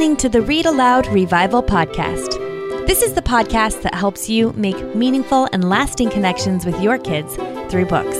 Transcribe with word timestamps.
listening 0.00 0.16
to 0.16 0.30
the 0.30 0.40
Read 0.40 0.64
Aloud 0.64 1.06
Revival 1.08 1.62
Podcast. 1.62 2.38
This 2.86 3.02
is 3.02 3.12
the 3.12 3.20
podcast 3.20 3.82
that 3.82 3.94
helps 3.94 4.30
you 4.30 4.54
make 4.54 4.94
meaningful 4.94 5.46
and 5.52 5.68
lasting 5.68 6.08
connections 6.08 6.64
with 6.64 6.80
your 6.80 6.96
kids 6.96 7.36
through 7.70 7.84
books. 7.84 8.16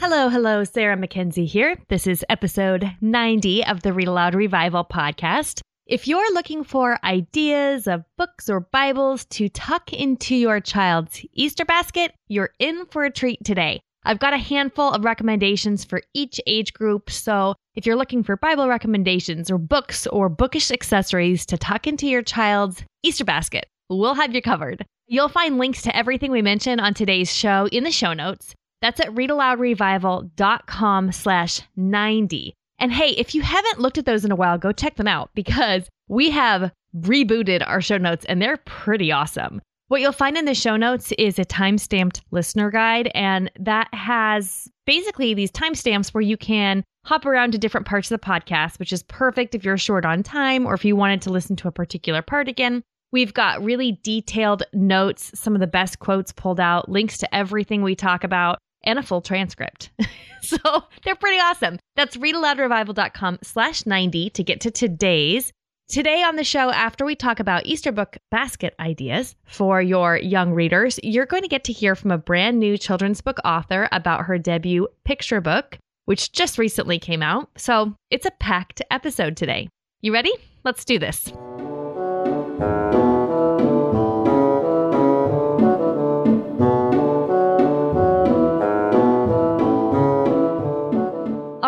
Hello, 0.00 0.28
hello, 0.28 0.64
Sarah 0.64 0.96
Mackenzie 0.96 1.46
here. 1.46 1.78
This 1.86 2.08
is 2.08 2.24
episode 2.28 2.96
90 3.00 3.64
of 3.64 3.82
the 3.82 3.92
Read 3.92 4.08
Aloud 4.08 4.34
Revival 4.34 4.84
Podcast. 4.84 5.60
If 5.90 6.06
you're 6.06 6.32
looking 6.34 6.62
for 6.62 7.04
ideas 7.04 7.88
of 7.88 8.04
books 8.16 8.48
or 8.48 8.60
Bibles 8.60 9.24
to 9.24 9.48
tuck 9.48 9.92
into 9.92 10.36
your 10.36 10.60
child's 10.60 11.26
Easter 11.34 11.64
basket, 11.64 12.14
you're 12.28 12.50
in 12.60 12.86
for 12.86 13.02
a 13.02 13.10
treat 13.10 13.42
today. 13.42 13.80
I've 14.04 14.20
got 14.20 14.32
a 14.32 14.38
handful 14.38 14.92
of 14.92 15.04
recommendations 15.04 15.84
for 15.84 16.00
each 16.14 16.40
age 16.46 16.74
group. 16.74 17.10
So 17.10 17.56
if 17.74 17.86
you're 17.86 17.96
looking 17.96 18.22
for 18.22 18.36
Bible 18.36 18.68
recommendations 18.68 19.50
or 19.50 19.58
books 19.58 20.06
or 20.06 20.28
bookish 20.28 20.70
accessories 20.70 21.44
to 21.46 21.58
tuck 21.58 21.88
into 21.88 22.06
your 22.06 22.22
child's 22.22 22.84
Easter 23.02 23.24
basket, 23.24 23.66
we'll 23.88 24.14
have 24.14 24.32
you 24.32 24.42
covered. 24.42 24.86
You'll 25.08 25.28
find 25.28 25.58
links 25.58 25.82
to 25.82 25.96
everything 25.96 26.30
we 26.30 26.40
mentioned 26.40 26.80
on 26.80 26.94
today's 26.94 27.34
show 27.34 27.66
in 27.72 27.82
the 27.82 27.90
show 27.90 28.12
notes. 28.12 28.54
That's 28.80 29.00
at 29.00 29.08
readaloudrevival.com 29.08 31.10
slash 31.10 31.62
90. 31.74 32.54
And 32.80 32.92
hey, 32.92 33.10
if 33.10 33.34
you 33.34 33.42
haven't 33.42 33.78
looked 33.78 33.98
at 33.98 34.06
those 34.06 34.24
in 34.24 34.32
a 34.32 34.36
while, 34.36 34.58
go 34.58 34.72
check 34.72 34.96
them 34.96 35.06
out 35.06 35.30
because 35.34 35.88
we 36.08 36.30
have 36.30 36.72
rebooted 36.98 37.62
our 37.66 37.80
show 37.80 37.98
notes 37.98 38.24
and 38.24 38.40
they're 38.40 38.56
pretty 38.64 39.12
awesome. 39.12 39.60
What 39.88 40.00
you'll 40.00 40.12
find 40.12 40.38
in 40.38 40.44
the 40.44 40.54
show 40.54 40.76
notes 40.76 41.12
is 41.18 41.38
a 41.38 41.44
time-stamped 41.44 42.22
listener 42.30 42.70
guide, 42.70 43.10
and 43.12 43.50
that 43.58 43.92
has 43.92 44.68
basically 44.86 45.34
these 45.34 45.50
timestamps 45.50 46.14
where 46.14 46.22
you 46.22 46.36
can 46.36 46.84
hop 47.04 47.26
around 47.26 47.50
to 47.52 47.58
different 47.58 47.88
parts 47.88 48.08
of 48.10 48.20
the 48.20 48.24
podcast, 48.24 48.78
which 48.78 48.92
is 48.92 49.02
perfect 49.02 49.54
if 49.54 49.64
you're 49.64 49.76
short 49.76 50.04
on 50.04 50.22
time 50.22 50.64
or 50.64 50.74
if 50.74 50.84
you 50.84 50.94
wanted 50.94 51.22
to 51.22 51.30
listen 51.30 51.56
to 51.56 51.68
a 51.68 51.72
particular 51.72 52.22
part 52.22 52.48
again. 52.48 52.82
We've 53.10 53.34
got 53.34 53.64
really 53.64 53.98
detailed 54.04 54.62
notes, 54.72 55.32
some 55.34 55.54
of 55.54 55.60
the 55.60 55.66
best 55.66 55.98
quotes 55.98 56.32
pulled 56.32 56.60
out, 56.60 56.88
links 56.88 57.18
to 57.18 57.34
everything 57.34 57.82
we 57.82 57.96
talk 57.96 58.22
about, 58.22 58.58
and 58.84 58.98
a 58.98 59.02
full 59.02 59.20
transcript. 59.20 59.90
so 60.42 60.56
they're 61.04 61.16
pretty 61.16 61.38
awesome. 61.38 61.78
That's 61.96 62.16
readaloudrevival.com 62.16 63.38
slash 63.42 63.86
90 63.86 64.30
to 64.30 64.44
get 64.44 64.60
to 64.62 64.70
today's. 64.70 65.52
Today 65.88 66.22
on 66.22 66.36
the 66.36 66.44
show, 66.44 66.70
after 66.70 67.04
we 67.04 67.16
talk 67.16 67.40
about 67.40 67.66
Easter 67.66 67.90
book 67.90 68.16
basket 68.30 68.76
ideas 68.78 69.34
for 69.44 69.82
your 69.82 70.16
young 70.16 70.52
readers, 70.52 71.00
you're 71.02 71.26
going 71.26 71.42
to 71.42 71.48
get 71.48 71.64
to 71.64 71.72
hear 71.72 71.96
from 71.96 72.12
a 72.12 72.18
brand 72.18 72.60
new 72.60 72.78
children's 72.78 73.20
book 73.20 73.38
author 73.44 73.88
about 73.90 74.26
her 74.26 74.38
debut 74.38 74.86
picture 75.04 75.40
book, 75.40 75.78
which 76.04 76.30
just 76.30 76.58
recently 76.58 77.00
came 77.00 77.24
out. 77.24 77.50
So 77.56 77.96
it's 78.08 78.24
a 78.24 78.30
packed 78.30 78.80
episode 78.92 79.36
today. 79.36 79.68
You 80.00 80.12
ready? 80.12 80.32
Let's 80.62 80.84
do 80.84 81.00
this. 81.00 81.32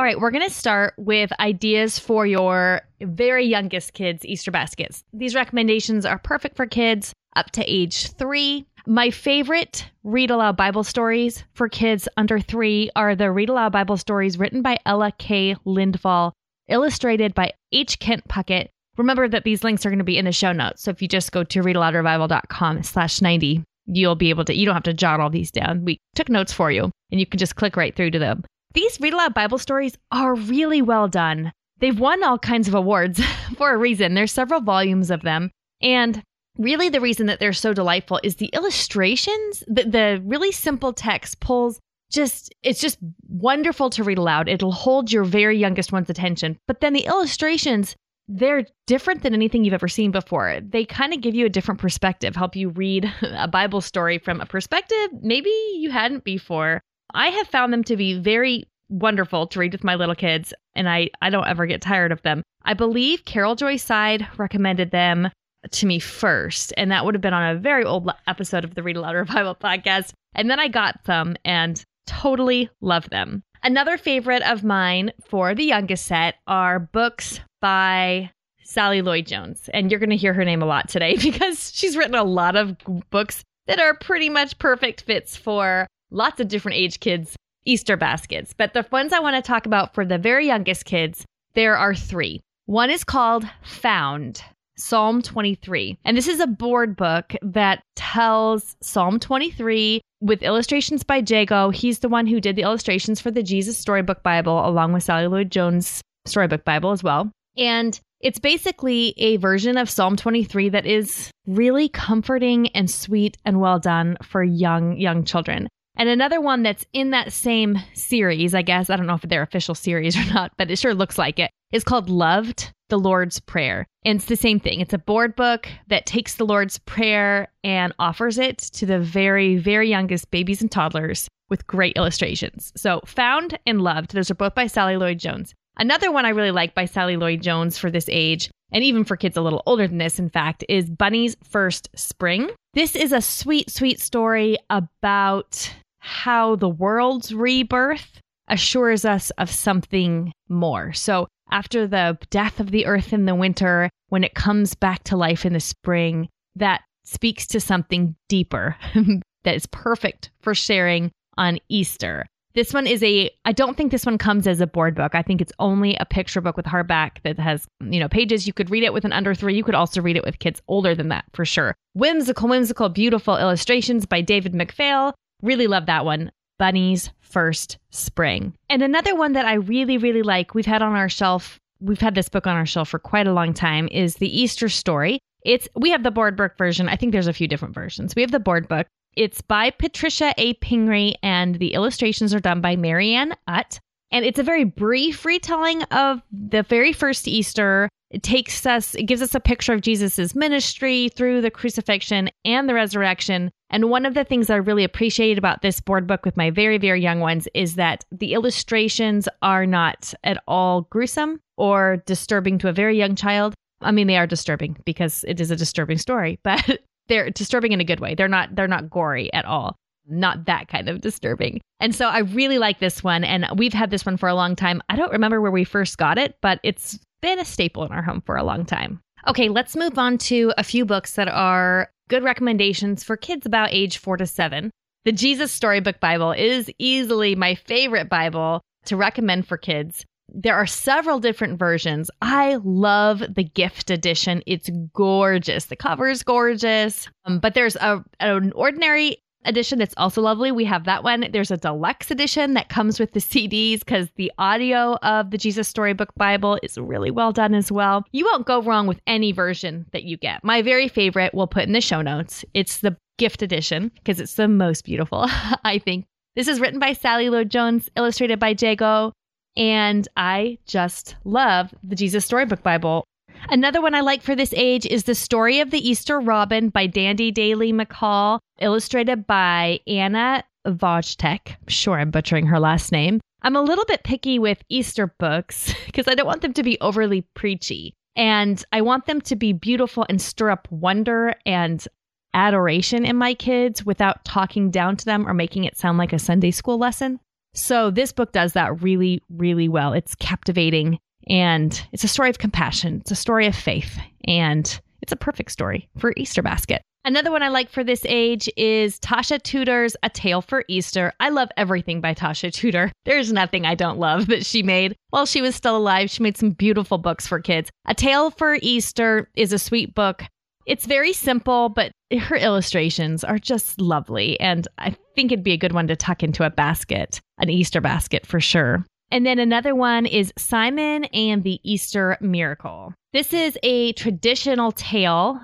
All 0.02 0.06
right, 0.06 0.18
we're 0.18 0.32
going 0.32 0.48
to 0.48 0.52
start 0.52 0.94
with 0.96 1.30
ideas 1.38 1.96
for 1.96 2.26
your 2.26 2.82
very 3.02 3.46
youngest 3.46 3.92
kids' 3.92 4.24
Easter 4.24 4.50
baskets. 4.50 5.04
These 5.12 5.36
recommendations 5.36 6.04
are 6.04 6.18
perfect 6.18 6.56
for 6.56 6.66
kids 6.66 7.12
up 7.36 7.52
to 7.52 7.62
age 7.72 8.10
three. 8.14 8.66
My 8.84 9.10
favorite 9.10 9.88
read 10.02 10.32
aloud 10.32 10.56
Bible 10.56 10.82
stories 10.82 11.44
for 11.54 11.68
kids 11.68 12.08
under 12.16 12.40
three 12.40 12.90
are 12.96 13.14
the 13.14 13.30
read 13.30 13.48
aloud 13.48 13.70
Bible 13.70 13.96
stories 13.96 14.40
written 14.40 14.60
by 14.60 14.76
Ella 14.86 15.12
K. 15.18 15.54
Lindvall, 15.64 16.32
illustrated 16.66 17.32
by 17.32 17.52
H. 17.70 18.00
Kent 18.00 18.26
Puckett. 18.26 18.70
Remember 18.98 19.28
that 19.28 19.44
these 19.44 19.62
links 19.62 19.86
are 19.86 19.90
going 19.90 19.98
to 19.98 20.04
be 20.04 20.18
in 20.18 20.24
the 20.24 20.32
show 20.32 20.50
notes. 20.50 20.82
So 20.82 20.90
if 20.90 21.00
you 21.00 21.06
just 21.06 21.30
go 21.30 21.44
to 21.44 21.62
readaloudrevival.com 21.62 22.82
slash 22.82 23.22
90, 23.22 23.62
you'll 23.86 24.16
be 24.16 24.30
able 24.30 24.46
to, 24.46 24.52
you 24.52 24.66
don't 24.66 24.74
have 24.74 24.82
to 24.82 24.94
jot 24.94 25.20
all 25.20 25.30
these 25.30 25.52
down. 25.52 25.84
We 25.84 26.00
took 26.16 26.28
notes 26.28 26.52
for 26.52 26.72
you 26.72 26.90
and 27.12 27.20
you 27.20 27.26
can 27.26 27.38
just 27.38 27.54
click 27.54 27.76
right 27.76 27.94
through 27.94 28.10
to 28.10 28.18
them. 28.18 28.42
These 28.74 29.00
read 29.00 29.12
aloud 29.12 29.34
Bible 29.34 29.58
stories 29.58 29.96
are 30.10 30.34
really 30.34 30.82
well 30.82 31.08
done. 31.08 31.52
They've 31.78 31.98
won 31.98 32.22
all 32.22 32.38
kinds 32.38 32.68
of 32.68 32.74
awards 32.74 33.20
for 33.56 33.72
a 33.72 33.76
reason. 33.76 34.14
There's 34.14 34.32
several 34.32 34.60
volumes 34.60 35.10
of 35.10 35.22
them. 35.22 35.50
And 35.82 36.22
really, 36.58 36.88
the 36.88 37.00
reason 37.00 37.26
that 37.26 37.40
they're 37.40 37.52
so 37.52 37.74
delightful 37.74 38.20
is 38.22 38.36
the 38.36 38.50
illustrations, 38.52 39.64
the, 39.66 39.84
the 39.84 40.22
really 40.24 40.52
simple 40.52 40.92
text 40.92 41.40
pulls 41.40 41.80
just, 42.10 42.54
it's 42.62 42.80
just 42.80 42.98
wonderful 43.28 43.90
to 43.90 44.04
read 44.04 44.18
aloud. 44.18 44.48
It'll 44.48 44.72
hold 44.72 45.10
your 45.10 45.24
very 45.24 45.58
youngest 45.58 45.92
one's 45.92 46.10
attention. 46.10 46.58
But 46.68 46.80
then 46.80 46.92
the 46.92 47.06
illustrations, 47.06 47.96
they're 48.28 48.66
different 48.86 49.22
than 49.22 49.34
anything 49.34 49.64
you've 49.64 49.74
ever 49.74 49.88
seen 49.88 50.10
before. 50.10 50.60
They 50.62 50.84
kind 50.84 51.14
of 51.14 51.22
give 51.22 51.34
you 51.34 51.46
a 51.46 51.50
different 51.50 51.80
perspective, 51.80 52.36
help 52.36 52.54
you 52.54 52.68
read 52.68 53.12
a 53.22 53.48
Bible 53.48 53.80
story 53.80 54.18
from 54.18 54.40
a 54.40 54.46
perspective 54.46 55.08
maybe 55.20 55.50
you 55.74 55.90
hadn't 55.90 56.24
before. 56.24 56.80
I 57.14 57.28
have 57.28 57.48
found 57.48 57.72
them 57.72 57.84
to 57.84 57.96
be 57.96 58.18
very 58.18 58.64
wonderful 58.88 59.46
to 59.48 59.58
read 59.58 59.72
with 59.72 59.84
my 59.84 59.94
little 59.94 60.14
kids, 60.14 60.52
and 60.74 60.88
I, 60.88 61.10
I 61.20 61.30
don't 61.30 61.46
ever 61.46 61.66
get 61.66 61.80
tired 61.80 62.12
of 62.12 62.22
them. 62.22 62.42
I 62.64 62.74
believe 62.74 63.24
Carol 63.24 63.54
Joy 63.54 63.76
Seid 63.76 64.26
recommended 64.36 64.90
them 64.90 65.30
to 65.70 65.86
me 65.86 65.98
first, 65.98 66.72
and 66.76 66.90
that 66.90 67.04
would 67.04 67.14
have 67.14 67.22
been 67.22 67.34
on 67.34 67.56
a 67.56 67.58
very 67.58 67.84
old 67.84 68.10
episode 68.26 68.64
of 68.64 68.74
the 68.74 68.82
Read 68.82 68.96
Aloud 68.96 69.14
Revival 69.14 69.54
podcast. 69.54 70.12
And 70.34 70.50
then 70.50 70.60
I 70.60 70.68
got 70.68 71.04
them 71.04 71.36
and 71.44 71.82
totally 72.06 72.68
love 72.80 73.08
them. 73.10 73.42
Another 73.62 73.96
favorite 73.96 74.42
of 74.42 74.64
mine 74.64 75.12
for 75.24 75.54
the 75.54 75.64
youngest 75.64 76.06
set 76.06 76.36
are 76.46 76.80
books 76.80 77.40
by 77.60 78.30
Sally 78.64 79.02
Lloyd 79.02 79.26
Jones. 79.26 79.68
And 79.72 79.90
you're 79.90 80.00
going 80.00 80.10
to 80.10 80.16
hear 80.16 80.34
her 80.34 80.44
name 80.44 80.62
a 80.62 80.66
lot 80.66 80.88
today 80.88 81.16
because 81.22 81.72
she's 81.74 81.96
written 81.96 82.14
a 82.14 82.24
lot 82.24 82.56
of 82.56 82.76
books 83.10 83.44
that 83.66 83.78
are 83.78 83.94
pretty 83.94 84.28
much 84.28 84.58
perfect 84.58 85.02
fits 85.02 85.36
for 85.36 85.86
lots 86.12 86.40
of 86.40 86.48
different 86.48 86.78
age 86.78 87.00
kids 87.00 87.36
Easter 87.64 87.96
baskets. 87.96 88.54
But 88.56 88.74
the 88.74 88.86
ones 88.90 89.12
I 89.12 89.20
want 89.20 89.36
to 89.36 89.42
talk 89.42 89.66
about 89.66 89.94
for 89.94 90.04
the 90.04 90.18
very 90.18 90.46
youngest 90.46 90.84
kids, 90.84 91.24
there 91.54 91.76
are 91.76 91.94
three. 91.94 92.40
One 92.66 92.90
is 92.90 93.04
called 93.04 93.46
Found. 93.62 94.42
Psalm 94.78 95.20
23. 95.22 95.98
And 96.04 96.16
this 96.16 96.26
is 96.26 96.40
a 96.40 96.46
board 96.46 96.96
book 96.96 97.34
that 97.42 97.82
tells 97.94 98.74
Psalm 98.80 99.20
23 99.20 100.00
with 100.20 100.42
illustrations 100.42 101.04
by 101.04 101.22
Jago. 101.24 101.70
He's 101.70 101.98
the 101.98 102.08
one 102.08 102.26
who 102.26 102.40
did 102.40 102.56
the 102.56 102.62
illustrations 102.62 103.20
for 103.20 103.30
the 103.30 103.42
Jesus 103.42 103.76
Storybook 103.76 104.22
Bible, 104.22 104.66
along 104.66 104.92
with 104.92 105.02
Sally 105.02 105.26
Lloyd 105.26 105.50
Jones' 105.50 106.00
Storybook 106.24 106.64
Bible 106.64 106.90
as 106.90 107.02
well. 107.02 107.30
And 107.56 108.00
it's 108.20 108.38
basically 108.38 109.14
a 109.18 109.36
version 109.36 109.76
of 109.76 109.90
Psalm 109.90 110.16
23 110.16 110.70
that 110.70 110.86
is 110.86 111.30
really 111.46 111.88
comforting 111.88 112.68
and 112.68 112.90
sweet 112.90 113.36
and 113.44 113.60
well 113.60 113.78
done 113.78 114.16
for 114.22 114.42
young, 114.42 114.96
young 114.96 115.24
children. 115.24 115.68
And 115.96 116.08
another 116.08 116.40
one 116.40 116.62
that's 116.62 116.86
in 116.92 117.10
that 117.10 117.32
same 117.32 117.78
series, 117.94 118.54
I 118.54 118.62
guess, 118.62 118.88
I 118.88 118.96
don't 118.96 119.06
know 119.06 119.14
if 119.14 119.22
they're 119.22 119.42
official 119.42 119.74
series 119.74 120.16
or 120.16 120.24
not, 120.32 120.52
but 120.56 120.70
it 120.70 120.78
sure 120.78 120.94
looks 120.94 121.18
like 121.18 121.38
it, 121.38 121.50
is 121.72 121.84
called 121.84 122.08
Loved, 122.08 122.72
the 122.88 122.98
Lord's 122.98 123.40
Prayer. 123.40 123.86
And 124.04 124.16
it's 124.16 124.26
the 124.26 124.36
same 124.36 124.58
thing. 124.58 124.80
It's 124.80 124.92
a 124.92 124.98
board 124.98 125.36
book 125.36 125.68
that 125.88 126.06
takes 126.06 126.34
the 126.34 126.46
Lord's 126.46 126.78
Prayer 126.78 127.48
and 127.62 127.94
offers 127.98 128.38
it 128.38 128.58
to 128.58 128.86
the 128.86 128.98
very, 128.98 129.56
very 129.56 129.88
youngest 129.88 130.30
babies 130.30 130.60
and 130.60 130.70
toddlers 130.70 131.28
with 131.48 131.66
great 131.66 131.96
illustrations. 131.96 132.72
So, 132.76 133.00
Found 133.06 133.58
and 133.66 133.82
Loved, 133.82 134.14
those 134.14 134.30
are 134.30 134.34
both 134.34 134.54
by 134.54 134.66
Sally 134.66 134.96
Lloyd 134.96 135.18
Jones. 135.18 135.54
Another 135.76 136.12
one 136.12 136.26
I 136.26 136.30
really 136.30 136.50
like 136.50 136.74
by 136.74 136.84
Sally 136.84 137.16
Lloyd 137.16 137.42
Jones 137.42 137.78
for 137.78 137.90
this 137.90 138.06
age, 138.08 138.50
and 138.72 138.84
even 138.84 139.04
for 139.04 139.16
kids 139.16 139.36
a 139.36 139.42
little 139.42 139.62
older 139.66 139.86
than 139.88 139.98
this, 139.98 140.18
in 140.18 140.28
fact, 140.28 140.64
is 140.68 140.90
Bunny's 140.90 141.36
First 141.44 141.88
Spring. 141.94 142.50
This 142.74 142.94
is 142.94 143.12
a 143.12 143.20
sweet, 143.20 143.70
sweet 143.70 144.00
story 144.00 144.56
about 144.70 145.72
how 145.98 146.56
the 146.56 146.68
world's 146.68 147.32
rebirth 147.32 148.20
assures 148.48 149.04
us 149.04 149.30
of 149.38 149.50
something 149.50 150.32
more. 150.48 150.92
So, 150.92 151.28
after 151.50 151.86
the 151.86 152.18
death 152.30 152.60
of 152.60 152.70
the 152.70 152.86
earth 152.86 153.12
in 153.12 153.26
the 153.26 153.34
winter, 153.34 153.90
when 154.08 154.24
it 154.24 154.34
comes 154.34 154.74
back 154.74 155.04
to 155.04 155.16
life 155.16 155.44
in 155.44 155.52
the 155.52 155.60
spring, 155.60 156.28
that 156.56 156.82
speaks 157.04 157.46
to 157.48 157.60
something 157.60 158.14
deeper 158.28 158.76
that 159.44 159.54
is 159.54 159.66
perfect 159.66 160.30
for 160.40 160.54
sharing 160.54 161.10
on 161.36 161.58
Easter. 161.68 162.26
This 162.54 162.74
one 162.74 162.86
is 162.86 163.02
a, 163.02 163.30
I 163.44 163.52
don't 163.52 163.76
think 163.76 163.90
this 163.90 164.04
one 164.04 164.18
comes 164.18 164.46
as 164.46 164.60
a 164.60 164.66
board 164.66 164.94
book. 164.94 165.14
I 165.14 165.22
think 165.22 165.40
it's 165.40 165.52
only 165.58 165.96
a 165.96 166.04
picture 166.04 166.40
book 166.40 166.56
with 166.56 166.66
hardback 166.66 167.22
that 167.22 167.38
has, 167.38 167.66
you 167.80 167.98
know, 167.98 168.08
pages. 168.08 168.46
You 168.46 168.52
could 168.52 168.70
read 168.70 168.82
it 168.82 168.92
with 168.92 169.04
an 169.04 169.12
under 169.12 169.34
three. 169.34 169.56
You 169.56 169.64
could 169.64 169.74
also 169.74 170.02
read 170.02 170.16
it 170.16 170.24
with 170.24 170.38
kids 170.38 170.60
older 170.68 170.94
than 170.94 171.08
that 171.08 171.24
for 171.32 171.44
sure. 171.44 171.74
Whimsical, 171.94 172.48
whimsical, 172.48 172.88
beautiful 172.88 173.36
illustrations 173.36 174.06
by 174.06 174.20
David 174.20 174.52
McPhail. 174.52 175.12
Really 175.42 175.66
love 175.66 175.86
that 175.86 176.04
one. 176.04 176.30
Bunny's 176.58 177.10
First 177.20 177.78
Spring. 177.90 178.54
And 178.68 178.82
another 178.82 179.16
one 179.16 179.32
that 179.32 179.46
I 179.46 179.54
really, 179.54 179.98
really 179.98 180.22
like, 180.22 180.54
we've 180.54 180.66
had 180.66 180.82
on 180.82 180.92
our 180.92 181.08
shelf, 181.08 181.58
we've 181.80 182.00
had 182.00 182.14
this 182.14 182.28
book 182.28 182.46
on 182.46 182.56
our 182.56 182.66
shelf 182.66 182.90
for 182.90 182.98
quite 182.98 183.26
a 183.26 183.32
long 183.32 183.54
time, 183.54 183.88
is 183.90 184.16
The 184.16 184.40
Easter 184.40 184.68
Story. 184.68 185.18
It's 185.44 185.66
we 185.74 185.90
have 185.90 186.04
the 186.04 186.10
board 186.10 186.36
book 186.36 186.56
version. 186.56 186.88
I 186.88 186.96
think 186.96 187.12
there's 187.12 187.26
a 187.26 187.32
few 187.32 187.48
different 187.48 187.74
versions. 187.74 188.14
We 188.14 188.22
have 188.22 188.30
the 188.30 188.38
board 188.38 188.68
book. 188.68 188.86
It's 189.14 189.40
by 189.40 189.70
Patricia 189.70 190.32
A. 190.38 190.54
Pingree, 190.54 191.14
and 191.22 191.56
the 191.56 191.74
illustrations 191.74 192.34
are 192.34 192.40
done 192.40 192.60
by 192.60 192.76
Marianne 192.76 193.34
Utt. 193.46 193.78
And 194.10 194.24
it's 194.24 194.38
a 194.38 194.44
very 194.44 194.64
brief 194.64 195.24
retelling 195.24 195.82
of 195.84 196.22
the 196.30 196.62
very 196.62 196.92
first 196.92 197.26
Easter. 197.26 197.88
It 198.10 198.22
takes 198.22 198.66
us, 198.66 198.94
it 198.94 199.04
gives 199.04 199.22
us 199.22 199.34
a 199.34 199.40
picture 199.40 199.72
of 199.72 199.80
Jesus's 199.80 200.34
ministry 200.34 201.08
through 201.08 201.40
the 201.40 201.50
crucifixion 201.50 202.28
and 202.44 202.68
the 202.68 202.74
resurrection. 202.74 203.50
And 203.70 203.88
one 203.88 204.04
of 204.04 204.12
the 204.12 204.24
things 204.24 204.50
I 204.50 204.56
really 204.56 204.84
appreciate 204.84 205.38
about 205.38 205.62
this 205.62 205.80
board 205.80 206.06
book 206.06 206.26
with 206.26 206.36
my 206.36 206.50
very, 206.50 206.76
very 206.76 207.00
young 207.00 207.20
ones 207.20 207.48
is 207.54 207.76
that 207.76 208.04
the 208.12 208.34
illustrations 208.34 209.28
are 209.40 209.64
not 209.64 210.12
at 210.24 210.42
all 210.46 210.82
gruesome 210.82 211.40
or 211.56 212.02
disturbing 212.04 212.58
to 212.58 212.68
a 212.68 212.72
very 212.72 212.98
young 212.98 213.16
child. 213.16 213.54
I 213.80 213.92
mean, 213.92 214.08
they 214.08 214.18
are 214.18 214.26
disturbing 214.26 214.76
because 214.84 215.24
it 215.26 215.40
is 215.40 215.50
a 215.50 215.56
disturbing 215.56 215.98
story, 215.98 216.38
but 216.44 216.80
they're 217.08 217.30
disturbing 217.30 217.72
in 217.72 217.80
a 217.80 217.84
good 217.84 218.00
way. 218.00 218.14
They're 218.14 218.28
not 218.28 218.54
they're 218.54 218.68
not 218.68 218.90
gory 218.90 219.32
at 219.32 219.44
all 219.44 219.76
not 220.06 220.46
that 220.46 220.68
kind 220.68 220.88
of 220.88 221.00
disturbing. 221.00 221.60
And 221.80 221.94
so 221.94 222.08
I 222.08 222.20
really 222.20 222.58
like 222.58 222.78
this 222.78 223.02
one. 223.02 223.24
And 223.24 223.46
we've 223.56 223.72
had 223.72 223.90
this 223.90 224.04
one 224.04 224.16
for 224.16 224.28
a 224.28 224.34
long 224.34 224.56
time. 224.56 224.82
I 224.88 224.96
don't 224.96 225.12
remember 225.12 225.40
where 225.40 225.50
we 225.50 225.64
first 225.64 225.98
got 225.98 226.18
it, 226.18 226.36
but 226.42 226.60
it's 226.62 226.98
been 227.20 227.38
a 227.38 227.44
staple 227.44 227.84
in 227.84 227.92
our 227.92 228.02
home 228.02 228.22
for 228.24 228.36
a 228.36 228.44
long 228.44 228.64
time. 228.64 229.00
Okay, 229.28 229.48
let's 229.48 229.76
move 229.76 229.98
on 229.98 230.18
to 230.18 230.52
a 230.58 230.64
few 230.64 230.84
books 230.84 231.14
that 231.14 231.28
are 231.28 231.88
good 232.08 232.24
recommendations 232.24 233.04
for 233.04 233.16
kids 233.16 233.46
about 233.46 233.72
age 233.72 233.98
four 233.98 234.16
to 234.16 234.26
seven. 234.26 234.70
The 235.04 235.12
Jesus 235.12 235.52
Storybook 235.52 236.00
Bible 236.00 236.32
is 236.32 236.70
easily 236.78 237.34
my 237.34 237.54
favorite 237.54 238.08
Bible 238.08 238.60
to 238.86 238.96
recommend 238.96 239.46
for 239.46 239.56
kids. 239.56 240.04
There 240.34 240.56
are 240.56 240.66
several 240.66 241.18
different 241.18 241.58
versions. 241.58 242.10
I 242.20 242.58
love 242.64 243.22
the 243.34 243.44
gift 243.44 243.90
edition. 243.90 244.42
It's 244.46 244.70
gorgeous. 244.94 245.66
The 245.66 245.76
cover 245.76 246.08
is 246.08 246.22
gorgeous. 246.22 247.08
Um, 247.24 247.38
but 247.38 247.54
there's 247.54 247.76
a, 247.76 248.02
an 248.20 248.52
ordinary 248.52 249.18
edition 249.44 249.78
that's 249.78 249.94
also 249.96 250.22
lovely. 250.22 250.52
We 250.52 250.64
have 250.64 250.84
that 250.84 251.04
one. 251.04 251.26
There's 251.32 251.50
a 251.50 251.56
deluxe 251.56 252.10
edition 252.10 252.54
that 252.54 252.68
comes 252.68 253.00
with 253.00 253.12
the 253.12 253.20
CDs 253.20 253.80
because 253.80 254.08
the 254.16 254.32
audio 254.38 254.94
of 255.02 255.30
the 255.30 255.38
Jesus 255.38 255.68
Storybook 255.68 256.14
Bible 256.16 256.58
is 256.62 256.78
really 256.78 257.10
well 257.10 257.32
done 257.32 257.54
as 257.54 257.70
well. 257.70 258.04
You 258.12 258.24
won't 258.24 258.46
go 258.46 258.62
wrong 258.62 258.86
with 258.86 259.00
any 259.06 259.32
version 259.32 259.86
that 259.92 260.04
you 260.04 260.16
get. 260.16 260.44
My 260.44 260.62
very 260.62 260.88
favorite 260.88 261.34
we'll 261.34 261.46
put 261.46 261.64
in 261.64 261.72
the 261.72 261.80
show 261.80 262.02
notes. 262.02 262.44
It's 262.54 262.78
the 262.78 262.96
gift 263.18 263.42
edition 263.42 263.90
because 263.94 264.20
it's 264.20 264.34
the 264.34 264.48
most 264.48 264.84
beautiful, 264.84 265.26
I 265.64 265.80
think. 265.84 266.06
This 266.34 266.48
is 266.48 266.60
written 266.60 266.78
by 266.78 266.94
Sally 266.94 267.28
Lloyd 267.28 267.50
Jones, 267.50 267.90
illustrated 267.94 268.38
by 268.38 268.54
Jago. 268.58 269.12
And 269.56 270.08
I 270.16 270.58
just 270.66 271.16
love 271.24 271.74
the 271.82 271.96
Jesus 271.96 272.24
Storybook 272.24 272.62
Bible. 272.62 273.04
Another 273.48 273.82
one 273.82 273.94
I 273.94 274.00
like 274.00 274.22
for 274.22 274.34
this 274.34 274.54
age 274.56 274.86
is 274.86 275.04
The 275.04 275.14
Story 275.14 275.60
of 275.60 275.70
the 275.70 275.88
Easter 275.88 276.20
Robin 276.20 276.68
by 276.68 276.86
Dandi 276.86 277.34
Daley 277.34 277.72
Mackall, 277.72 278.38
illustrated 278.60 279.26
by 279.26 279.80
Anna 279.86 280.44
Vojtech. 280.66 281.40
I'm 281.48 281.68
sure 281.68 281.98
I'm 281.98 282.10
butchering 282.10 282.46
her 282.46 282.60
last 282.60 282.92
name. 282.92 283.20
I'm 283.42 283.56
a 283.56 283.62
little 283.62 283.84
bit 283.84 284.04
picky 284.04 284.38
with 284.38 284.62
Easter 284.68 285.12
books 285.18 285.74
because 285.86 286.06
I 286.06 286.14
don't 286.14 286.26
want 286.26 286.42
them 286.42 286.52
to 286.54 286.62
be 286.62 286.78
overly 286.80 287.22
preachy. 287.34 287.94
And 288.14 288.62
I 288.72 288.82
want 288.82 289.06
them 289.06 289.20
to 289.22 289.36
be 289.36 289.52
beautiful 289.52 290.06
and 290.08 290.20
stir 290.20 290.50
up 290.50 290.68
wonder 290.70 291.34
and 291.44 291.86
adoration 292.34 293.04
in 293.04 293.16
my 293.16 293.34
kids 293.34 293.84
without 293.84 294.24
talking 294.24 294.70
down 294.70 294.96
to 294.96 295.04
them 295.04 295.26
or 295.28 295.34
making 295.34 295.64
it 295.64 295.76
sound 295.76 295.98
like 295.98 296.12
a 296.12 296.18
Sunday 296.18 296.50
school 296.50 296.78
lesson. 296.78 297.20
So 297.54 297.90
this 297.90 298.12
book 298.12 298.32
does 298.32 298.54
that 298.54 298.82
really, 298.82 299.22
really 299.30 299.68
well. 299.68 299.92
It's 299.92 300.14
captivating 300.14 300.98
and 301.28 301.86
it's 301.92 302.04
a 302.04 302.08
story 302.08 302.30
of 302.30 302.38
compassion, 302.38 302.98
it's 303.00 303.10
a 303.10 303.16
story 303.16 303.46
of 303.46 303.54
faith, 303.54 303.96
and 304.26 304.80
it's 305.02 305.12
a 305.12 305.16
perfect 305.16 305.52
story 305.52 305.88
for 305.98 306.12
Easter 306.16 306.42
basket. 306.42 306.82
Another 307.04 307.32
one 307.32 307.42
I 307.42 307.48
like 307.48 307.68
for 307.68 307.82
this 307.82 308.04
age 308.08 308.48
is 308.56 309.00
Tasha 309.00 309.42
Tudor's 309.42 309.96
A 310.04 310.08
Tale 310.08 310.40
for 310.40 310.64
Easter. 310.68 311.12
I 311.18 311.30
love 311.30 311.48
everything 311.56 312.00
by 312.00 312.14
Tasha 312.14 312.52
Tudor. 312.52 312.92
There's 313.04 313.32
nothing 313.32 313.66
I 313.66 313.74
don't 313.74 313.98
love 313.98 314.28
that 314.28 314.46
she 314.46 314.62
made 314.62 314.94
while 315.10 315.26
she 315.26 315.42
was 315.42 315.56
still 315.56 315.76
alive. 315.76 316.10
She 316.10 316.22
made 316.22 316.36
some 316.36 316.50
beautiful 316.50 316.98
books 316.98 317.26
for 317.26 317.40
kids. 317.40 317.70
A 317.86 317.94
Tale 317.94 318.30
for 318.30 318.56
Easter 318.62 319.28
is 319.34 319.52
a 319.52 319.58
sweet 319.58 319.96
book. 319.96 320.24
It's 320.66 320.86
very 320.86 321.12
simple, 321.12 321.68
but 321.68 321.92
her 322.16 322.36
illustrations 322.36 323.24
are 323.24 323.38
just 323.38 323.80
lovely. 323.80 324.38
And 324.40 324.68
I 324.78 324.96
think 325.14 325.32
it'd 325.32 325.44
be 325.44 325.52
a 325.52 325.58
good 325.58 325.72
one 325.72 325.88
to 325.88 325.96
tuck 325.96 326.22
into 326.22 326.44
a 326.44 326.50
basket, 326.50 327.20
an 327.38 327.50
Easter 327.50 327.80
basket 327.80 328.26
for 328.26 328.40
sure. 328.40 328.84
And 329.10 329.26
then 329.26 329.38
another 329.38 329.74
one 329.74 330.06
is 330.06 330.32
Simon 330.38 331.04
and 331.04 331.44
the 331.44 331.60
Easter 331.62 332.16
Miracle. 332.20 332.94
This 333.12 333.34
is 333.34 333.58
a 333.62 333.92
traditional 333.92 334.72
tale. 334.72 335.38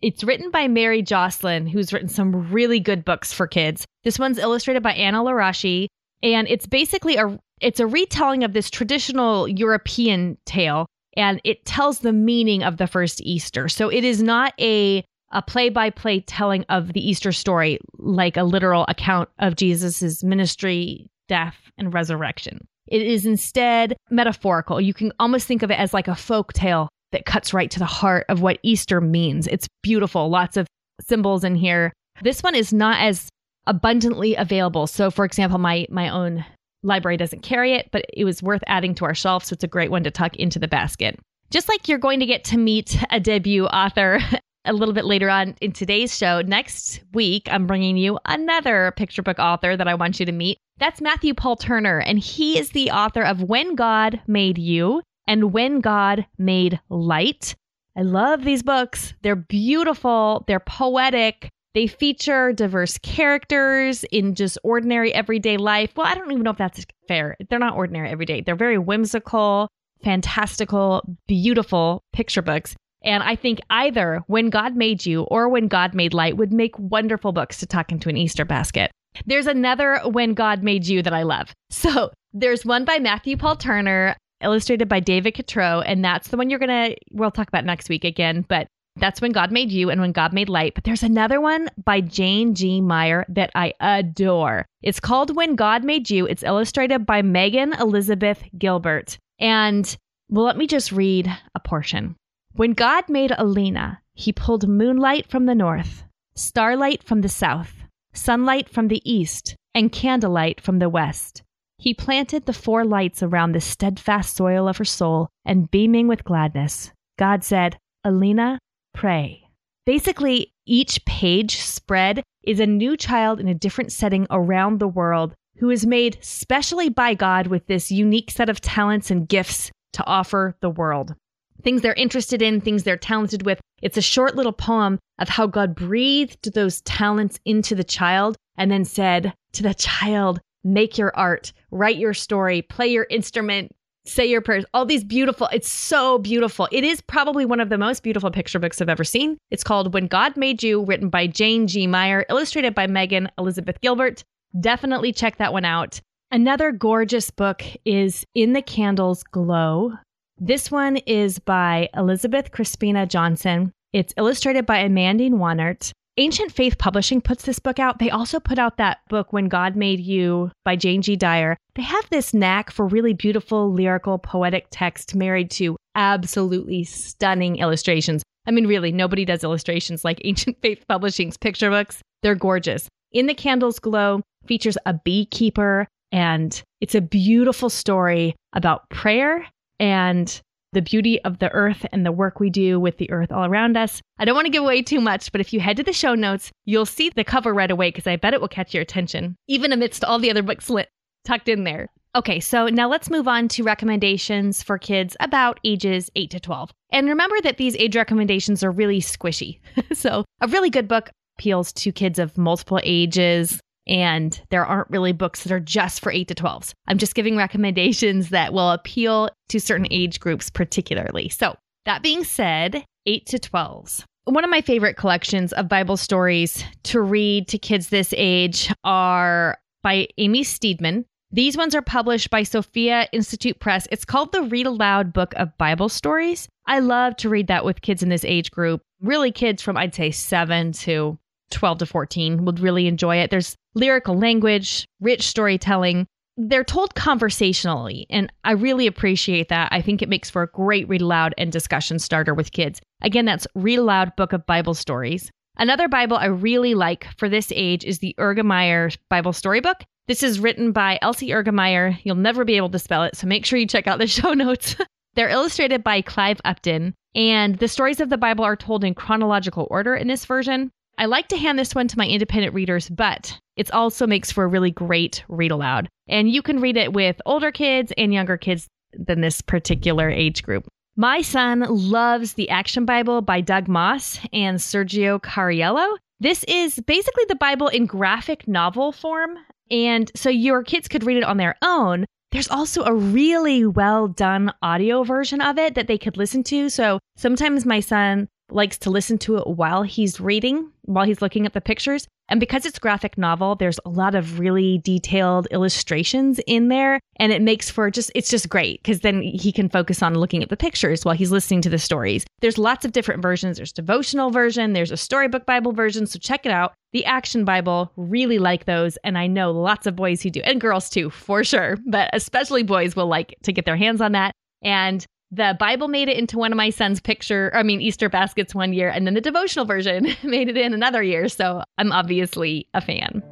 It's 0.00 0.24
written 0.24 0.50
by 0.50 0.68
Mary 0.68 1.02
Joslin, 1.02 1.66
who's 1.66 1.92
written 1.92 2.08
some 2.08 2.50
really 2.50 2.80
good 2.80 3.04
books 3.04 3.30
for 3.32 3.46
kids. 3.46 3.84
This 4.04 4.18
one's 4.18 4.38
illustrated 4.38 4.82
by 4.82 4.94
Anna 4.94 5.22
Luraschi, 5.22 5.88
and 6.22 6.48
it's 6.48 6.66
basically 6.66 7.16
a 7.16 7.38
it's 7.60 7.80
a 7.80 7.86
retelling 7.86 8.42
of 8.42 8.54
this 8.54 8.70
traditional 8.70 9.46
European 9.46 10.38
tale, 10.46 10.86
and 11.16 11.40
it 11.44 11.64
tells 11.64 12.00
the 12.00 12.12
meaning 12.12 12.62
of 12.62 12.76
the 12.76 12.86
first 12.86 13.20
Easter. 13.22 13.68
So 13.68 13.88
it 13.88 14.04
is 14.04 14.22
not 14.22 14.54
a 14.60 15.04
a 15.32 15.42
play-by-play 15.42 16.20
telling 16.22 16.64
of 16.68 16.92
the 16.92 17.08
Easter 17.08 17.30
story 17.30 17.78
like 17.98 18.36
a 18.36 18.42
literal 18.42 18.84
account 18.88 19.28
of 19.38 19.54
Jesus's 19.54 20.24
ministry, 20.24 21.08
death, 21.28 21.56
and 21.78 21.94
resurrection. 21.94 22.66
It 22.88 23.02
is 23.02 23.26
instead 23.26 23.96
metaphorical. 24.10 24.80
You 24.80 24.92
can 24.92 25.12
almost 25.20 25.46
think 25.46 25.62
of 25.62 25.70
it 25.70 25.78
as 25.78 25.94
like 25.94 26.08
a 26.08 26.16
folk 26.16 26.52
tale 26.52 26.88
that 27.12 27.26
cuts 27.26 27.54
right 27.54 27.70
to 27.70 27.78
the 27.78 27.84
heart 27.84 28.26
of 28.28 28.42
what 28.42 28.58
Easter 28.64 29.00
means. 29.00 29.46
It's 29.46 29.68
beautiful, 29.82 30.28
lots 30.28 30.56
of 30.56 30.66
symbols 31.00 31.44
in 31.44 31.54
here. 31.54 31.92
This 32.22 32.42
one 32.42 32.56
is 32.56 32.72
not 32.72 33.00
as 33.00 33.28
abundantly 33.66 34.34
available. 34.34 34.88
So 34.88 35.12
for 35.12 35.24
example, 35.24 35.58
my 35.58 35.86
my 35.90 36.08
own 36.08 36.44
library 36.82 37.16
doesn't 37.16 37.42
carry 37.42 37.74
it, 37.74 37.88
but 37.92 38.04
it 38.12 38.24
was 38.24 38.42
worth 38.42 38.62
adding 38.66 38.94
to 38.96 39.04
our 39.04 39.14
shelf, 39.14 39.44
so 39.44 39.54
it's 39.54 39.64
a 39.64 39.68
great 39.68 39.90
one 39.90 40.04
to 40.04 40.10
tuck 40.10 40.36
into 40.36 40.58
the 40.58 40.68
basket. 40.68 41.18
Just 41.50 41.68
like 41.68 41.88
you're 41.88 41.98
going 41.98 42.20
to 42.20 42.26
get 42.26 42.44
to 42.44 42.58
meet 42.58 42.96
a 43.10 43.18
debut 43.18 43.66
author 43.66 44.20
a 44.64 44.72
little 44.72 44.94
bit 44.94 45.04
later 45.04 45.28
on 45.28 45.54
in 45.60 45.72
today's 45.72 46.16
show, 46.16 46.42
next 46.42 47.02
week 47.12 47.48
I'm 47.50 47.66
bringing 47.66 47.96
you 47.96 48.18
another 48.26 48.92
picture 48.96 49.22
book 49.22 49.38
author 49.38 49.76
that 49.76 49.88
I 49.88 49.94
want 49.94 50.20
you 50.20 50.26
to 50.26 50.32
meet. 50.32 50.58
That's 50.78 51.00
Matthew 51.00 51.34
Paul 51.34 51.56
Turner, 51.56 51.98
and 51.98 52.18
he 52.18 52.58
is 52.58 52.70
the 52.70 52.90
author 52.90 53.22
of 53.22 53.42
When 53.42 53.74
God 53.74 54.20
Made 54.26 54.58
You 54.58 55.02
and 55.26 55.52
When 55.52 55.80
God 55.80 56.26
Made 56.38 56.80
Light. 56.88 57.54
I 57.96 58.02
love 58.02 58.44
these 58.44 58.62
books. 58.62 59.12
They're 59.22 59.36
beautiful, 59.36 60.44
they're 60.46 60.60
poetic. 60.60 61.50
They 61.74 61.86
feature 61.86 62.52
diverse 62.52 62.98
characters 62.98 64.04
in 64.04 64.34
just 64.34 64.58
ordinary 64.64 65.14
everyday 65.14 65.56
life. 65.56 65.92
Well, 65.96 66.06
I 66.06 66.14
don't 66.14 66.30
even 66.32 66.42
know 66.42 66.50
if 66.50 66.58
that's 66.58 66.84
fair. 67.06 67.36
They're 67.48 67.58
not 67.58 67.76
ordinary 67.76 68.08
everyday. 68.10 68.40
They're 68.40 68.56
very 68.56 68.78
whimsical, 68.78 69.68
fantastical, 70.02 71.02
beautiful 71.28 72.02
picture 72.12 72.42
books. 72.42 72.74
And 73.02 73.22
I 73.22 73.36
think 73.36 73.60
either 73.70 74.22
When 74.26 74.50
God 74.50 74.76
Made 74.76 75.06
You 75.06 75.22
or 75.22 75.48
When 75.48 75.68
God 75.68 75.94
Made 75.94 76.12
Light 76.12 76.36
would 76.36 76.52
make 76.52 76.78
wonderful 76.78 77.32
books 77.32 77.58
to 77.58 77.66
tuck 77.66 77.92
into 77.92 78.08
an 78.08 78.16
Easter 78.16 78.44
basket. 78.44 78.90
There's 79.26 79.46
another 79.46 80.00
When 80.04 80.34
God 80.34 80.62
Made 80.62 80.86
You 80.86 81.02
that 81.02 81.14
I 81.14 81.22
love. 81.22 81.52
So 81.72 82.10
there's 82.32 82.66
one 82.66 82.84
by 82.84 82.98
Matthew 82.98 83.36
Paul 83.36 83.56
Turner, 83.56 84.16
illustrated 84.42 84.88
by 84.88 85.00
David 85.00 85.34
Catrow, 85.34 85.82
and 85.86 86.04
that's 86.04 86.28
the 86.28 86.36
one 86.36 86.50
you're 86.50 86.58
gonna 86.58 86.94
we'll 87.12 87.30
talk 87.30 87.48
about 87.48 87.64
next 87.64 87.88
week 87.88 88.04
again. 88.04 88.44
But 88.46 88.66
that's 88.96 89.20
when 89.20 89.32
God 89.32 89.52
made 89.52 89.70
you 89.70 89.90
and 89.90 90.00
when 90.00 90.12
God 90.12 90.32
made 90.32 90.48
light. 90.48 90.74
But 90.74 90.84
there's 90.84 91.02
another 91.02 91.40
one 91.40 91.68
by 91.84 92.00
Jane 92.00 92.54
G. 92.54 92.80
Meyer 92.80 93.24
that 93.28 93.50
I 93.54 93.72
adore. 93.80 94.66
It's 94.82 95.00
called 95.00 95.36
When 95.36 95.56
God 95.56 95.84
Made 95.84 96.10
You. 96.10 96.26
It's 96.26 96.42
illustrated 96.42 97.06
by 97.06 97.22
Megan 97.22 97.72
Elizabeth 97.74 98.42
Gilbert. 98.58 99.18
And 99.38 99.96
well, 100.28 100.44
let 100.44 100.56
me 100.56 100.66
just 100.66 100.92
read 100.92 101.30
a 101.54 101.60
portion. 101.60 102.16
When 102.52 102.72
God 102.72 103.08
made 103.08 103.32
Alina, 103.36 104.00
he 104.14 104.32
pulled 104.32 104.68
moonlight 104.68 105.26
from 105.28 105.46
the 105.46 105.54
north, 105.54 106.04
starlight 106.34 107.02
from 107.02 107.20
the 107.20 107.28
south, 107.28 107.84
sunlight 108.12 108.68
from 108.68 108.88
the 108.88 109.02
east, 109.10 109.56
and 109.74 109.92
candlelight 109.92 110.60
from 110.60 110.78
the 110.78 110.88
west. 110.88 111.42
He 111.78 111.94
planted 111.94 112.44
the 112.44 112.52
four 112.52 112.84
lights 112.84 113.22
around 113.22 113.52
the 113.52 113.60
steadfast 113.60 114.36
soil 114.36 114.68
of 114.68 114.76
her 114.76 114.84
soul, 114.84 115.30
and 115.44 115.70
beaming 115.70 116.08
with 116.08 116.24
gladness, 116.24 116.92
God 117.18 117.42
said, 117.42 117.78
Alina, 118.04 118.58
pray. 118.92 119.42
Basically, 119.86 120.52
each 120.66 121.04
page 121.04 121.58
spread 121.58 122.22
is 122.42 122.60
a 122.60 122.66
new 122.66 122.96
child 122.96 123.40
in 123.40 123.48
a 123.48 123.54
different 123.54 123.92
setting 123.92 124.26
around 124.30 124.78
the 124.78 124.88
world 124.88 125.34
who 125.58 125.70
is 125.70 125.86
made 125.86 126.18
specially 126.20 126.88
by 126.88 127.14
God 127.14 127.48
with 127.48 127.66
this 127.66 127.90
unique 127.90 128.30
set 128.30 128.48
of 128.48 128.60
talents 128.60 129.10
and 129.10 129.28
gifts 129.28 129.70
to 129.92 130.06
offer 130.06 130.56
the 130.60 130.70
world 130.70 131.14
things 131.60 131.82
they're 131.82 131.94
interested 131.94 132.42
in, 132.42 132.60
things 132.60 132.82
they're 132.82 132.96
talented 132.96 133.44
with. 133.44 133.60
It's 133.82 133.96
a 133.96 134.02
short 134.02 134.36
little 134.36 134.52
poem 134.52 134.98
of 135.18 135.28
how 135.28 135.46
God 135.46 135.74
breathed 135.74 136.52
those 136.54 136.80
talents 136.82 137.38
into 137.44 137.74
the 137.74 137.84
child 137.84 138.36
and 138.56 138.70
then 138.70 138.84
said 138.84 139.32
to 139.52 139.62
the 139.62 139.74
child, 139.74 140.40
make 140.64 140.98
your 140.98 141.16
art, 141.16 141.52
write 141.70 141.96
your 141.96 142.14
story, 142.14 142.62
play 142.62 142.88
your 142.88 143.06
instrument, 143.10 143.72
Say 144.06 144.26
Your 144.26 144.40
Prayers, 144.40 144.64
all 144.72 144.86
these 144.86 145.04
beautiful, 145.04 145.48
it's 145.52 145.68
so 145.68 146.18
beautiful. 146.18 146.68
It 146.72 146.84
is 146.84 147.00
probably 147.02 147.44
one 147.44 147.60
of 147.60 147.68
the 147.68 147.78
most 147.78 148.02
beautiful 148.02 148.30
picture 148.30 148.58
books 148.58 148.80
I've 148.80 148.88
ever 148.88 149.04
seen. 149.04 149.36
It's 149.50 149.62
called 149.62 149.92
When 149.92 150.06
God 150.06 150.36
Made 150.36 150.62
You, 150.62 150.84
written 150.84 151.10
by 151.10 151.26
Jane 151.26 151.66
G. 151.66 151.86
Meyer, 151.86 152.24
illustrated 152.30 152.74
by 152.74 152.86
Megan 152.86 153.28
Elizabeth 153.38 153.80
Gilbert. 153.82 154.24
Definitely 154.58 155.12
check 155.12 155.36
that 155.36 155.52
one 155.52 155.66
out. 155.66 156.00
Another 156.30 156.72
gorgeous 156.72 157.30
book 157.30 157.62
is 157.84 158.24
In 158.34 158.52
the 158.52 158.62
Candle's 158.62 159.22
Glow. 159.22 159.92
This 160.38 160.70
one 160.70 160.96
is 160.98 161.38
by 161.38 161.90
Elizabeth 161.94 162.52
Crispina 162.52 163.06
Johnson. 163.06 163.70
It's 163.92 164.14
illustrated 164.16 164.64
by 164.64 164.82
Amandine 164.82 165.34
Wannert. 165.34 165.92
Ancient 166.20 166.52
Faith 166.52 166.76
Publishing 166.76 167.22
puts 167.22 167.46
this 167.46 167.58
book 167.58 167.78
out. 167.78 167.98
They 167.98 168.10
also 168.10 168.40
put 168.40 168.58
out 168.58 168.76
that 168.76 168.98
book, 169.08 169.32
When 169.32 169.48
God 169.48 169.74
Made 169.74 170.00
You 170.00 170.52
by 170.66 170.76
Jane 170.76 171.00
G. 171.00 171.16
Dyer. 171.16 171.56
They 171.76 171.82
have 171.82 172.04
this 172.10 172.34
knack 172.34 172.70
for 172.70 172.86
really 172.86 173.14
beautiful, 173.14 173.72
lyrical, 173.72 174.18
poetic 174.18 174.66
text 174.70 175.14
married 175.14 175.50
to 175.52 175.78
absolutely 175.94 176.84
stunning 176.84 177.56
illustrations. 177.56 178.22
I 178.46 178.50
mean, 178.50 178.66
really, 178.66 178.92
nobody 178.92 179.24
does 179.24 179.42
illustrations 179.42 180.04
like 180.04 180.20
Ancient 180.24 180.60
Faith 180.60 180.84
Publishing's 180.86 181.38
picture 181.38 181.70
books. 181.70 182.02
They're 182.22 182.34
gorgeous. 182.34 182.86
In 183.12 183.26
the 183.26 183.32
Candle's 183.32 183.78
Glow 183.78 184.20
features 184.44 184.76
a 184.84 184.92
beekeeper, 184.92 185.88
and 186.12 186.62
it's 186.82 186.94
a 186.94 187.00
beautiful 187.00 187.70
story 187.70 188.36
about 188.52 188.90
prayer 188.90 189.46
and 189.78 190.38
the 190.72 190.82
beauty 190.82 191.20
of 191.22 191.38
the 191.38 191.50
earth 191.52 191.84
and 191.92 192.04
the 192.04 192.12
work 192.12 192.40
we 192.40 192.50
do 192.50 192.78
with 192.78 192.98
the 192.98 193.10
earth 193.10 193.32
all 193.32 193.44
around 193.44 193.76
us. 193.76 194.00
I 194.18 194.24
don't 194.24 194.34
want 194.34 194.46
to 194.46 194.52
give 194.52 194.62
away 194.62 194.82
too 194.82 195.00
much, 195.00 195.32
but 195.32 195.40
if 195.40 195.52
you 195.52 195.60
head 195.60 195.76
to 195.78 195.82
the 195.82 195.92
show 195.92 196.14
notes, 196.14 196.50
you'll 196.64 196.86
see 196.86 197.10
the 197.10 197.24
cover 197.24 197.52
right 197.52 197.70
away 197.70 197.88
because 197.88 198.06
I 198.06 198.16
bet 198.16 198.34
it 198.34 198.40
will 198.40 198.48
catch 198.48 198.74
your 198.74 198.82
attention, 198.82 199.36
even 199.48 199.72
amidst 199.72 200.04
all 200.04 200.18
the 200.18 200.30
other 200.30 200.42
books 200.42 200.70
lit, 200.70 200.88
tucked 201.24 201.48
in 201.48 201.64
there. 201.64 201.88
Okay, 202.16 202.40
so 202.40 202.66
now 202.66 202.88
let's 202.88 203.08
move 203.08 203.28
on 203.28 203.46
to 203.48 203.62
recommendations 203.62 204.64
for 204.64 204.78
kids 204.78 205.16
about 205.20 205.60
ages 205.62 206.10
8 206.16 206.30
to 206.30 206.40
12. 206.40 206.72
And 206.92 207.08
remember 207.08 207.36
that 207.42 207.56
these 207.56 207.76
age 207.76 207.94
recommendations 207.94 208.64
are 208.64 208.72
really 208.72 209.00
squishy. 209.00 209.60
so, 209.92 210.24
a 210.40 210.48
really 210.48 210.70
good 210.70 210.88
book 210.88 211.10
appeals 211.38 211.72
to 211.72 211.92
kids 211.92 212.18
of 212.18 212.36
multiple 212.36 212.80
ages, 212.82 213.60
and 213.86 214.40
there 214.50 214.64
aren't 214.64 214.90
really 214.90 215.12
books 215.12 215.42
that 215.42 215.52
are 215.52 215.60
just 215.60 216.00
for 216.00 216.12
8 216.12 216.28
to 216.28 216.34
12s. 216.34 216.72
I'm 216.86 216.98
just 216.98 217.14
giving 217.14 217.36
recommendations 217.36 218.30
that 218.30 218.52
will 218.52 218.70
appeal 218.70 219.30
to 219.48 219.60
certain 219.60 219.86
age 219.90 220.20
groups 220.20 220.50
particularly. 220.50 221.28
So, 221.28 221.56
that 221.86 222.02
being 222.02 222.24
said, 222.24 222.84
8 223.06 223.26
to 223.26 223.38
12s. 223.38 224.04
One 224.24 224.44
of 224.44 224.50
my 224.50 224.60
favorite 224.60 224.96
collections 224.96 225.52
of 225.54 225.68
Bible 225.68 225.96
stories 225.96 226.62
to 226.84 227.00
read 227.00 227.48
to 227.48 227.58
kids 227.58 227.88
this 227.88 228.14
age 228.16 228.72
are 228.84 229.58
by 229.82 230.08
Amy 230.18 230.42
Steedman. 230.44 231.04
These 231.32 231.56
ones 231.56 231.74
are 231.74 231.82
published 231.82 232.28
by 232.28 232.42
Sophia 232.42 233.08
Institute 233.12 233.60
Press. 233.60 233.88
It's 233.90 234.04
called 234.04 234.32
the 234.32 234.42
Read 234.42 234.66
Aloud 234.66 235.12
Book 235.12 235.32
of 235.36 235.56
Bible 235.58 235.88
Stories. 235.88 236.48
I 236.66 236.80
love 236.80 237.16
to 237.16 237.28
read 237.28 237.46
that 237.46 237.64
with 237.64 237.82
kids 237.82 238.02
in 238.02 238.08
this 238.08 238.24
age 238.24 238.50
group. 238.50 238.82
Really, 239.00 239.32
kids 239.32 239.62
from 239.62 239.76
I'd 239.76 239.94
say 239.94 240.10
7 240.10 240.72
to 240.72 241.18
12 241.50 241.78
to 241.78 241.86
14 241.86 242.44
would 242.44 242.60
really 242.60 242.86
enjoy 242.86 243.16
it. 243.16 243.30
There's 243.30 243.56
lyrical 243.74 244.16
language, 244.16 244.86
rich 245.00 245.26
storytelling. 245.26 246.06
They're 246.36 246.64
told 246.64 246.94
conversationally, 246.94 248.06
and 248.08 248.32
I 248.44 248.52
really 248.52 248.86
appreciate 248.86 249.48
that. 249.50 249.68
I 249.72 249.82
think 249.82 250.00
it 250.00 250.08
makes 250.08 250.30
for 250.30 250.42
a 250.42 250.50
great 250.50 250.88
read 250.88 251.02
aloud 251.02 251.34
and 251.36 251.52
discussion 251.52 251.98
starter 251.98 252.32
with 252.32 252.52
kids. 252.52 252.80
Again, 253.02 253.24
that's 253.26 253.46
Read 253.54 253.78
Aloud 253.78 254.16
Book 254.16 254.32
of 254.32 254.46
Bible 254.46 254.74
Stories. 254.74 255.30
Another 255.58 255.88
Bible 255.88 256.16
I 256.16 256.26
really 256.26 256.74
like 256.74 257.06
for 257.18 257.28
this 257.28 257.52
age 257.54 257.84
is 257.84 257.98
the 257.98 258.14
Egermeier 258.18 258.96
Bible 259.10 259.34
Storybook. 259.34 259.84
This 260.06 260.22
is 260.22 260.40
written 260.40 260.72
by 260.72 260.98
Elsie 261.02 261.28
Egermeier. 261.28 261.98
You'll 262.02 262.16
never 262.16 262.44
be 262.44 262.56
able 262.56 262.70
to 262.70 262.78
spell 262.78 263.04
it, 263.04 263.16
so 263.16 263.26
make 263.26 263.44
sure 263.44 263.58
you 263.58 263.66
check 263.66 263.86
out 263.86 263.98
the 263.98 264.06
show 264.08 264.32
notes. 264.32 264.76
They're 265.14 265.28
illustrated 265.28 265.84
by 265.84 266.02
Clive 266.02 266.40
Upton, 266.44 266.94
and 267.14 267.58
the 267.58 267.68
stories 267.68 268.00
of 268.00 268.08
the 268.08 268.16
Bible 268.16 268.44
are 268.44 268.56
told 268.56 268.84
in 268.84 268.94
chronological 268.94 269.66
order 269.70 269.94
in 269.94 270.08
this 270.08 270.24
version. 270.24 270.70
I 271.00 271.06
like 271.06 271.28
to 271.28 271.38
hand 271.38 271.58
this 271.58 271.74
one 271.74 271.88
to 271.88 271.96
my 271.96 272.06
independent 272.06 272.52
readers, 272.52 272.90
but 272.90 273.40
it 273.56 273.70
also 273.70 274.06
makes 274.06 274.30
for 274.30 274.44
a 274.44 274.48
really 274.48 274.70
great 274.70 275.24
read 275.30 275.50
aloud. 275.50 275.88
And 276.08 276.30
you 276.30 276.42
can 276.42 276.60
read 276.60 276.76
it 276.76 276.92
with 276.92 277.22
older 277.24 277.50
kids 277.50 277.90
and 277.96 278.12
younger 278.12 278.36
kids 278.36 278.68
than 278.92 279.22
this 279.22 279.40
particular 279.40 280.10
age 280.10 280.42
group. 280.42 280.68
My 280.96 281.22
son 281.22 281.64
loves 281.70 282.34
the 282.34 282.50
Action 282.50 282.84
Bible 282.84 283.22
by 283.22 283.40
Doug 283.40 283.66
Mauss 283.66 284.20
and 284.34 284.58
Sergio 284.58 285.18
Cariello. 285.18 285.96
This 286.20 286.44
is 286.44 286.78
basically 286.80 287.24
the 287.28 287.34
Bible 287.34 287.68
in 287.68 287.86
graphic 287.86 288.46
novel 288.46 288.92
form. 288.92 289.38
And 289.70 290.12
so 290.14 290.28
your 290.28 290.62
kids 290.62 290.86
could 290.86 291.04
read 291.04 291.16
it 291.16 291.24
on 291.24 291.38
their 291.38 291.56
own. 291.62 292.04
There's 292.30 292.50
also 292.50 292.84
a 292.84 292.94
really 292.94 293.64
well 293.64 294.06
done 294.06 294.52
audio 294.60 295.02
version 295.04 295.40
of 295.40 295.56
it 295.56 295.76
that 295.76 295.86
they 295.86 295.96
could 295.96 296.18
listen 296.18 296.42
to. 296.44 296.68
So 296.68 296.98
sometimes 297.16 297.64
my 297.64 297.80
son 297.80 298.28
likes 298.52 298.78
to 298.78 298.90
listen 298.90 299.18
to 299.18 299.36
it 299.36 299.46
while 299.46 299.82
he's 299.82 300.20
reading, 300.20 300.70
while 300.82 301.06
he's 301.06 301.22
looking 301.22 301.46
at 301.46 301.52
the 301.52 301.60
pictures. 301.60 302.06
And 302.30 302.38
because 302.38 302.64
it's 302.64 302.78
graphic 302.78 303.18
novel, 303.18 303.56
there's 303.56 303.80
a 303.84 303.88
lot 303.88 304.14
of 304.14 304.38
really 304.38 304.78
detailed 304.78 305.48
illustrations 305.50 306.40
in 306.46 306.68
there. 306.68 307.00
And 307.16 307.32
it 307.32 307.42
makes 307.42 307.68
for 307.68 307.90
just, 307.90 308.12
it's 308.14 308.30
just 308.30 308.48
great 308.48 308.80
because 308.82 309.00
then 309.00 309.20
he 309.20 309.50
can 309.50 309.68
focus 309.68 310.00
on 310.00 310.14
looking 310.14 310.40
at 310.40 310.48
the 310.48 310.56
pictures 310.56 311.04
while 311.04 311.16
he's 311.16 311.32
listening 311.32 311.60
to 311.62 311.68
the 311.68 311.78
stories. 311.78 312.24
There's 312.40 312.56
lots 312.56 312.84
of 312.84 312.92
different 312.92 313.20
versions. 313.20 313.56
There's 313.56 313.72
devotional 313.72 314.30
version, 314.30 314.72
there's 314.72 314.92
a 314.92 314.96
storybook 314.96 315.44
Bible 315.44 315.72
version. 315.72 316.06
So 316.06 316.20
check 316.20 316.46
it 316.46 316.52
out. 316.52 316.72
The 316.92 317.04
Action 317.04 317.44
Bible, 317.44 317.90
really 317.96 318.38
like 318.38 318.64
those. 318.64 318.96
And 318.98 319.18
I 319.18 319.26
know 319.26 319.50
lots 319.50 319.86
of 319.86 319.96
boys 319.96 320.22
who 320.22 320.30
do, 320.30 320.40
and 320.42 320.60
girls 320.60 320.88
too, 320.88 321.10
for 321.10 321.42
sure. 321.42 321.78
But 321.86 322.10
especially 322.12 322.62
boys 322.62 322.94
will 322.94 323.06
like 323.08 323.34
to 323.42 323.52
get 323.52 323.64
their 323.64 323.76
hands 323.76 324.00
on 324.00 324.12
that. 324.12 324.32
And 324.62 325.04
the 325.32 325.56
Bible 325.58 325.86
made 325.86 326.08
it 326.08 326.16
into 326.16 326.38
one 326.38 326.52
of 326.52 326.56
my 326.56 326.70
son's 326.70 327.00
picture, 327.00 327.52
I 327.54 327.62
mean, 327.62 327.80
Easter 327.80 328.08
baskets 328.08 328.54
one 328.54 328.72
year, 328.72 328.88
and 328.88 329.06
then 329.06 329.14
the 329.14 329.20
devotional 329.20 329.64
version 329.64 330.08
made 330.24 330.48
it 330.48 330.56
in 330.56 330.74
another 330.74 331.02
year. 331.02 331.28
So 331.28 331.62
I'm 331.78 331.92
obviously 331.92 332.66
a 332.74 332.80
fan. 332.80 333.22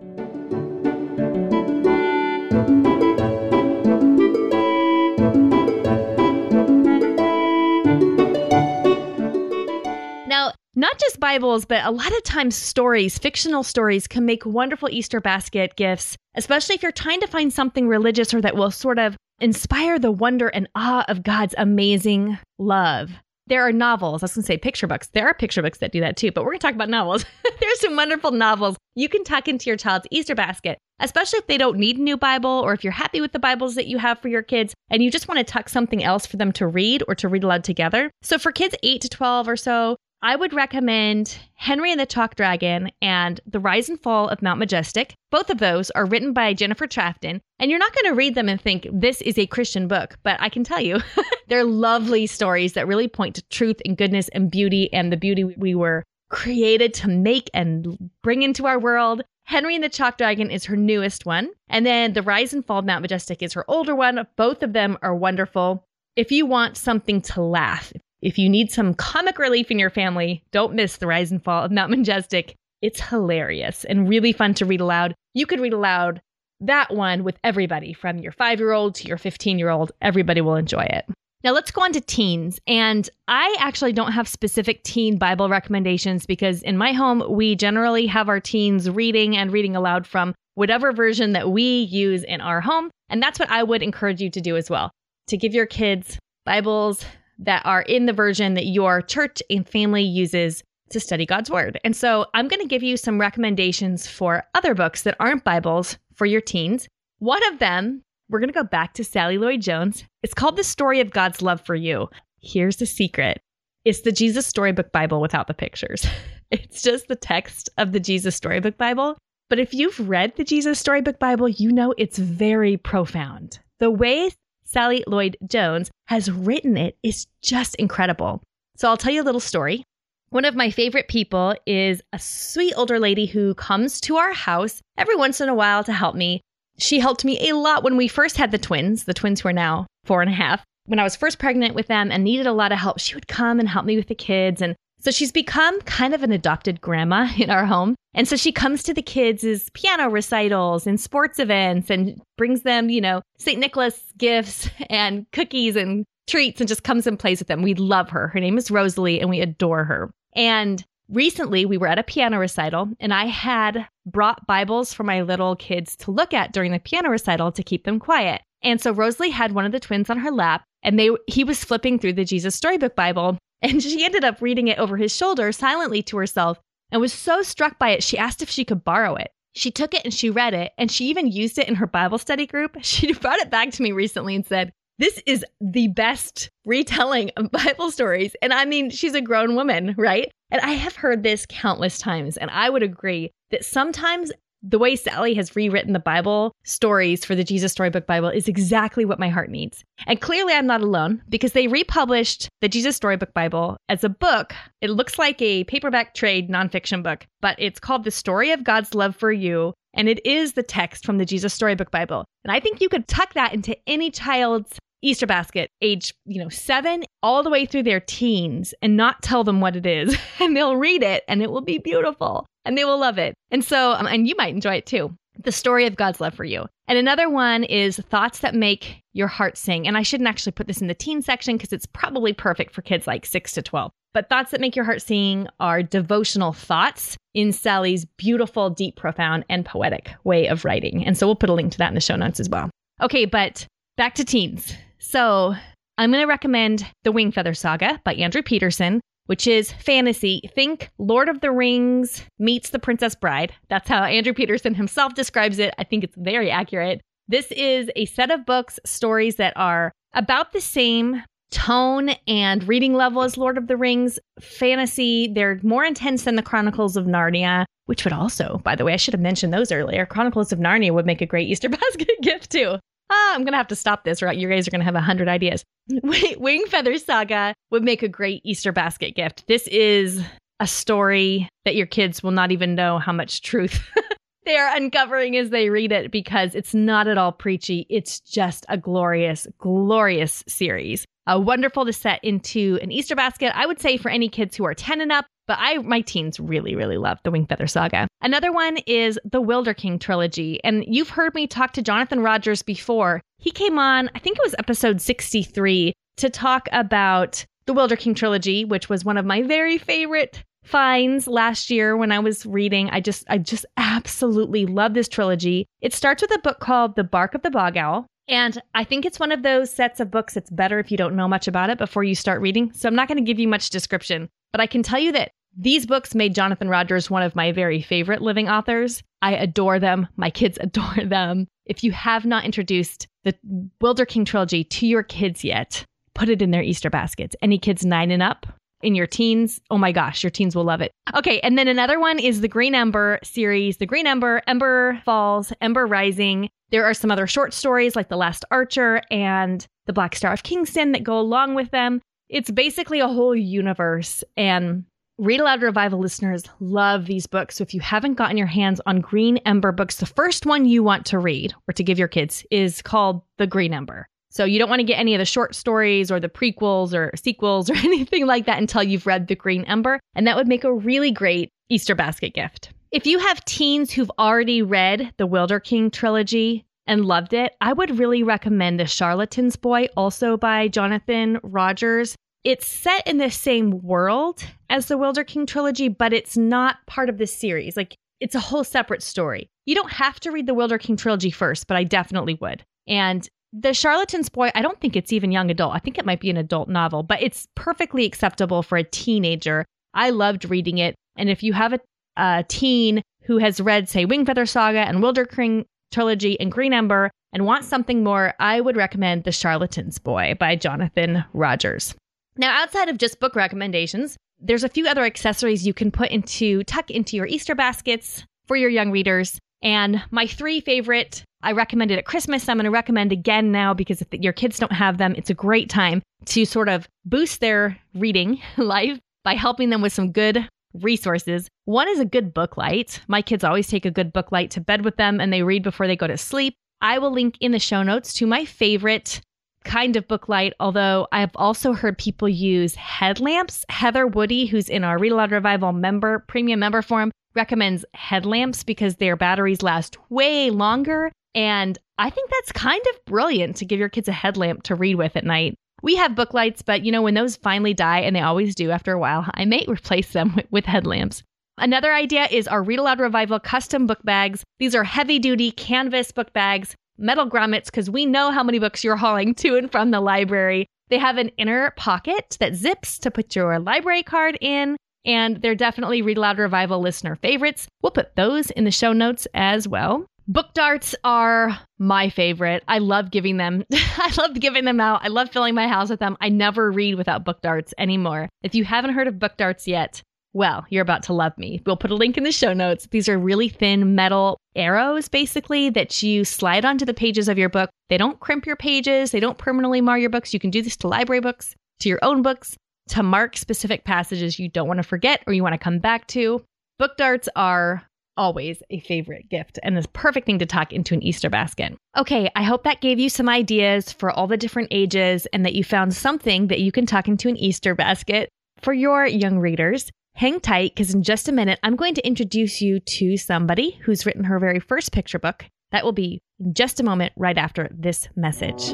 Now, 10.29 10.53
not 10.77 10.99
just 11.01 11.19
Bibles, 11.19 11.65
but 11.65 11.85
a 11.85 11.91
lot 11.91 12.13
of 12.13 12.23
times 12.23 12.55
stories, 12.55 13.19
fictional 13.19 13.65
stories, 13.65 14.07
can 14.07 14.25
make 14.25 14.47
wonderful 14.47 14.89
Easter 14.89 15.21
basket 15.21 15.75
gifts, 15.75 16.17
especially 16.37 16.77
if 16.77 16.83
you're 16.85 16.93
trying 16.93 17.21
to 17.21 17.27
find 17.27 17.53
something 17.53 17.89
religious 17.89 18.33
or 18.33 18.41
that 18.43 18.55
will 18.55 18.71
sort 18.71 19.01
of 19.01 19.17
inspire 19.41 19.99
the 19.99 20.11
wonder 20.11 20.49
and 20.49 20.69
awe 20.75 21.05
of 21.09 21.23
God's 21.23 21.55
amazing 21.59 22.39
love. 22.59 23.11
There 23.47 23.67
are 23.67 23.73
novels, 23.73 24.23
I 24.23 24.25
was 24.25 24.35
going 24.35 24.43
to 24.43 24.47
say 24.47 24.59
picture 24.59 24.87
books. 24.87 25.09
There 25.15 25.27
are 25.27 25.33
picture 25.33 25.63
books 25.63 25.79
that 25.79 25.93
do 25.93 26.01
that 26.01 26.19
too, 26.19 26.31
but 26.33 26.45
we're 26.45 26.51
going 26.51 26.59
to 26.59 26.67
talk 26.67 26.75
about 26.75 26.91
novels. 26.91 27.25
There's 27.61 27.81
some 27.81 27.97
wonderful 27.97 28.31
novels 28.31 28.77
you 28.95 29.09
can 29.09 29.25
tuck 29.25 29.49
into 29.49 29.71
your 29.71 29.77
child's 29.77 30.07
Easter 30.11 30.35
basket, 30.35 30.79
especially 31.01 31.39
if 31.39 31.47
they 31.47 31.57
don't 31.57 31.79
need 31.79 31.97
a 31.97 32.03
new 32.03 32.17
Bible 32.19 32.51
or 32.51 32.75
if 32.75 32.85
you're 32.85 32.93
happy 32.93 33.21
with 33.21 33.33
the 33.33 33.39
Bibles 33.39 33.75
that 33.77 33.87
you 33.87 33.97
have 33.97 34.19
for 34.19 34.29
your 34.29 34.43
kids 34.43 34.75
and 34.91 35.03
you 35.03 35.11
just 35.11 35.29
want 35.29 35.39
to 35.39 35.45
tuck 35.45 35.69
something 35.69 36.05
else 36.05 36.27
for 36.27 36.37
them 36.37 36.53
to 36.53 36.67
read 36.67 37.03
or 37.09 37.15
to 37.15 37.29
read 37.29 37.45
aloud 37.45 37.65
together. 37.65 38.11
So 38.23 38.39
for 38.39 38.53
kids 38.53 38.75
8 38.83 39.01
to 39.01 39.09
12 39.09 39.49
or 39.49 39.57
so, 39.57 39.97
I 40.21 40.35
would 40.35 40.53
recommend 40.53 41.39
Henry 41.55 41.93
and 41.93 42.01
the 42.01 42.05
Chalk 42.05 42.35
Dragon 42.35 42.91
and 43.01 43.41
The 43.47 43.61
Rise 43.61 43.89
and 43.89 44.01
Fall 44.01 44.27
of 44.27 44.43
Mount 44.43 44.59
Majestic. 44.59 45.15
Both 45.31 45.49
of 45.49 45.59
those 45.59 45.93
are 45.93 46.07
written 46.07 46.33
by 46.33 46.55
Jennifer 46.55 46.89
Trafton, 46.89 47.41
and 47.61 47.71
you're 47.71 47.79
not 47.79 47.95
going 47.95 48.07
to 48.07 48.17
read 48.17 48.35
them 48.35 48.49
and 48.49 48.61
think 48.61 48.89
this 48.93 49.21
is 49.23 49.39
a 49.39 49.47
Christian 49.47 49.87
book, 49.87 50.19
but 50.25 50.37
I 50.41 50.49
can 50.49 50.65
tell 50.65 50.81
you, 50.81 51.01
they're 51.49 51.63
lovely 51.63 52.27
stories 52.27 52.73
that 52.73 52.89
really 52.89 53.07
point 53.07 53.37
to 53.37 53.49
truth 53.49 53.81
and 53.85 53.97
goodness 53.97 54.29
and 54.31 54.51
beauty 54.51 54.93
and 54.93 55.13
the 55.13 55.17
beauty 55.17 55.45
we 55.45 55.77
were 55.77 56.03
created 56.31 56.95
to 56.95 57.09
make 57.09 57.49
and 57.55 58.11
bring 58.25 58.43
into 58.43 58.67
our 58.67 58.81
world. 58.81 59.23
Henry 59.45 59.77
and 59.77 59.85
the 59.85 59.89
Chalk 59.89 60.19
Dragon 60.19 60.51
is 60.51 60.65
her 60.65 60.77
newest 60.77 61.27
one, 61.27 61.49
and 61.69 61.87
then 61.87 62.13
The 62.15 62.23
Rise 62.23 62.53
and 62.53 62.67
Fall 62.67 62.81
of 62.81 62.85
Mount 62.85 63.03
Majestic 63.03 63.41
is 63.41 63.53
her 63.53 63.65
older 63.71 63.95
one. 63.95 64.27
Both 64.37 64.65
of 64.65 64.73
them 64.73 64.99
are 65.01 65.15
wonderful. 65.15 65.85
If 66.17 66.33
you 66.33 66.45
want 66.45 66.77
something 66.77 67.23
to 67.23 67.41
laugh, 67.41 67.93
if 68.21 68.39
you 68.39 68.49
need 68.49 68.71
some 68.71 68.95
comic 68.95 69.39
relief 69.39 69.71
in 69.71 69.79
your 69.79 69.91
family, 69.91 70.43
don't 70.51 70.75
miss 70.75 70.97
The 70.97 71.07
Rise 71.07 71.31
and 71.31 71.43
Fall 71.43 71.65
of 71.65 71.73
Mount 71.73 71.91
Majestic. 71.91 72.55
It's 72.83 73.01
hilarious 73.01 73.85
and 73.85 74.09
really 74.09 74.33
fun 74.33 74.55
to 74.55 74.65
read 74.65 74.81
aloud. 74.81 75.15
You 75.35 75.47
could 75.47 75.61
read 75.61 75.73
aloud 75.73 76.21
that 76.61 76.93
one 76.95 77.23
with 77.23 77.39
everybody 77.45 77.93
from 77.93 78.19
your 78.19 78.33
five 78.33 78.59
year 78.59 78.73
old 78.73 78.97
to 78.97 79.09
your 79.09 79.19
15 79.19 79.59
year 79.59 79.71
old. 79.71 79.93
Everybody 80.01 80.41
will 80.41 80.57
enjoy 80.57 80.83
it. 80.83 81.07
Now 81.45 81.53
let's 81.53 81.71
go 81.71 81.83
on 81.83 81.93
to 81.93 82.01
teens. 82.01 82.59
And 82.67 83.09
I 83.29 83.55
actually 83.61 83.93
don't 83.93 84.13
have 84.13 84.27
specific 84.27 84.83
teen 84.83 85.19
Bible 85.19 85.49
recommendations 85.49 86.27
because 86.27 86.63
in 86.63 86.77
my 86.77 86.93
home, 86.93 87.23
we 87.31 87.55
generally 87.55 88.07
have 88.07 88.29
our 88.29 88.41
teens 88.41 88.91
reading 88.91 89.37
and 89.37 89.53
reading 89.53 89.77
aloud 89.77 90.07
from 90.07 90.35
whatever 90.57 90.91
version 90.91 91.35
that 91.35 91.53
we 91.53 91.83
use 91.83 92.25
in 92.25 92.41
our 92.41 92.61
home. 92.61 92.91
And 93.09 93.23
that's 93.23 93.39
what 93.39 93.51
I 93.51 93.63
would 93.63 93.83
encourage 93.83 94.21
you 94.21 94.31
to 94.31 94.41
do 94.41 94.57
as 94.57 94.69
well 94.69 94.91
to 95.29 95.37
give 95.37 95.55
your 95.55 95.67
kids 95.67 96.19
Bibles 96.45 97.05
that 97.39 97.63
are 97.65 97.83
in 97.83 98.07
the 98.07 98.13
version 98.13 98.55
that 98.55 98.67
your 98.67 99.03
church 99.03 99.43
and 99.51 99.69
family 99.69 100.03
uses 100.03 100.63
to 100.91 101.01
study 101.01 101.27
God's 101.27 101.51
Word. 101.51 101.79
And 101.85 101.95
so 101.95 102.27
I'm 102.35 102.49
going 102.49 102.63
to 102.63 102.69
give 102.69 102.83
you 102.83 102.97
some 102.97 103.21
recommendations 103.21 104.07
for 104.07 104.45
other 104.55 104.75
books 104.75 105.03
that 105.03 105.17
aren't 105.21 105.45
Bibles 105.45 105.99
for 106.15 106.27
your 106.27 106.41
teens. 106.41 106.89
One 107.19 107.47
of 107.53 107.59
them 107.59 108.03
we're 108.31 108.41
going 108.41 108.53
to 108.53 108.55
go 108.55 108.65
back 108.65 108.93
to 108.95 109.05
Sally 109.05 109.39
Lloyd 109.39 109.63
Jones. 109.63 110.05
It's 110.23 110.35
called 110.35 110.57
The 110.57 110.65
Story 110.65 111.01
of 111.01 111.11
God's 111.11 111.41
Love 111.41 111.63
for 111.63 111.75
You. 111.75 112.09
Here's 112.41 112.77
the 112.77 112.87
secret 112.87 113.41
it's 113.85 114.03
the 114.03 114.13
Jesus 114.13 114.47
Storybook 114.47 114.93
Bible 114.93 115.21
without 115.21 115.47
the 115.47 115.55
pictures. 115.55 116.07
It's 116.51 116.81
just 116.81 117.09
the 117.09 117.15
text 117.15 117.69
of 117.77 117.93
the 117.93 118.01
Jesus 118.01 118.35
Storybook 118.35 118.79
Bible. 118.79 119.19
But 119.51 119.59
if 119.59 119.75
you've 119.75 120.09
read 120.09 120.35
the 120.37 120.45
Jesus 120.45 120.79
Storybook 120.79 121.19
Bible, 121.19 121.47
you 121.47 121.71
know 121.71 121.93
it's 121.99 122.17
very 122.17 122.79
profound. 122.79 123.59
The 123.81 123.91
way 123.91 124.31
Sally 124.71 125.03
Lloyd 125.07 125.39
Jones 125.47 125.91
has 126.09 126.31
written 126.31 126.77
it 126.77 126.99
is 127.03 127.27
just 127.41 127.75
incredible. 127.77 128.43
So 128.77 128.87
I'll 128.87 128.99
tell 128.99 129.13
you 129.15 129.23
a 129.23 129.25
little 129.25 129.41
story. 129.41 129.83
One 130.29 130.45
of 130.45 130.55
my 130.55 130.71
favorite 130.71 131.09
people 131.09 131.55
is 131.65 132.03
a 132.13 132.19
sweet 132.19 132.75
older 132.77 133.01
lady 133.01 133.25
who 133.25 133.55
comes 133.55 133.99
to 134.03 134.17
our 134.17 134.35
house 134.35 134.83
every 134.99 135.17
once 135.17 135.41
in 135.41 135.49
a 135.49 135.55
while 135.55 135.85
to 135.85 135.93
help 135.95 136.15
me. 136.15 136.43
She 136.79 137.01
helped 137.01 137.25
me 137.25 137.49
a 137.49 137.57
lot 137.57 137.83
when 137.83 137.97
we 137.97 138.09
first 138.09 138.37
had 138.37 138.51
the 138.51 138.59
twins, 138.59 139.05
the 139.05 139.15
twins 139.15 139.41
who 139.41 139.49
are 139.49 139.55
now 139.55 139.87
four 140.05 140.21
and 140.21 140.31
a 140.31 140.35
half. 140.35 140.63
When 140.85 140.99
I 140.99 141.05
was 141.05 141.17
first 141.17 141.39
pregnant 141.39 141.75
with 141.75 141.87
them 141.87 142.13
and 142.13 142.23
needed 142.23 142.47
a 142.47 142.53
lot 142.53 142.71
of 142.71 142.79
help, 142.79 143.01
she 143.01 143.15
would 143.15 143.27
come 143.27 143.59
and 143.59 143.71
help 143.71 143.87
me 143.87 143.97
with 143.97 144.09
the 144.09 144.15
kids. 144.15 144.61
And 144.61 144.77
so 145.01 145.11
she's 145.11 145.33
become 145.33 145.81
kind 145.83 146.15
of 146.15 146.23
an 146.23 146.33
adopted 146.33 146.81
grandma 146.81 147.29
in 147.39 147.51
our 147.51 147.67
home. 147.67 147.95
And 148.15 148.27
so 148.27 148.37
she 148.37 148.53
comes 148.53 148.83
to 148.83 148.95
the 148.95 149.03
kids' 149.03 149.71
piano 149.75 150.09
recitals 150.09 150.87
and 150.87 151.01
sports 151.01 151.39
events 151.39 151.91
and 151.91 152.21
brings 152.37 152.63
them, 152.63 152.91
you 152.91 153.01
know, 153.01 153.23
St. 153.39 153.59
Nicholas 153.59 154.01
gifts 154.17 154.69
and 154.91 155.27
cookies 155.33 155.77
and 155.77 156.05
treats 156.27 156.61
and 156.61 156.69
just 156.69 156.85
comes 156.85 157.07
and 157.07 157.19
plays 157.19 157.39
with 157.39 157.49
them. 157.49 157.63
We 157.63 157.75
love 157.75 158.11
her. 158.11 158.29
Her 158.29 158.41
name 158.41 158.59
is 158.59 158.71
Rosalie 158.71 159.21
and 159.21 159.31
we 159.31 159.41
adore 159.41 159.85
her. 159.85 160.11
And 160.35 160.85
recently 161.09 161.65
we 161.65 161.79
were 161.79 161.87
at 161.87 161.99
a 161.99 162.03
piano 162.03 162.39
recital 162.39 162.91
and 163.01 163.15
I 163.15 163.27
had 163.27 163.87
brought 164.05 164.47
Bibles 164.47 164.93
for 164.93 165.05
my 165.05 165.23
little 165.23 165.57
kids 165.57 165.97
to 165.97 166.11
look 166.11 166.35
at 166.35 166.53
during 166.53 166.73
the 166.73 166.79
piano 166.79 167.09
recital 167.09 167.51
to 167.53 167.63
keep 167.63 167.85
them 167.85 167.99
quiet. 167.99 168.43
And 168.63 168.81
so 168.81 168.93
Rosalie 168.93 169.31
had 169.31 169.53
one 169.53 169.65
of 169.65 169.73
the 169.73 169.81
twins 169.81 170.11
on 170.11 170.19
her 170.19 170.31
lap 170.31 170.65
and 170.83 170.99
they 170.99 171.11
he 171.27 171.45
was 171.45 171.65
flipping 171.65 171.99
through 171.99 172.15
the 172.15 172.25
Jesus 172.25 172.55
Storybook 172.55 172.95
Bible 172.95 173.39
and 173.63 173.83
she 173.83 174.05
ended 174.05 174.25
up 174.25 174.41
reading 174.41 174.69
it 174.69 174.79
over 174.79 174.97
his 174.97 175.15
shoulder 175.15 175.53
silently 175.53 176.03
to 176.05 176.17
herself 176.17 176.61
and 176.91 177.01
was 177.01 177.13
so 177.13 177.43
struck 177.43 177.79
by 177.79 177.91
it 177.91 178.03
she 178.03 178.19
asked 178.19 178.43
if 178.43 178.51
she 178.51 178.65
could 178.65 178.85
borrow 178.85 179.15
it. 179.15 179.31
She 179.55 179.71
took 179.71 179.95
it 179.95 180.03
and 180.05 180.15
she 180.15 180.31
read 180.31 180.55
it 180.55 180.73
and 180.79 180.91
she 180.91 181.07
even 181.07 181.27
used 181.27 181.59
it 181.59 181.69
in 181.69 181.77
her 181.77 181.87
Bible 181.87 182.19
study 182.19 182.47
group. 182.47 182.77
She 182.83 183.13
brought 183.13 183.41
it 183.41 183.51
back 183.51 183.71
to 183.73 183.83
me 183.83 183.93
recently 183.93 184.35
and 184.35 184.47
said, 184.47 184.73
this 184.99 185.23
is 185.27 185.45
the 185.61 185.89
best 185.89 186.51
retelling 186.65 187.31
of 187.37 187.51
Bible 187.53 187.91
stories. 187.91 188.35
And 188.43 188.53
I 188.53 188.65
mean, 188.65 188.91
she's 188.91 189.15
a 189.15 189.21
grown 189.21 189.55
woman, 189.55 189.95
right? 189.97 190.31
And 190.51 190.61
I 190.61 190.73
have 190.73 190.97
heard 190.97 191.23
this 191.23 191.47
countless 191.49 191.99
times. 191.99 192.37
And 192.37 192.51
I 192.51 192.69
would 192.69 192.83
agree 192.83 193.31
that 193.51 193.65
sometimes 193.65 194.33
the 194.63 194.79
way 194.79 194.97
Sally 194.97 195.35
has 195.35 195.55
rewritten 195.55 195.93
the 195.93 195.99
Bible 195.99 196.55
stories 196.65 197.25
for 197.25 197.35
the 197.35 197.45
Jesus 197.45 197.73
Storybook 197.73 198.07
Bible 198.07 198.29
is 198.29 198.49
exactly 198.49 199.05
what 199.05 199.19
my 199.19 199.29
heart 199.29 199.51
needs. 199.51 199.85
And 200.07 200.21
clearly, 200.21 200.53
I'm 200.53 200.67
not 200.67 200.81
alone 200.81 201.23
because 201.29 201.53
they 201.53 201.69
republished 201.69 202.49
the 202.61 202.69
Jesus 202.69 202.97
Storybook 202.97 203.33
Bible 203.35 203.77
as 203.89 204.03
a 204.03 204.09
book. 204.09 204.55
It 204.81 204.91
looks 204.91 205.19
like 205.19 205.41
a 205.41 205.65
paperback 205.65 206.15
trade 206.15 206.51
nonfiction 206.51 207.03
book, 207.03 207.27
but 207.41 207.57
it's 207.59 207.81
called 207.81 208.05
The 208.05 208.11
Story 208.11 208.51
of 208.51 208.65
God's 208.65 208.95
Love 208.95 209.15
for 209.15 209.33
You. 209.33 209.75
And 209.95 210.09
it 210.09 210.25
is 210.27 210.53
the 210.53 210.63
text 210.63 211.05
from 211.05 211.19
the 211.19 211.25
Jesus 211.25 211.55
Storybook 211.55 211.91
Bible. 211.91 212.25
And 212.45 212.53
I 212.53 212.61
think 212.61 212.81
you 212.81 212.89
could 212.89 213.09
tuck 213.09 213.35
that 213.35 213.55
into 213.55 213.77
any 213.87 214.11
child's 214.11 214.79
Easter 215.03 215.27
basket, 215.27 215.71
age, 215.81 216.15
you 216.25 216.43
know, 216.43 216.49
seven, 216.49 217.05
all 217.23 217.43
the 217.43 217.51
way 217.51 217.67
through 217.67 217.85
their 217.85 218.01
teens, 218.01 218.75
and 218.83 218.97
not 218.97 219.23
tell 219.23 219.45
them 219.45 219.61
what 219.61 219.77
it 219.77 219.87
is. 219.87 220.17
and 220.41 220.57
they'll 220.57 220.77
read 220.77 221.03
it 221.03 221.25
and 221.29 221.43
it 221.43 221.51
will 221.51 221.61
be 221.61 221.79
beautiful 221.79 222.47
and 222.65 222.77
they 222.77 222.85
will 222.85 222.99
love 222.99 223.19
it. 223.19 223.35
And 223.51 223.65
so, 223.65 223.93
um, 223.93 224.07
and 224.07 224.29
you 224.29 224.35
might 224.37 224.55
enjoy 224.55 224.75
it 224.75 224.87
too. 224.87 225.15
The 225.43 225.53
story 225.53 225.87
of 225.87 225.97
God's 225.97 226.21
love 226.21 226.35
for 226.35 226.45
you. 226.45 226.67
And 226.89 226.99
another 226.99 227.31
one 227.31 227.65
is 227.65 227.97
thoughts 227.97 228.41
that 228.41 228.55
make 228.55 229.03
your 229.13 229.29
heart 229.29 229.57
sing. 229.57 229.87
And 229.87 229.97
I 229.97 230.03
shouldn't 230.03 230.29
actually 230.29 230.53
put 230.53 230.67
this 230.67 230.81
in 230.81 230.89
the 230.89 230.95
teen 230.95 231.23
section 231.23 231.57
because 231.57 231.73
it's 231.73 231.87
probably 231.87 232.33
perfect 232.33 232.75
for 232.75 232.83
kids 232.83 233.07
like 233.07 233.25
six 233.25 233.53
to 233.53 233.63
12. 233.63 233.91
But 234.15 234.29
thoughts 234.29 234.51
that 234.51 234.61
make 234.61 234.75
your 234.75 234.85
heart 234.85 235.03
sing 235.03 235.49
are 235.61 235.83
devotional 235.83 236.53
thoughts 236.53 237.17
in 237.35 237.53
Sally's 237.53 238.05
beautiful, 238.05 238.71
deep, 238.71 238.97
profound, 238.97 239.45
and 239.49 239.65
poetic 239.65 240.11
way 240.25 240.49
of 240.49 240.65
writing. 240.65 241.07
And 241.07 241.17
so 241.17 241.27
we'll 241.27 241.37
put 241.37 241.51
a 241.51 241.55
link 241.55 241.73
to 241.73 241.79
that 241.79 241.89
in 241.89 241.95
the 241.95 242.01
show 242.01 242.17
notes 242.17 242.41
as 242.41 242.49
well. 242.49 242.71
Okay, 243.01 243.27
but 243.27 243.67
back 243.97 244.15
to 244.17 244.25
teens. 244.25 244.75
So 244.99 245.55
I'm 245.97 246.11
going 246.11 246.23
to 246.23 246.29
recommend 246.29 246.87
The 247.05 247.13
Wingfeather 247.13 247.57
Saga 247.57 248.01
by 248.05 248.15
Andrew 248.15 248.43
Peterson, 248.43 249.01
which 249.27 249.47
is 249.47 249.73
fantasy. 249.73 250.43
Think 250.55 250.91
Lord 250.99 251.29
of 251.29 251.41
the 251.41 251.51
Rings 251.51 252.23
meets 252.39 252.71
The 252.71 252.79
Princess 252.79 253.15
Bride. 253.15 253.53
That's 253.69 253.89
how 253.89 254.05
Andrew 254.05 254.35
Peterson 254.35 254.75
himself 254.75 255.15
describes 255.15 255.59
it. 255.59 255.75
I 255.79 255.85
think 255.85 256.05
it's 256.05 256.17
very 256.17 256.51
accurate. 256.51 257.01
This 257.29 257.51
is 257.53 257.91
a 257.97 258.07
set 258.07 258.31
of 258.31 258.47
books, 258.47 258.79
stories 258.85 259.37
that 259.37 259.53
are 259.57 259.93
about 260.15 260.53
the 260.53 260.61
same 260.61 261.23
tone 261.51 262.11
and 262.27 262.67
reading 262.67 262.95
level 262.95 263.23
as 263.23 263.37
Lord 263.37 263.59
of 263.59 263.67
the 263.67 263.77
Rings. 263.77 264.19
Fantasy, 264.41 265.33
they're 265.33 265.61
more 265.63 265.85
intense 265.85 266.25
than 266.25 266.37
the 266.37 266.43
Chronicles 266.43 266.97
of 266.97 267.07
Narnia, 267.07 267.65
which 267.87 268.05
would 268.05 268.13
also, 268.13 268.61
by 268.65 268.75
the 268.75 268.85
way, 268.85 268.95
I 268.95 268.97
should 268.97 269.15
have 269.15 269.21
mentioned 269.21 269.53
those 269.53 269.73
earlier. 269.73 270.07
Chronicles 270.07 270.53
of 270.53 270.59
Narnia 270.59 270.93
would 270.93 271.07
make 271.07 271.21
a 271.21 271.27
great 271.27 271.49
Easter 271.49 271.69
basket 271.69 272.11
gift 272.23 272.51
too 272.51 272.79
ah, 273.11 273.35
I'm 273.35 273.43
going 273.43 273.53
to 273.53 273.59
have 273.59 273.69
to 273.69 273.77
stop 273.77 274.05
this 274.05 274.23
or 274.23 274.33
you 274.33 274.49
guys 274.49 274.67
are 274.67 274.71
going 274.71 274.81
to 274.81 274.85
have 274.85 274.95
a 274.95 275.01
hundred 275.01 275.29
ideas. 275.29 275.65
Wing 276.39 276.67
Feather 276.67 276.99
Saga 276.99 277.55
would 277.71 277.83
make 277.83 278.03
a 278.03 278.09
great 278.09 278.43
Easter 278.45 278.73
basket 278.73 279.15
gift. 279.15 279.45
This 279.49 279.67
is 279.69 280.23
a 280.61 280.67
story 280.67 281.49
that 281.65 281.77
your 281.77 281.87
kids 281.87 282.23
will 282.23 282.33
not 282.33 282.51
even 282.51 282.75
know 282.75 282.99
how 282.99 283.13
much 283.13 283.43
truth 283.43 283.81
they 284.45 284.57
are 284.57 284.77
uncovering 284.77 285.37
as 285.37 285.51
they 285.51 285.71
read 285.71 285.93
it 285.93 286.11
because 286.11 286.55
it's 286.55 286.75
not 286.75 287.07
at 287.07 287.19
all 287.19 287.33
preachy. 287.33 287.87
It's 287.89 288.21
just 288.21 288.67
a 288.69 288.77
glorious, 288.77 289.47
glorious 289.59 290.43
series. 290.49 291.07
Uh, 291.27 291.39
wonderful 291.39 291.85
to 291.85 291.93
set 291.93 292.21
into 292.25 292.79
an 292.83 292.91
Easter 292.91 293.15
basket. 293.15 293.53
I 293.55 293.67
would 293.67 293.81
say 293.81 293.99
for 293.99 294.11
any 294.11 294.29
kids 294.29 294.57
who 294.57 294.65
are 294.65 294.75
10 294.75 295.01
and 295.01 295.13
up, 295.13 295.27
but 295.49 295.59
I 295.61 295.79
my 295.79 296.03
teens 296.03 296.39
really 296.39 296.77
really 296.77 296.99
love 296.99 297.19
the 297.25 297.33
Wingfeather 297.33 297.69
Saga. 297.69 298.07
Another 298.21 298.53
one 298.53 298.77
is 298.87 299.19
the 299.25 299.41
Wilder 299.41 299.75
King 299.75 299.99
trilogy, 299.99 300.63
and 300.63 300.85
you've 300.87 301.11
heard 301.11 301.35
me 301.35 301.49
talk 301.49 301.73
to 301.73 301.83
Jonathan 301.83 302.21
Rogers 302.21 302.63
before. 302.63 303.21
He 303.39 303.51
came 303.51 303.79
on, 303.79 304.11
I 304.15 304.21
think 304.21 304.39
it 304.39 304.45
was 304.45 304.55
episode 304.59 305.01
63, 305.01 305.93
to 306.19 306.31
talk 306.31 306.69
about 306.73 307.45
the 307.67 307.73
Wilder 307.73 307.97
King 307.97 308.15
trilogy, 308.15 308.65
which 308.65 308.89
was 308.89 309.05
one 309.05 309.17
of 309.17 309.25
my 309.25 309.43
very 309.43 309.79
favorite 309.79 310.45
finds 310.65 311.27
last 311.27 311.71
year 311.71 311.97
when 311.97 312.13
I 312.13 312.19
was 312.19 312.45
reading. 312.45 312.91
I 312.91 313.01
just 313.01 313.25
I 313.29 313.39
just 313.39 313.65
absolutely 313.77 314.67
love 314.67 314.95
this 314.95 315.09
trilogy. 315.09 315.67
It 315.81 315.95
starts 315.95 316.23
with 316.23 316.35
a 316.35 316.41
book 316.41 316.61
called 316.61 316.95
The 316.95 317.05
Bark 317.05 317.35
of 317.35 317.43
the 317.43 317.51
Bog 317.51 317.77
Owl. 317.77 318.07
And 318.29 318.61
I 318.75 318.85
think 318.85 319.07
it's 319.07 319.19
one 319.19 319.33
of 319.33 319.43
those 319.43 319.71
sets 319.71 320.01
of 320.01 320.11
books 320.11 320.35
that's 320.35 320.51
better 320.51 320.79
if 320.79 320.91
you 320.91 320.99
don't 320.99 321.17
know 321.17 321.27
much 321.27 321.49
about 321.49 321.71
it 321.71 321.79
before 321.79 322.05
you 322.05 322.15
start 322.15 322.43
reading. 322.43 322.71
So 322.75 322.87
I'm 322.87 322.95
not 322.95 323.09
going 323.09 323.17
to 323.17 323.25
give 323.25 323.39
you 323.39 323.49
much 323.49 323.71
description, 323.71 324.29
but 324.53 324.61
I 324.61 324.67
can 324.67 324.83
tell 324.83 324.99
you 324.99 325.13
that 325.13 325.31
these 325.61 325.87
books 325.87 326.15
made 326.15 326.37
Jonathan 326.37 326.69
Rogers 326.69 327.11
one 327.11 327.25
of 327.25 327.35
my 327.35 327.51
very 327.51 327.83
favorite 327.83 328.23
living 328.23 328.49
authors. 328.49 329.03
I 329.21 329.35
adore 329.35 329.81
them. 329.81 330.07
My 330.17 330.31
kids 330.31 330.57
adore 330.61 331.05
them. 331.05 331.49
If 331.67 331.83
you 331.83 331.93
have 331.93 332.25
not 332.25 332.45
introduced 332.45 333.09
the 333.25 333.35
Wilder 333.81 334.07
King 334.07 334.25
trilogy 334.25 334.65
to 334.65 334.87
your 334.87 335.03
kids 335.03 335.45
yet, 335.45 335.85
put 336.15 336.29
it 336.29 336.41
in 336.41 336.53
their 336.53 336.63
Easter 336.63 336.89
baskets. 336.89 337.35
Any 337.43 337.59
kids 337.59 337.85
nine 337.85 338.11
and 338.11 338.23
up 338.23 338.47
in 338.81 338.95
your 338.95 339.09
teens, 339.09 339.61
oh 339.71 339.77
my 339.77 339.91
gosh, 339.91 340.23
your 340.23 340.31
teens 340.31 340.55
will 340.55 340.65
love 340.65 340.81
it. 340.81 340.93
Okay, 341.17 341.41
and 341.41 341.59
then 341.59 341.67
another 341.67 341.99
one 341.99 342.21
is 342.21 342.41
the 342.41 342.49
Green 342.49 342.77
Ember 342.77 343.19
series, 343.25 343.79
The 343.79 343.87
Green 343.87 344.07
Ember, 344.07 344.41
Ember 344.47 345.03
Falls, 345.05 345.53
Ember 345.61 345.85
Rising. 345.85 346.49
There 346.71 346.85
are 346.85 346.95
some 346.95 347.11
other 347.11 347.27
short 347.27 347.53
stories 347.53 347.97
like 347.97 348.09
The 348.09 348.17
Last 348.17 348.45
Archer 348.53 349.03
and 349.11 349.67
The 349.87 349.93
Black 349.93 350.15
Star 350.15 350.33
of 350.33 350.45
Kingston 350.45 350.93
that 350.93 351.03
go 351.03 351.19
along 351.19 351.57
with 351.57 351.73
them. 351.73 352.01
It's 352.29 352.51
basically 352.51 353.01
a 353.01 353.09
whole 353.09 353.35
universe 353.35 354.23
and 354.37 354.85
Read 355.21 355.41
Aloud 355.41 355.63
Revival 355.63 355.99
listeners 355.99 356.45
love 356.61 357.07
these 357.07 357.27
books. 357.27 357.57
So 357.57 357.63
if 357.63 357.75
you 357.75 357.81
haven't 357.81 358.15
gotten 358.15 358.37
your 358.37 358.47
hands 358.47 358.81
on 358.87 359.01
Green 359.01 359.39
Ember 359.39 359.73
books, 359.73 359.97
the 359.97 360.07
first 360.07 360.47
one 360.47 360.65
you 360.65 360.85
want 360.85 361.07
to 361.07 361.19
read 361.19 361.53
or 361.67 361.73
to 361.73 361.83
give 361.83 361.99
your 361.99 362.07
kids 362.07 362.47
is 362.53 362.83
called 362.83 363.23
The 363.37 363.47
Green 363.49 363.75
Ember. 363.75 364.07
So 364.31 364.45
you 364.45 364.61
don't 364.61 364.69
want 364.69 364.79
to 364.79 364.85
get 364.87 365.01
any 365.01 365.17
of 365.17 365.19
the 365.19 365.25
short 365.25 365.57
stories 365.57 366.13
or 366.13 366.21
the 366.21 366.29
prequels 366.29 366.95
or 366.95 367.11
sequels 367.17 367.69
or 367.69 367.75
anything 367.79 368.27
like 368.27 368.47
that 368.47 368.61
until 368.61 368.85
you've 368.85 369.09
read 369.09 369.27
The 369.27 369.35
Green 369.35 369.65
Ember. 369.65 369.99
And 370.15 370.25
that 370.29 370.37
would 370.37 370.47
make 370.47 370.63
a 370.63 370.73
really 370.73 371.11
great 371.11 371.51
Easter 371.69 371.97
basket 371.97 372.33
gift. 372.33 372.71
If 372.93 373.05
you 373.05 373.19
have 373.19 373.45
teens 373.45 373.91
who've 373.91 374.13
already 374.21 374.63
read 374.63 375.13
the 375.17 375.27
Wilder 375.27 375.59
King 375.59 375.91
trilogy 375.91 376.65
and 376.87 377.05
loved 377.05 377.33
it, 377.33 377.55
I 377.61 377.73
would 377.73 377.99
really 377.99 378.23
recommend 378.23 378.79
The 378.79 378.85
Charlatan's 378.85 379.57
Boy, 379.57 379.89
also 379.97 380.37
by 380.37 380.69
Jonathan 380.69 381.41
Rogers. 381.43 382.15
It's 382.49 382.67
set 382.67 383.07
in 383.07 383.19
the 383.19 383.31
same 383.31 383.83
world 383.83 384.43
as 384.71 384.87
the 384.87 384.97
Wilder 384.97 385.23
King 385.23 385.45
trilogy, 385.45 385.89
but 385.89 386.15
it's 386.15 386.35
not 386.35 386.79
part 386.87 387.11
of 387.11 387.19
this 387.19 387.31
series. 387.31 387.77
Like 387.77 387.95
it's 388.21 388.35
a 388.35 388.41
whole 388.41 388.65
separate 388.65 389.03
story. 389.03 389.51
You 389.67 389.75
don't 389.75 389.93
have 389.93 390.19
to 390.21 390.31
read 390.31 390.47
the 390.47 390.55
Wilder 390.55 390.79
King 390.79 390.97
trilogy 390.97 391.31
first, 391.31 391.67
but 391.67 391.77
I 391.77 391.85
definitely 391.85 392.39
would. 392.41 392.65
And 392.87 393.29
the 393.53 393.75
Charlatan's 393.75 394.31
Boy, 394.31 394.51
I 394.55 394.63
don't 394.63 394.81
think 394.81 394.97
it's 394.97 395.13
even 395.13 395.31
young 395.31 395.51
adult. 395.51 395.75
I 395.75 395.79
think 395.79 395.99
it 395.99 396.07
might 396.07 396.21
be 396.21 396.31
an 396.31 396.39
adult 396.39 396.71
novel, 396.71 397.03
but 397.03 397.21
it's 397.21 397.47
perfectly 397.55 398.07
acceptable 398.07 398.63
for 398.63 398.79
a 398.79 398.83
teenager. 398.83 399.67
I 399.93 400.09
loved 400.09 400.49
reading 400.49 400.79
it. 400.79 400.95
And 401.19 401.29
if 401.29 401.43
you 401.43 401.53
have 401.53 401.75
a, 401.75 401.81
a 402.17 402.47
teen 402.49 403.03
who 403.25 403.37
has 403.37 403.61
read, 403.61 403.91
say, 403.91 404.07
Wingfeather 404.07 404.49
Saga 404.49 404.89
and 404.89 405.03
Wilder 405.03 405.27
King, 405.27 405.67
trilogy 405.93 406.41
and 406.41 406.51
Green 406.51 406.73
Ember 406.73 407.11
and 407.35 407.45
want 407.45 407.67
something 407.67 408.03
more, 408.03 408.33
I 408.41 408.63
would 408.63 408.79
recommend 408.79 409.25
The 409.25 409.33
Charlatan's 409.33 409.99
Boy 409.99 410.35
by 410.41 410.57
Jonathan 410.57 411.27
Rogers. 411.35 411.95
Now, 412.39 412.63
outside 412.63 412.89
of 412.89 412.99
just 412.99 413.19
book 413.19 413.35
recommendations, 413.35 414.17
there's 414.41 414.63
a 414.63 414.69
few 414.69 414.87
other 414.87 415.05
accessories 415.05 415.67
you 415.67 415.75
can 415.75 415.91
put 415.91 416.11
into 416.11 416.63
tuck 416.65 416.89
into 416.89 417.17
your 417.17 417.27
Easter 417.27 417.57
baskets 417.57 418.25
for 418.47 418.57
your 418.57 418.71
young 418.71 418.93
readers. 418.93 419.41
And 419.61 420.01
my 420.13 420.29
three 420.29 420.61
favorite, 420.61 421.25
I 421.43 421.51
recommended 421.51 421.99
at 421.99 422.07
Christmas. 422.07 422.49
I'm 422.49 422.57
going 422.57 422.65
to 422.65 422.71
recommend 422.71 423.11
again 423.11 423.51
now 423.51 423.75
because 423.75 424.01
if 424.01 424.09
your 424.13 424.33
kids 424.33 424.61
don't 424.61 424.73
have 424.73 424.99
them, 424.99 425.15
it's 425.17 425.31
a 425.31 425.35
great 425.35 425.69
time 425.69 426.01
to 426.27 426.45
sort 426.45 426.69
of 426.69 426.87
boost 427.05 427.41
their 427.41 427.77
reading 427.95 428.41
life 428.57 429.01
by 429.25 429.35
helping 429.35 429.71
them 429.71 429.83
with 429.83 429.93
some 429.93 430.13
good 430.13 430.49
resources. 430.75 431.49
One 431.65 431.89
is 431.89 431.99
a 431.99 432.05
good 432.05 432.33
book 432.33 432.57
light. 432.57 433.01
My 433.09 433.21
kids 433.21 433.43
always 433.43 433.67
take 433.67 433.85
a 433.85 433.91
good 433.91 434.13
book 434.13 434.31
light 434.31 434.53
to 434.53 434.61
bed 434.61 434.85
with 434.85 434.97
them 434.97 435.21
and 435.21 435.33
they 435.33 435.43
read 435.43 435.65
before 435.65 435.89
they 435.89 435.97
go 435.97 436.07
to 436.07 436.17
sleep. 436.17 436.55
I 436.81 436.99
will 436.99 437.11
link 437.11 437.37
in 437.41 437.51
the 437.51 437.59
show 437.59 437.83
notes 437.83 438.13
to 438.15 438.27
my 438.29 438.45
favorite 438.45 439.21
kind 439.65 439.97
of 439.97 440.09
book 440.09 440.29
light, 440.29 440.55
although 440.61 441.07
I've 441.13 441.35
also 441.35 441.73
heard 441.73 441.99
people 441.99 442.29
use 442.29 442.75
headlamps. 442.75 443.65
Heather 443.69 444.07
Woody, 444.07 444.47
who's 444.47 444.69
in 444.69 444.85
our 444.85 444.99
Read 444.99 445.13
Aloud 445.13 445.33
Revival 445.33 445.73
member, 445.73 446.21
premium 446.21 446.61
member 446.61 446.83
forum, 446.83 447.11
recommends 447.35 447.85
headlamps 447.95 448.65
because 448.65 448.97
their 448.97 449.17
batteries 449.17 449.63
last 449.63 449.97
way 450.11 450.51
longer. 450.51 451.13
And 451.35 451.79
I 451.99 452.11
think 452.11 452.31
that's 452.31 452.53
kind 452.53 452.83
of 452.93 453.05
brilliant 453.05 453.57
to 453.57 453.65
give 453.65 453.79
your 453.79 453.89
kids 453.89 454.09
a 454.09 454.13
headlamp 454.13 454.63
to 454.65 454.75
read 454.75 454.97
with 454.97 455.17
at 455.17 455.25
night. 455.25 455.55
We 455.83 455.95
have 455.97 456.17
book 456.17 456.35
lights, 456.35 456.63
but 456.63 456.85
you 456.85 456.91
know, 456.91 457.03
when 457.03 457.15
those 457.15 457.37
finally 457.37 457.75
die, 457.75 458.01
and 458.01 458.17
they 458.17 458.21
always 458.21 458.55
do 458.55 458.71
after 458.71 458.93
a 458.93 458.99
while, 458.99 459.25
I 459.35 459.45
may 459.45 459.65
replace 459.69 460.13
them 460.13 460.41
with 460.51 460.65
headlamps. 460.65 461.23
Another 461.57 461.93
idea 461.93 462.27
is 462.31 462.47
our 462.47 462.63
Read 462.63 462.79
Aloud 462.79 463.01
Revival 463.01 463.41
custom 463.41 463.87
book 463.87 464.03
bags. 464.05 464.45
These 464.59 464.75
are 464.75 464.85
heavy 464.85 465.19
duty 465.19 465.51
canvas 465.51 466.13
book 466.13 466.33
bags 466.33 466.75
metal 466.99 467.29
grommets 467.29 467.67
because 467.67 467.91
we 467.91 468.07
know 468.07 468.31
how 468.31 468.43
many 468.43 468.59
books 468.59 468.85
you're 468.85 468.97
hauling 468.97 469.35
to 469.37 469.57
and 469.57 469.71
from 469.71 469.91
the 469.91 470.01
library. 470.01 470.67
They 470.89 470.99
have 470.99 471.19
an 471.19 471.31
inner 471.37 471.73
pocket 471.77 472.37
that 472.41 472.55
zips 472.55 472.99
to 473.01 473.11
put 473.11 473.37
your 473.37 473.59
library 473.59 474.03
card 474.03 474.39
in, 474.41 474.77
and 475.05 475.41
they're 475.43 475.55
definitely 475.55 476.03
Read 476.03 476.19
Aloud 476.19 476.39
Revival 476.39 476.81
listener 476.81 477.17
favorites. 477.17 477.69
We'll 477.83 477.93
put 477.93 478.17
those 478.17 478.51
in 478.51 478.65
the 478.65 478.71
show 478.71 478.93
notes 478.93 479.27
as 479.35 479.69
well. 479.69 480.07
Book 480.31 480.53
darts 480.53 480.95
are 481.05 481.59
my 481.79 482.11
favorite. 482.11 482.63
I 482.69 482.79
love 482.79 483.11
giving 483.11 483.39
them. 483.39 483.65
I 483.73 484.13
love 484.19 484.39
giving 484.39 484.67
them 484.67 484.79
out. 484.79 485.01
I 485.03 485.09
love 485.09 485.31
filling 485.31 485.55
my 485.55 485.67
house 485.67 485.89
with 485.89 486.01
them. 486.01 486.19
I 486.21 486.29
never 486.29 486.71
read 486.71 486.97
without 486.97 487.25
book 487.25 487.41
darts 487.41 487.73
anymore. 487.79 488.29
If 488.43 488.55
you 488.55 488.65
haven't 488.65 488.93
heard 488.93 489.09
of 489.09 489.19
book 489.19 489.39
darts 489.39 489.67
yet, 489.67 490.03
well, 490.39 490.65
you're 490.71 490.83
about 490.83 491.03
to 491.03 491.13
love 491.13 491.37
me. 491.37 491.61
We'll 491.67 491.77
put 491.77 491.91
a 491.91 491.97
link 491.97 492.17
in 492.17 492.23
the 492.23 492.31
show 492.31 492.53
notes. 492.53 492.87
These 492.93 493.09
are 493.09 493.19
really 493.19 493.49
thin 493.49 493.97
metal 493.97 494.39
arrows, 494.55 495.09
basically, 495.09 495.69
that 495.71 496.01
you 496.01 496.25
slide 496.25 496.65
onto 496.65 496.85
the 496.85 496.95
pages 496.95 497.29
of 497.29 497.37
your 497.37 497.49
book. 497.49 497.69
They 497.89 497.99
don't 497.99 498.21
crimp 498.21 498.47
your 498.47 498.55
pages, 498.55 499.11
they 499.11 499.19
don't 499.19 499.37
permanently 499.37 499.81
mar 499.81 499.99
your 499.99 500.11
books. 500.11 500.33
You 500.33 500.39
can 500.39 500.51
do 500.51 500.63
this 500.63 500.77
to 500.77 500.89
library 500.89 501.21
books, 501.21 501.57
to 501.81 501.89
your 501.89 501.99
own 502.03 502.23
books, 502.23 502.57
to 502.91 503.03
mark 503.03 503.37
specific 503.37 503.85
passages 503.85 504.39
you 504.39 504.49
don't 504.49 504.69
want 504.69 504.79
to 504.79 504.85
forget 504.85 505.25
or 505.27 505.33
you 505.33 505.43
want 505.43 505.55
to 505.55 505.59
come 505.59 505.81
back 505.81 506.07
to. 506.09 506.45
Book 506.79 506.97
darts 506.97 507.29
are 507.35 507.83
always 508.17 508.63
a 508.71 508.79
favorite 508.79 509.29
gift 509.29 509.59
and 509.65 509.77
the 509.77 509.89
perfect 509.89 510.27
thing 510.27 510.39
to 510.39 510.47
tuck 510.47 510.73
into 510.73 510.95
an 510.95 511.03
Easter 511.03 511.29
basket. 511.29 511.75
Okay, 511.97 512.31
I 512.37 512.45
hope 512.45 512.63
that 512.63 512.81
gave 512.81 513.01
you 513.01 513.09
some 513.09 513.29
ideas 513.29 513.93
for 513.93 514.13
all 514.13 514.29
the 514.29 514.37
different 514.37 514.69
ages 514.71 515.27
and 515.33 515.45
that 515.45 515.55
you 515.55 515.65
found 515.65 515.95
something 515.95 516.47
that 516.47 516.61
you 516.61 516.71
can 516.71 516.87
tuck 516.87 517.09
into 517.09 517.29
an 517.29 517.37
Easter 517.37 517.75
basket 517.75 518.29
for 518.61 518.73
your 518.73 519.05
young 519.05 519.41
readers. 519.41 519.91
Hang 520.19 520.41
tight 520.41 520.75
because 520.75 520.93
in 520.93 521.05
just 521.05 521.29
a 521.29 521.33
minute, 521.33 521.61
I'm 521.63 521.77
going 521.77 521.95
to 521.95 522.05
introduce 522.05 522.61
you 522.61 522.81
to 522.81 523.17
somebody 523.17 523.79
who's 523.85 524.05
written 524.05 524.25
her 524.25 524.41
very 524.41 524.59
first 524.59 524.91
picture 524.91 525.21
book. 525.21 525.45
That 525.71 525.85
will 525.85 525.93
be 525.93 526.21
just 526.53 526.81
a 526.81 526.83
moment, 526.83 527.13
right 527.17 527.39
after 527.39 527.69
this 527.71 528.09
message. 528.17 528.73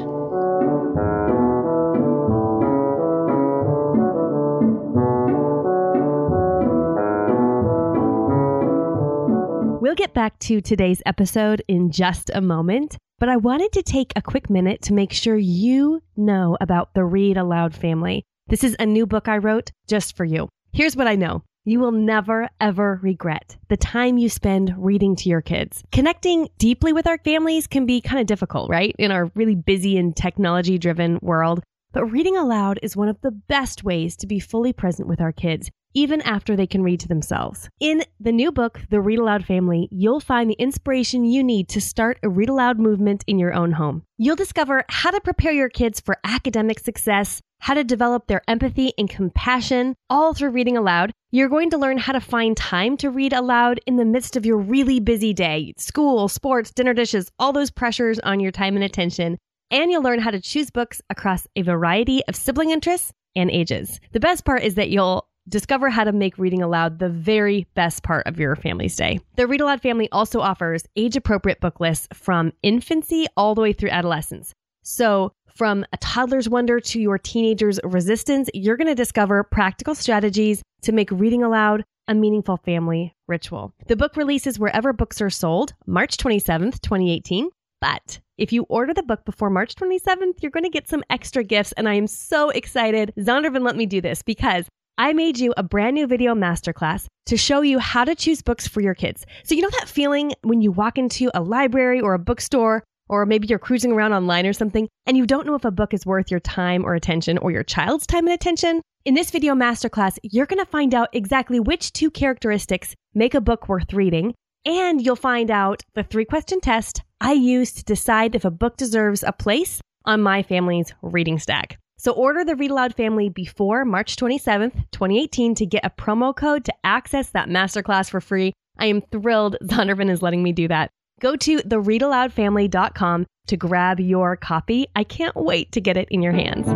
We'll 9.79 9.93
get 9.93 10.15
back 10.15 10.39
to 10.39 10.61
today's 10.61 11.03
episode 11.05 11.61
in 11.67 11.91
just 11.91 12.31
a 12.33 12.41
moment, 12.41 12.97
but 13.19 13.29
I 13.29 13.37
wanted 13.37 13.71
to 13.73 13.83
take 13.83 14.13
a 14.15 14.21
quick 14.23 14.49
minute 14.49 14.81
to 14.81 14.93
make 14.93 15.13
sure 15.13 15.37
you 15.37 16.01
know 16.17 16.57
about 16.59 16.95
the 16.95 17.05
Read 17.05 17.37
Aloud 17.37 17.75
family. 17.75 18.23
This 18.47 18.63
is 18.63 18.75
a 18.79 18.87
new 18.87 19.05
book 19.05 19.27
I 19.27 19.37
wrote 19.37 19.69
just 19.87 20.17
for 20.17 20.25
you. 20.25 20.49
Here's 20.75 20.97
what 20.97 21.07
I 21.07 21.15
know. 21.15 21.41
You 21.63 21.79
will 21.79 21.93
never, 21.93 22.49
ever 22.59 22.99
regret 23.01 23.55
the 23.69 23.77
time 23.77 24.17
you 24.17 24.27
spend 24.27 24.73
reading 24.77 25.15
to 25.15 25.29
your 25.29 25.41
kids. 25.41 25.81
Connecting 25.93 26.49
deeply 26.57 26.91
with 26.91 27.07
our 27.07 27.17
families 27.19 27.65
can 27.65 27.85
be 27.85 28.01
kind 28.01 28.19
of 28.19 28.27
difficult, 28.27 28.69
right? 28.69 28.93
In 28.99 29.09
our 29.09 29.31
really 29.35 29.55
busy 29.55 29.97
and 29.97 30.13
technology 30.13 30.77
driven 30.77 31.17
world. 31.21 31.63
But 31.93 32.07
reading 32.07 32.35
aloud 32.35 32.77
is 32.83 32.97
one 32.97 33.07
of 33.07 33.21
the 33.21 33.31
best 33.31 33.85
ways 33.85 34.17
to 34.17 34.27
be 34.27 34.41
fully 34.41 34.73
present 34.73 35.07
with 35.07 35.21
our 35.21 35.31
kids, 35.31 35.71
even 35.93 36.21
after 36.23 36.57
they 36.57 36.67
can 36.67 36.83
read 36.83 36.99
to 36.99 37.07
themselves. 37.07 37.69
In 37.79 38.03
the 38.19 38.33
new 38.33 38.51
book, 38.51 38.81
The 38.89 38.99
Read 38.99 39.19
Aloud 39.19 39.45
Family, 39.45 39.87
you'll 39.91 40.19
find 40.19 40.49
the 40.49 40.55
inspiration 40.55 41.23
you 41.23 41.41
need 41.41 41.69
to 41.69 41.79
start 41.79 42.19
a 42.21 42.27
read 42.27 42.49
aloud 42.49 42.79
movement 42.79 43.23
in 43.27 43.39
your 43.39 43.53
own 43.53 43.71
home. 43.71 44.03
You'll 44.17 44.35
discover 44.35 44.83
how 44.89 45.11
to 45.11 45.21
prepare 45.21 45.53
your 45.53 45.69
kids 45.69 46.01
for 46.01 46.17
academic 46.25 46.79
success, 46.79 47.39
how 47.59 47.73
to 47.73 47.83
develop 47.83 48.27
their 48.27 48.41
empathy 48.47 48.93
and 48.97 49.09
compassion, 49.09 49.95
all 50.09 50.33
through 50.33 50.51
reading 50.51 50.77
aloud. 50.77 51.11
You're 51.31 51.49
going 51.49 51.69
to 51.71 51.77
learn 51.77 51.97
how 51.97 52.13
to 52.13 52.19
find 52.19 52.55
time 52.55 52.97
to 52.97 53.09
read 53.09 53.33
aloud 53.33 53.79
in 53.85 53.95
the 53.95 54.05
midst 54.05 54.35
of 54.35 54.45
your 54.45 54.57
really 54.57 54.99
busy 54.99 55.33
day 55.33 55.73
school, 55.77 56.27
sports, 56.27 56.71
dinner 56.71 56.93
dishes, 56.93 57.31
all 57.39 57.53
those 57.53 57.71
pressures 57.71 58.19
on 58.19 58.39
your 58.39 58.51
time 58.51 58.75
and 58.75 58.83
attention. 58.83 59.37
And 59.71 59.91
you'll 59.91 60.03
learn 60.03 60.19
how 60.19 60.31
to 60.31 60.39
choose 60.39 60.69
books 60.69 61.01
across 61.09 61.47
a 61.55 61.61
variety 61.63 62.21
of 62.27 62.35
sibling 62.35 62.69
interests 62.69 63.11
and 63.35 63.49
ages. 63.49 63.99
The 64.11 64.19
best 64.19 64.45
part 64.45 64.63
is 64.63 64.75
that 64.75 64.89
you'll 64.89 65.27
discover 65.47 65.89
how 65.89 66.03
to 66.03 66.11
make 66.11 66.37
reading 66.37 66.61
aloud 66.61 66.99
the 66.99 67.09
very 67.09 67.67
best 67.75 68.03
part 68.03 68.25
of 68.25 68.39
your 68.39 68.55
family's 68.55 68.95
day. 68.95 69.19
The 69.35 69.47
Read 69.47 69.61
Aloud 69.61 69.81
family 69.81 70.09
also 70.11 70.39
offers 70.39 70.85
age 70.95 71.15
appropriate 71.15 71.59
book 71.59 71.79
lists 71.79 72.07
from 72.13 72.51
infancy 72.63 73.27
all 73.37 73.53
the 73.55 73.61
way 73.61 73.73
through 73.73 73.89
adolescence. 73.89 74.53
So 74.83 75.33
from 75.55 75.85
a 75.93 75.97
toddler's 75.97 76.49
wonder 76.49 76.79
to 76.79 76.99
your 76.99 77.17
teenager's 77.17 77.79
resistance, 77.83 78.49
you're 78.53 78.77
going 78.77 78.87
to 78.87 78.95
discover 78.95 79.43
practical 79.43 79.95
strategies 79.95 80.61
to 80.81 80.91
make 80.91 81.09
reading 81.11 81.43
aloud 81.43 81.83
a 82.07 82.13
meaningful 82.13 82.57
family 82.57 83.15
ritual. 83.27 83.73
The 83.87 83.95
book 83.95 84.15
releases 84.15 84.59
wherever 84.59 84.93
books 84.93 85.21
are 85.21 85.29
sold 85.29 85.73
March 85.87 86.17
27th, 86.17 86.81
2018. 86.81 87.49
But 87.81 88.19
if 88.37 88.51
you 88.51 88.63
order 88.63 88.93
the 88.93 89.03
book 89.03 89.25
before 89.25 89.49
March 89.49 89.75
27th, 89.75 90.41
you're 90.41 90.51
going 90.51 90.63
to 90.63 90.69
get 90.69 90.87
some 90.87 91.03
extra 91.09 91.43
gifts. 91.43 91.71
And 91.73 91.87
I 91.87 91.95
am 91.95 92.07
so 92.07 92.49
excited. 92.49 93.13
Zondervan 93.17 93.63
let 93.63 93.75
me 93.75 93.85
do 93.85 94.01
this 94.01 94.21
because 94.21 94.65
I 94.97 95.13
made 95.13 95.37
you 95.37 95.53
a 95.57 95.63
brand 95.63 95.95
new 95.95 96.07
video 96.07 96.33
masterclass 96.35 97.07
to 97.25 97.37
show 97.37 97.61
you 97.61 97.79
how 97.79 98.05
to 98.05 98.15
choose 98.15 98.41
books 98.41 98.67
for 98.67 98.81
your 98.81 98.93
kids. 98.93 99.25
So, 99.43 99.55
you 99.55 99.61
know 99.61 99.69
that 99.79 99.89
feeling 99.89 100.33
when 100.43 100.61
you 100.61 100.71
walk 100.71 100.97
into 100.97 101.29
a 101.33 101.41
library 101.41 101.99
or 101.99 102.13
a 102.13 102.19
bookstore 102.19 102.83
or 103.09 103.25
maybe 103.25 103.47
you're 103.47 103.59
cruising 103.59 103.91
around 103.91 104.13
online 104.13 104.45
or 104.45 104.53
something 104.53 104.87
and 105.05 105.17
you 105.17 105.25
don't 105.25 105.45
know 105.45 105.55
if 105.55 105.65
a 105.65 105.71
book 105.71 105.93
is 105.93 106.05
worth 106.05 106.31
your 106.31 106.39
time 106.39 106.85
or 106.85 106.95
attention 106.95 107.37
or 107.37 107.51
your 107.51 107.63
child's 107.63 108.07
time 108.07 108.25
and 108.27 108.33
attention. 108.33 108.81
In 109.05 109.13
this 109.13 109.29
video 109.29 109.53
masterclass, 109.53 110.17
you're 110.23 110.47
going 110.47 110.63
to 110.63 110.71
find 110.71 110.95
out 110.95 111.09
exactly 111.13 111.59
which 111.59 111.93
two 111.93 112.09
characteristics 112.09 112.95
make 113.13 113.35
a 113.35 113.41
book 113.41 113.69
worth 113.69 113.93
reading, 113.93 114.33
and 114.65 115.05
you'll 115.05 115.15
find 115.15 115.51
out 115.51 115.83
the 115.93 116.01
three 116.01 116.25
question 116.25 116.59
test 116.59 117.03
I 117.21 117.33
use 117.33 117.71
to 117.73 117.83
decide 117.83 118.33
if 118.33 118.45
a 118.45 118.51
book 118.51 118.77
deserves 118.77 119.23
a 119.23 119.31
place 119.31 119.79
on 120.05 120.23
my 120.23 120.41
family's 120.41 120.91
reading 121.03 121.37
stack. 121.37 121.77
So 121.97 122.13
order 122.13 122.43
the 122.43 122.55
Read 122.55 122.71
Aloud 122.71 122.95
family 122.95 123.29
before 123.29 123.85
March 123.85 124.15
27th, 124.15 124.73
2018 124.91 125.55
to 125.55 125.65
get 125.65 125.85
a 125.85 125.89
promo 125.89 126.35
code 126.35 126.65
to 126.65 126.73
access 126.83 127.29
that 127.29 127.47
masterclass 127.47 128.09
for 128.09 128.19
free. 128.19 128.53
I 128.77 128.87
am 128.87 129.01
thrilled 129.01 129.57
Zondervan 129.63 130.09
is 130.09 130.21
letting 130.21 130.43
me 130.43 130.51
do 130.51 130.67
that. 130.67 130.89
Go 131.21 131.35
to 131.37 131.57
thereadaloudfamily.com 131.57 133.25
to 133.47 133.57
grab 133.57 133.99
your 133.99 134.35
copy. 134.35 134.87
I 134.95 135.03
can't 135.03 135.35
wait 135.35 135.71
to 135.73 135.81
get 135.81 135.97
it 135.97 136.07
in 136.09 136.21
your 136.21 136.33
hands. 136.33 136.67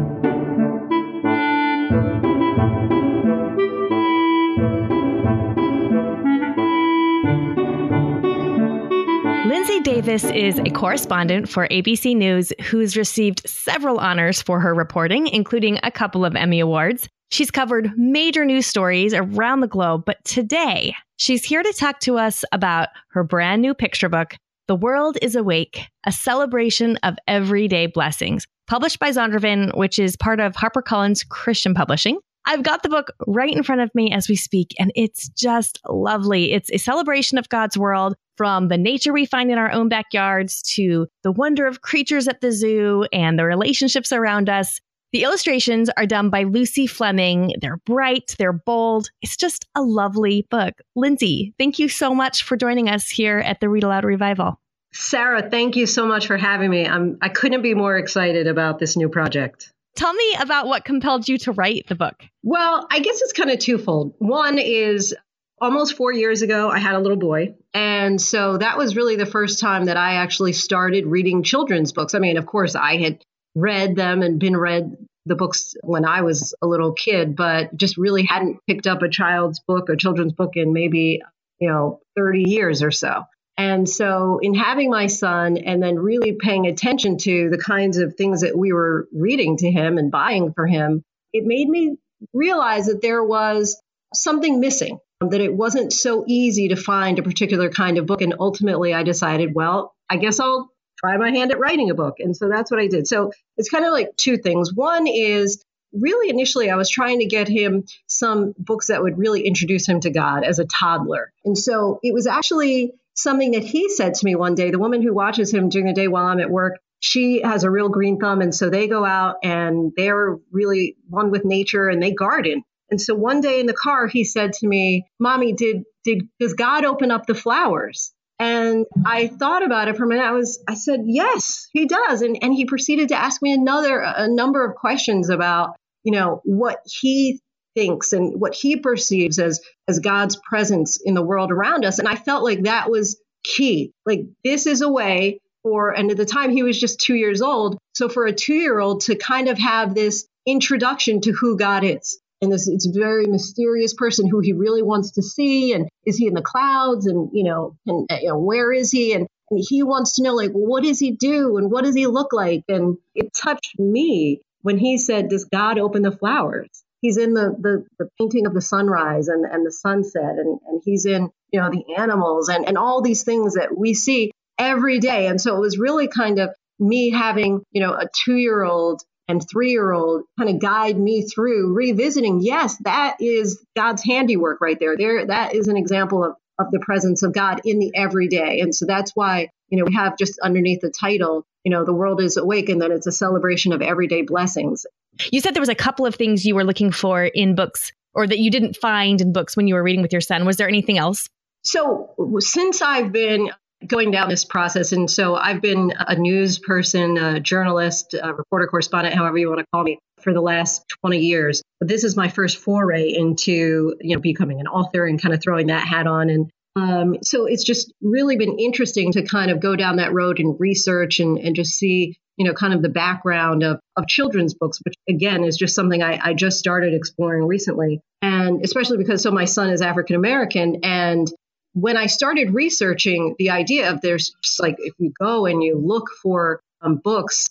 Linsey 9.45 9.83
Davis 9.83 10.23
is 10.25 10.59
a 10.59 10.69
correspondent 10.69 11.49
for 11.49 11.67
ABC 11.67 12.15
News 12.15 12.53
who's 12.61 12.95
received 12.95 13.41
several 13.49 13.97
honors 13.97 14.41
for 14.41 14.59
her 14.59 14.73
reporting, 14.73 15.27
including 15.27 15.79
a 15.83 15.91
couple 15.91 16.23
of 16.23 16.35
Emmy 16.35 16.59
Awards. 16.59 17.09
She's 17.31 17.51
covered 17.51 17.91
major 17.95 18.43
news 18.43 18.65
stories 18.65 19.13
around 19.13 19.59
the 19.59 19.67
globe, 19.67 20.03
but 20.05 20.23
today 20.25 20.95
she's 21.17 21.45
here 21.45 21.61
to 21.61 21.73
talk 21.73 21.99
to 22.01 22.17
us 22.17 22.43
about 22.51 22.89
her 23.09 23.23
brand 23.23 23.61
new 23.61 23.75
picture 23.75 24.09
book, 24.09 24.35
The 24.67 24.75
World 24.75 25.17
is 25.21 25.35
Awake, 25.35 25.87
a 26.05 26.11
celebration 26.11 26.97
of 27.03 27.17
everyday 27.27 27.85
blessings, 27.85 28.47
published 28.67 28.97
by 28.97 29.11
Zondervan, 29.11 29.77
which 29.77 29.99
is 29.99 30.15
part 30.15 30.39
of 30.39 30.53
HarperCollins 30.53 31.27
Christian 31.29 31.75
Publishing. 31.75 32.19
I've 32.45 32.63
got 32.63 32.81
the 32.81 32.89
book 32.89 33.11
right 33.27 33.55
in 33.55 33.61
front 33.61 33.81
of 33.81 33.93
me 33.93 34.11
as 34.11 34.27
we 34.27 34.35
speak, 34.35 34.73
and 34.79 34.91
it's 34.95 35.29
just 35.29 35.79
lovely. 35.87 36.51
It's 36.51 36.71
a 36.71 36.79
celebration 36.79 37.37
of 37.37 37.47
God's 37.49 37.77
world 37.77 38.15
from 38.37 38.69
the 38.69 38.77
nature 38.77 39.13
we 39.13 39.27
find 39.27 39.51
in 39.51 39.59
our 39.59 39.71
own 39.71 39.87
backyards 39.87 40.63
to 40.63 41.05
the 41.21 41.31
wonder 41.31 41.67
of 41.67 41.81
creatures 41.81 42.27
at 42.27 42.41
the 42.41 42.51
zoo 42.51 43.05
and 43.13 43.37
the 43.37 43.45
relationships 43.45 44.11
around 44.11 44.49
us. 44.49 44.79
The 45.11 45.23
illustrations 45.23 45.89
are 45.97 46.05
done 46.05 46.29
by 46.29 46.43
Lucy 46.43 46.85
Fleming. 46.85 47.55
They're 47.59 47.77
bright, 47.77 48.35
they're 48.37 48.53
bold. 48.53 49.09
It's 49.23 49.35
just 49.35 49.67
a 49.75 49.81
lovely 49.81 50.45
book. 50.51 50.75
Linsey, 50.95 51.53
thank 51.57 51.79
you 51.79 51.89
so 51.89 52.13
much 52.13 52.43
for 52.43 52.55
joining 52.55 52.89
us 52.89 53.09
here 53.09 53.39
at 53.39 53.59
the 53.59 53.69
Read 53.69 53.83
Aloud 53.83 54.03
Revival. 54.03 54.59
Sarah, 54.93 55.49
thank 55.49 55.75
you 55.75 55.87
so 55.87 56.05
much 56.05 56.27
for 56.27 56.37
having 56.37 56.69
me. 56.69 56.87
I'm 56.87 57.17
I 57.21 57.29
couldn't 57.29 57.63
be 57.63 57.73
more 57.73 57.97
excited 57.97 58.45
about 58.45 58.77
this 58.77 58.95
new 58.95 59.09
project. 59.09 59.73
Tell 59.95 60.13
me 60.13 60.35
about 60.39 60.67
what 60.67 60.85
compelled 60.85 61.27
you 61.27 61.39
to 61.39 61.53
write 61.53 61.87
the 61.87 61.95
book. 61.95 62.23
Well, 62.43 62.87
I 62.91 62.99
guess 62.99 63.21
it's 63.21 63.33
kind 63.33 63.49
of 63.49 63.57
twofold. 63.57 64.13
One 64.19 64.59
is 64.59 65.15
almost 65.59 65.95
4 65.95 66.13
years 66.13 66.41
ago 66.41 66.69
I 66.69 66.79
had 66.79 66.95
a 66.95 66.99
little 66.99 67.17
boy, 67.17 67.55
and 67.73 68.21
so 68.21 68.57
that 68.57 68.77
was 68.77 68.95
really 68.95 69.15
the 69.15 69.25
first 69.25 69.59
time 69.59 69.85
that 69.85 69.97
I 69.97 70.15
actually 70.15 70.53
started 70.53 71.05
reading 71.05 71.43
children's 71.43 71.91
books. 71.93 72.13
I 72.13 72.19
mean, 72.19 72.37
of 72.37 72.45
course, 72.45 72.75
I 72.75 72.97
had 72.97 73.23
read 73.55 73.95
them 73.95 74.21
and 74.21 74.39
been 74.39 74.57
read 74.57 74.95
the 75.25 75.35
books 75.35 75.75
when 75.83 76.05
I 76.05 76.21
was 76.21 76.55
a 76.61 76.67
little 76.67 76.93
kid, 76.93 77.35
but 77.35 77.75
just 77.75 77.97
really 77.97 78.23
hadn't 78.23 78.59
picked 78.67 78.87
up 78.87 79.01
a 79.01 79.09
child's 79.09 79.59
book, 79.59 79.89
or 79.89 79.95
children's 79.95 80.33
book 80.33 80.51
in 80.55 80.73
maybe, 80.73 81.21
you 81.59 81.69
know, 81.69 81.99
30 82.15 82.49
years 82.49 82.81
or 82.81 82.91
so. 82.91 83.23
And 83.57 83.89
so, 83.89 84.39
in 84.41 84.53
having 84.53 84.89
my 84.89 85.07
son 85.07 85.57
and 85.57 85.83
then 85.83 85.99
really 85.99 86.33
paying 86.39 86.65
attention 86.65 87.17
to 87.19 87.49
the 87.49 87.57
kinds 87.57 87.97
of 87.97 88.15
things 88.15 88.41
that 88.41 88.57
we 88.57 88.71
were 88.71 89.07
reading 89.13 89.57
to 89.57 89.69
him 89.69 89.97
and 89.97 90.09
buying 90.09 90.53
for 90.53 90.65
him, 90.65 91.03
it 91.33 91.43
made 91.45 91.67
me 91.67 91.97
realize 92.33 92.85
that 92.85 93.01
there 93.01 93.23
was 93.23 93.81
something 94.13 94.61
missing, 94.61 94.99
that 95.19 95.41
it 95.41 95.53
wasn't 95.53 95.91
so 95.91 96.23
easy 96.25 96.69
to 96.69 96.77
find 96.77 97.19
a 97.19 97.23
particular 97.23 97.69
kind 97.69 97.97
of 97.97 98.05
book. 98.05 98.21
And 98.21 98.35
ultimately, 98.39 98.93
I 98.93 99.03
decided, 99.03 99.53
well, 99.53 99.93
I 100.09 100.15
guess 100.17 100.39
I'll 100.39 100.71
try 100.99 101.17
my 101.17 101.31
hand 101.31 101.51
at 101.51 101.59
writing 101.59 101.89
a 101.89 101.95
book. 101.95 102.15
And 102.19 102.35
so 102.35 102.49
that's 102.49 102.71
what 102.71 102.79
I 102.79 102.87
did. 102.87 103.07
So 103.07 103.31
it's 103.57 103.69
kind 103.69 103.85
of 103.85 103.91
like 103.91 104.15
two 104.17 104.37
things. 104.37 104.73
One 104.73 105.07
is 105.07 105.63
really 105.93 106.29
initially 106.29 106.69
I 106.69 106.75
was 106.75 106.89
trying 106.89 107.19
to 107.19 107.25
get 107.25 107.47
him 107.47 107.85
some 108.07 108.53
books 108.57 108.87
that 108.87 109.01
would 109.01 109.17
really 109.17 109.41
introduce 109.41 109.87
him 109.87 110.01
to 110.01 110.09
God 110.09 110.43
as 110.43 110.59
a 110.59 110.65
toddler. 110.65 111.31
And 111.45 111.57
so 111.57 111.99
it 112.03 112.13
was 112.13 112.27
actually 112.27 112.93
something 113.15 113.51
that 113.51 113.63
he 113.63 113.89
said 113.89 114.13
to 114.15 114.25
me 114.25 114.35
one 114.35 114.55
day. 114.55 114.71
The 114.71 114.79
woman 114.79 115.01
who 115.01 115.13
watches 115.13 115.53
him 115.53 115.69
during 115.69 115.87
the 115.87 115.93
day 115.93 116.07
while 116.07 116.25
I'm 116.25 116.39
at 116.39 116.49
work, 116.49 116.79
she 116.99 117.41
has 117.41 117.63
a 117.63 117.71
real 117.71 117.89
green 117.89 118.19
thumb. 118.19 118.41
And 118.41 118.53
so 118.53 118.69
they 118.69 118.87
go 118.87 119.05
out 119.05 119.37
and 119.43 119.91
they're 119.95 120.37
really 120.51 120.95
one 121.07 121.31
with 121.31 121.45
nature 121.45 121.87
and 121.87 122.01
they 122.01 122.13
garden. 122.13 122.63
And 122.91 122.99
so 122.99 123.13
one 123.13 123.41
day 123.41 123.59
in 123.59 123.67
the 123.67 123.73
car, 123.73 124.07
he 124.07 124.23
said 124.23 124.53
to 124.53 124.67
me, 124.67 125.05
Mommy, 125.19 125.53
did, 125.53 125.83
did, 126.03 126.27
does 126.39 126.53
God 126.53 126.85
open 126.85 127.11
up 127.11 127.27
the 127.27 127.35
flowers? 127.35 128.11
And 128.39 128.85
I 129.05 129.27
thought 129.27 129.65
about 129.65 129.89
it 129.89 129.97
for 129.97 130.05
a 130.05 130.07
minute. 130.07 130.23
I 130.23 130.31
was, 130.31 130.63
I 130.67 130.75
said, 130.75 131.01
yes, 131.05 131.67
he 131.73 131.85
does. 131.85 132.21
And, 132.21 132.37
and 132.41 132.53
he 132.53 132.65
proceeded 132.65 133.09
to 133.09 133.15
ask 133.15 133.41
me 133.41 133.53
another, 133.53 133.99
a 133.99 134.29
number 134.29 134.65
of 134.65 134.75
questions 134.75 135.29
about, 135.29 135.75
you 136.03 136.13
know, 136.13 136.41
what 136.45 136.79
he 136.85 137.41
thinks 137.75 138.13
and 138.13 138.39
what 138.39 138.55
he 138.55 138.77
perceives 138.77 139.39
as, 139.39 139.59
as 139.89 139.99
God's 139.99 140.37
presence 140.37 140.99
in 141.03 141.15
the 141.15 141.21
world 141.21 141.51
around 141.51 141.83
us. 141.83 141.99
And 141.99 142.07
I 142.07 142.15
felt 142.15 142.43
like 142.43 142.63
that 142.63 142.89
was 142.89 143.19
key. 143.43 143.91
Like 144.05 144.21
this 144.43 144.67
is 144.67 144.81
a 144.81 144.89
way 144.89 145.41
for, 145.61 145.91
and 145.91 146.09
at 146.09 146.17
the 146.17 146.25
time 146.25 146.49
he 146.49 146.63
was 146.63 146.79
just 146.79 147.01
two 147.01 147.15
years 147.15 147.41
old. 147.41 147.77
So 147.93 148.07
for 148.07 148.25
a 148.25 148.33
two 148.33 148.55
year 148.55 148.79
old 148.79 149.01
to 149.01 149.15
kind 149.15 149.49
of 149.49 149.57
have 149.57 149.93
this 149.93 150.25
introduction 150.45 151.19
to 151.21 151.33
who 151.33 151.57
God 151.57 151.83
is 151.83 152.19
and 152.41 152.51
this 152.51 152.67
it's 152.67 152.87
a 152.87 152.99
very 152.99 153.25
mysterious 153.25 153.93
person 153.93 154.27
who 154.27 154.39
he 154.39 154.53
really 154.53 154.81
wants 154.81 155.11
to 155.11 155.21
see 155.21 155.73
and 155.73 155.89
is 156.05 156.17
he 156.17 156.27
in 156.27 156.33
the 156.33 156.41
clouds 156.41 157.05
and 157.05 157.29
you 157.33 157.43
know 157.43 157.75
and 157.85 158.07
uh, 158.11 158.17
you 158.21 158.29
know 158.29 158.37
where 158.37 158.71
is 158.71 158.91
he? 158.91 159.13
And, 159.13 159.27
and 159.49 159.63
he 159.67 159.83
wants 159.83 160.15
to 160.15 160.23
know 160.23 160.35
like 160.35 160.51
what 160.51 160.83
does 160.83 160.99
he 160.99 161.11
do 161.11 161.57
and 161.57 161.71
what 161.71 161.83
does 161.83 161.95
he 161.95 162.07
look 162.07 162.33
like? 162.33 162.63
And 162.67 162.97
it 163.15 163.33
touched 163.33 163.79
me 163.79 164.41
when 164.61 164.77
he 164.77 164.97
said 164.97 165.29
does 165.29 165.45
god 165.45 165.79
open 165.79 166.01
the 166.01 166.11
flowers? 166.11 166.69
He's 167.01 167.17
in 167.17 167.33
the 167.33 167.55
the, 167.59 167.85
the 167.97 168.09
painting 168.19 168.45
of 168.45 168.53
the 168.53 168.61
sunrise 168.61 169.27
and, 169.27 169.45
and 169.45 169.65
the 169.65 169.71
sunset 169.71 170.37
and, 170.37 170.59
and 170.67 170.81
he's 170.85 171.05
in 171.05 171.29
you 171.51 171.59
know 171.59 171.69
the 171.69 171.95
animals 171.97 172.49
and, 172.49 172.67
and 172.67 172.77
all 172.77 173.01
these 173.01 173.23
things 173.23 173.55
that 173.55 173.77
we 173.77 173.93
see 173.93 174.31
every 174.57 174.99
day. 174.99 175.27
And 175.27 175.39
so 175.39 175.55
it 175.55 175.59
was 175.59 175.77
really 175.77 176.07
kind 176.07 176.39
of 176.39 176.49
me 176.79 177.09
having 177.09 177.61
you 177.71 177.81
know 177.81 177.93
a 177.93 178.05
two 178.23 178.35
year 178.35 178.63
old 178.63 179.01
and 179.29 179.47
three 179.47 179.71
year 179.71 179.93
old 179.93 180.23
kind 180.37 180.49
of 180.49 180.59
guide 180.59 180.99
me 180.99 181.21
through 181.21 181.73
revisiting. 181.73 182.41
Yes, 182.41 182.77
that 182.79 183.17
is 183.21 183.63
God's 183.75 184.03
handiwork 184.03 184.59
right 184.59 184.77
there. 184.77 184.97
There, 184.97 185.25
that 185.27 185.53
is 185.53 185.67
an 185.67 185.77
example 185.77 186.25
of, 186.25 186.33
of 186.59 186.71
the 186.71 186.79
presence 186.79 187.23
of 187.23 187.33
God 187.33 187.61
in 187.63 187.79
the 187.79 187.91
everyday. 187.95 188.59
And 188.59 188.75
so 188.75 188.85
that's 188.85 189.11
why, 189.15 189.49
you 189.69 189.77
know, 189.77 189.85
we 189.85 189.93
have 189.93 190.17
just 190.17 190.39
underneath 190.39 190.81
the 190.81 190.89
title, 190.91 191.45
you 191.63 191.71
know, 191.71 191.85
the 191.85 191.93
world 191.93 192.21
is 192.21 192.35
awake 192.35 192.69
and 192.69 192.81
that 192.81 192.91
it's 192.91 193.07
a 193.07 193.11
celebration 193.11 193.71
of 193.71 193.81
everyday 193.81 194.23
blessings. 194.23 194.85
You 195.31 195.41
said 195.41 195.53
there 195.53 195.61
was 195.61 195.69
a 195.69 195.75
couple 195.75 196.05
of 196.05 196.15
things 196.15 196.45
you 196.45 196.55
were 196.55 196.63
looking 196.63 196.91
for 196.91 197.23
in 197.23 197.55
books 197.55 197.91
or 198.15 198.25
that 198.25 198.39
you 198.39 198.49
didn't 198.49 198.75
find 198.75 199.21
in 199.21 199.31
books 199.31 199.55
when 199.55 199.67
you 199.67 199.75
were 199.75 199.83
reading 199.83 200.01
with 200.01 200.11
your 200.11 200.21
son. 200.21 200.45
Was 200.45 200.57
there 200.57 200.67
anything 200.67 200.97
else? 200.97 201.29
So, 201.61 202.15
since 202.39 202.81
I've 202.81 203.11
been 203.11 203.51
going 203.85 204.11
down 204.11 204.29
this 204.29 204.43
process. 204.43 204.91
And 204.91 205.09
so 205.09 205.35
I've 205.35 205.61
been 205.61 205.93
a 205.97 206.15
news 206.15 206.59
person, 206.59 207.17
a 207.17 207.39
journalist, 207.39 208.13
a 208.21 208.33
reporter, 208.33 208.67
correspondent, 208.67 209.15
however 209.15 209.37
you 209.37 209.47
want 209.47 209.59
to 209.59 209.65
call 209.73 209.83
me, 209.83 209.99
for 210.21 210.33
the 210.33 210.41
last 210.41 210.83
20 211.01 211.19
years. 211.19 211.61
But 211.79 211.87
this 211.87 212.03
is 212.03 212.17
my 212.17 212.27
first 212.27 212.57
foray 212.57 213.09
into, 213.09 213.95
you 214.01 214.15
know, 214.15 214.21
becoming 214.21 214.59
an 214.59 214.67
author 214.67 215.05
and 215.05 215.21
kind 215.21 215.33
of 215.33 215.41
throwing 215.41 215.67
that 215.67 215.87
hat 215.87 216.07
on. 216.07 216.29
And 216.29 216.49
um, 216.75 217.17
so 217.23 217.45
it's 217.45 217.63
just 217.63 217.93
really 218.01 218.37
been 218.37 218.59
interesting 218.59 219.11
to 219.13 219.23
kind 219.23 219.49
of 219.49 219.59
go 219.59 219.75
down 219.75 219.97
that 219.97 220.13
road 220.13 220.39
and 220.39 220.59
research 220.59 221.19
and, 221.19 221.37
and 221.37 221.55
just 221.55 221.71
see, 221.71 222.17
you 222.37 222.45
know, 222.45 222.53
kind 222.53 222.73
of 222.73 222.81
the 222.81 222.89
background 222.89 223.63
of, 223.63 223.79
of 223.95 224.07
children's 224.07 224.53
books, 224.53 224.79
which 224.83 224.95
again 225.07 225.43
is 225.43 225.57
just 225.57 225.73
something 225.73 226.03
I, 226.03 226.19
I 226.21 226.33
just 226.33 226.59
started 226.59 226.93
exploring 226.93 227.47
recently. 227.47 228.01
And 228.21 228.63
especially 228.63 228.97
because 228.97 229.23
so 229.23 229.31
my 229.31 229.45
son 229.45 229.69
is 229.69 229.81
African 229.81 230.15
American 230.17 230.81
and 230.83 231.31
when 231.73 231.97
I 231.97 232.07
started 232.07 232.53
researching 232.53 233.35
the 233.37 233.51
idea 233.51 233.91
of 233.91 234.01
there's 234.01 234.33
just 234.43 234.61
like 234.61 234.75
if 234.79 234.93
you 234.97 235.11
go 235.19 235.45
and 235.45 235.63
you 235.63 235.77
look 235.77 236.07
for 236.21 236.61
um, 236.81 236.95
books 236.95 237.47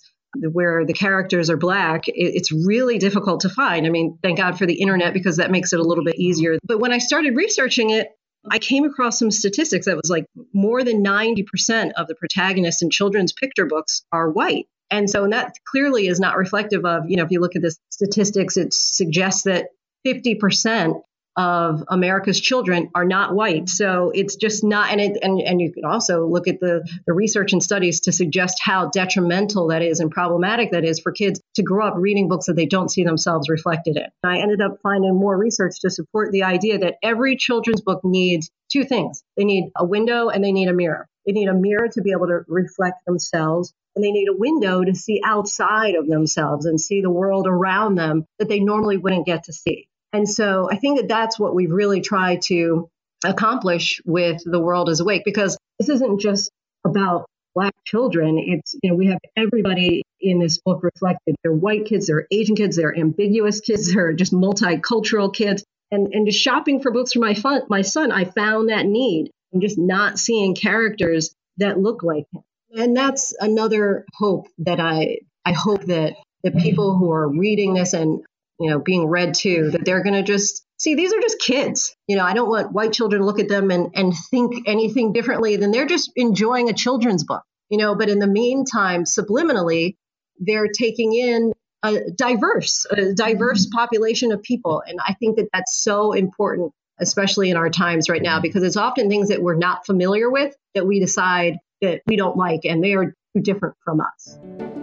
where 0.51 0.85
the 0.85 0.93
characters 0.93 1.49
are 1.49 1.57
black, 1.57 2.07
it, 2.07 2.13
it's 2.15 2.51
really 2.51 2.97
difficult 2.97 3.41
to 3.41 3.49
find. 3.49 3.85
I 3.85 3.89
mean, 3.89 4.19
thank 4.21 4.37
God 4.37 4.57
for 4.57 4.65
the 4.65 4.79
internet 4.79 5.13
because 5.13 5.37
that 5.37 5.51
makes 5.51 5.73
it 5.73 5.79
a 5.79 5.83
little 5.83 6.03
bit 6.03 6.19
easier. 6.19 6.57
But 6.63 6.79
when 6.79 6.91
I 6.91 6.99
started 6.99 7.35
researching 7.35 7.89
it, 7.89 8.09
I 8.49 8.59
came 8.59 8.85
across 8.85 9.19
some 9.19 9.31
statistics 9.31 9.85
that 9.85 9.97
was 9.97 10.09
like 10.09 10.25
more 10.53 10.83
than 10.83 11.03
90% 11.03 11.91
of 11.93 12.07
the 12.07 12.15
protagonists 12.15 12.81
in 12.81 12.89
children's 12.89 13.33
picture 13.33 13.65
books 13.65 14.03
are 14.11 14.29
white. 14.29 14.67
And 14.91 15.09
so 15.09 15.23
and 15.23 15.33
that 15.33 15.55
clearly 15.65 16.07
is 16.07 16.19
not 16.19 16.37
reflective 16.37 16.85
of, 16.85 17.03
you 17.09 17.17
know, 17.17 17.23
if 17.23 17.31
you 17.31 17.41
look 17.41 17.55
at 17.55 17.61
the 17.61 17.75
statistics, 17.89 18.57
it 18.57 18.73
suggests 18.73 19.43
that 19.43 19.67
50% 20.05 21.01
of 21.35 21.83
America's 21.87 22.39
children 22.39 22.89
are 22.95 23.05
not 23.05 23.33
white. 23.33 23.69
So 23.69 24.11
it's 24.13 24.35
just 24.35 24.63
not, 24.63 24.91
and 24.91 24.99
it, 24.99 25.17
and, 25.21 25.39
and 25.41 25.61
you 25.61 25.71
can 25.71 25.85
also 25.85 26.25
look 26.25 26.47
at 26.47 26.59
the, 26.59 26.87
the 27.05 27.13
research 27.13 27.53
and 27.53 27.63
studies 27.63 28.01
to 28.01 28.11
suggest 28.11 28.59
how 28.61 28.89
detrimental 28.89 29.67
that 29.67 29.81
is 29.81 29.99
and 29.99 30.11
problematic 30.11 30.71
that 30.71 30.83
is 30.83 30.99
for 30.99 31.11
kids 31.11 31.39
to 31.55 31.63
grow 31.63 31.87
up 31.87 31.93
reading 31.97 32.27
books 32.27 32.47
that 32.47 32.55
they 32.55 32.65
don't 32.65 32.89
see 32.89 33.03
themselves 33.03 33.49
reflected 33.49 33.97
in. 33.97 34.07
I 34.23 34.39
ended 34.39 34.61
up 34.61 34.79
finding 34.83 35.15
more 35.15 35.37
research 35.37 35.79
to 35.81 35.89
support 35.89 36.31
the 36.31 36.43
idea 36.43 36.79
that 36.79 36.95
every 37.03 37.37
children's 37.37 37.81
book 37.81 38.01
needs 38.03 38.49
two 38.71 38.83
things. 38.83 39.23
They 39.37 39.45
need 39.45 39.71
a 39.75 39.85
window 39.85 40.29
and 40.29 40.43
they 40.43 40.51
need 40.51 40.67
a 40.67 40.73
mirror. 40.73 41.07
They 41.25 41.33
need 41.33 41.47
a 41.47 41.53
mirror 41.53 41.87
to 41.89 42.01
be 42.01 42.11
able 42.11 42.27
to 42.27 42.41
reflect 42.47 43.05
themselves 43.05 43.73
and 43.95 44.03
they 44.03 44.11
need 44.11 44.29
a 44.29 44.37
window 44.37 44.81
to 44.81 44.95
see 44.95 45.21
outside 45.25 45.95
of 45.95 46.07
themselves 46.07 46.65
and 46.65 46.79
see 46.79 47.01
the 47.01 47.09
world 47.09 47.47
around 47.47 47.95
them 47.95 48.25
that 48.37 48.47
they 48.47 48.61
normally 48.61 48.95
wouldn't 48.95 49.25
get 49.25 49.43
to 49.43 49.53
see. 49.53 49.88
And 50.13 50.27
so 50.27 50.69
I 50.71 50.77
think 50.77 50.99
that 50.99 51.07
that's 51.07 51.39
what 51.39 51.53
we've 51.53 51.71
really 51.71 52.01
tried 52.01 52.41
to 52.43 52.89
accomplish 53.23 54.01
with 54.05 54.41
The 54.43 54.59
World 54.59 54.89
is 54.89 54.99
Awake 54.99 55.23
because 55.25 55.57
this 55.77 55.89
isn't 55.89 56.19
just 56.19 56.49
about 56.85 57.25
black 57.53 57.73
children. 57.85 58.37
It's, 58.39 58.75
you 58.81 58.89
know, 58.89 58.95
we 58.95 59.07
have 59.07 59.19
everybody 59.35 60.03
in 60.21 60.39
this 60.39 60.59
book 60.59 60.83
reflected. 60.83 61.35
They're 61.43 61.51
white 61.51 61.85
kids, 61.85 62.07
they're 62.07 62.27
Asian 62.31 62.55
kids, 62.55 62.75
they're 62.75 62.97
ambiguous 62.97 63.59
kids, 63.59 63.93
they're 63.93 64.13
just 64.13 64.33
multicultural 64.33 65.33
kids. 65.33 65.63
And, 65.91 66.13
and 66.13 66.27
just 66.27 66.39
shopping 66.39 66.81
for 66.81 66.91
books 66.91 67.13
for 67.13 67.19
my, 67.19 67.33
fun, 67.33 67.63
my 67.67 67.81
son, 67.81 68.11
I 68.11 68.25
found 68.25 68.69
that 68.69 68.85
need 68.85 69.31
and 69.51 69.59
just 69.59 69.79
not 69.79 70.19
seeing 70.19 70.53
characters 70.53 71.33
that 71.57 71.79
look 71.79 72.03
like 72.03 72.25
him. 72.31 72.43
And 72.75 72.95
that's 72.95 73.35
another 73.39 74.05
hope 74.13 74.47
that 74.59 74.79
I, 74.79 75.17
I 75.43 75.53
hope 75.53 75.85
that 75.85 76.13
the 76.43 76.51
people 76.51 76.95
who 76.95 77.11
are 77.11 77.27
reading 77.27 77.73
this 77.73 77.93
and 77.93 78.21
you 78.59 78.69
know, 78.69 78.79
being 78.79 79.07
read 79.07 79.33
to, 79.35 79.71
that 79.71 79.85
they're 79.85 80.03
going 80.03 80.15
to 80.15 80.23
just 80.23 80.65
see 80.77 80.95
these 80.95 81.13
are 81.13 81.21
just 81.21 81.39
kids. 81.39 81.95
You 82.07 82.17
know, 82.17 82.23
I 82.23 82.33
don't 82.33 82.49
want 82.49 82.71
white 82.71 82.93
children 82.93 83.21
to 83.21 83.25
look 83.25 83.39
at 83.39 83.49
them 83.49 83.71
and, 83.71 83.91
and 83.95 84.13
think 84.29 84.67
anything 84.67 85.13
differently 85.13 85.55
than 85.55 85.71
they're 85.71 85.85
just 85.85 86.11
enjoying 86.15 86.69
a 86.69 86.73
children's 86.73 87.23
book, 87.23 87.43
you 87.69 87.77
know, 87.77 87.95
but 87.95 88.09
in 88.09 88.19
the 88.19 88.27
meantime, 88.27 89.03
subliminally, 89.03 89.95
they're 90.39 90.67
taking 90.67 91.13
in 91.13 91.53
a 91.83 92.11
diverse, 92.11 92.85
a 92.91 93.13
diverse 93.13 93.65
mm-hmm. 93.65 93.77
population 93.77 94.31
of 94.31 94.41
people. 94.41 94.81
And 94.85 94.99
I 95.05 95.13
think 95.13 95.37
that 95.37 95.49
that's 95.53 95.81
so 95.81 96.13
important, 96.13 96.73
especially 96.99 97.49
in 97.49 97.57
our 97.57 97.69
times 97.69 98.09
right 98.09 98.21
now, 98.21 98.41
because 98.41 98.63
it's 98.63 98.77
often 98.77 99.09
things 99.09 99.29
that 99.29 99.41
we're 99.41 99.55
not 99.55 99.85
familiar 99.85 100.29
with 100.29 100.53
that 100.75 100.85
we 100.85 100.99
decide 100.99 101.57
that 101.81 102.01
we 102.07 102.17
don't 102.17 102.37
like 102.37 102.61
and 102.65 102.83
they 102.83 102.93
are 102.93 103.13
too 103.35 103.41
different 103.41 103.75
from 103.85 104.01
us. 104.01 104.78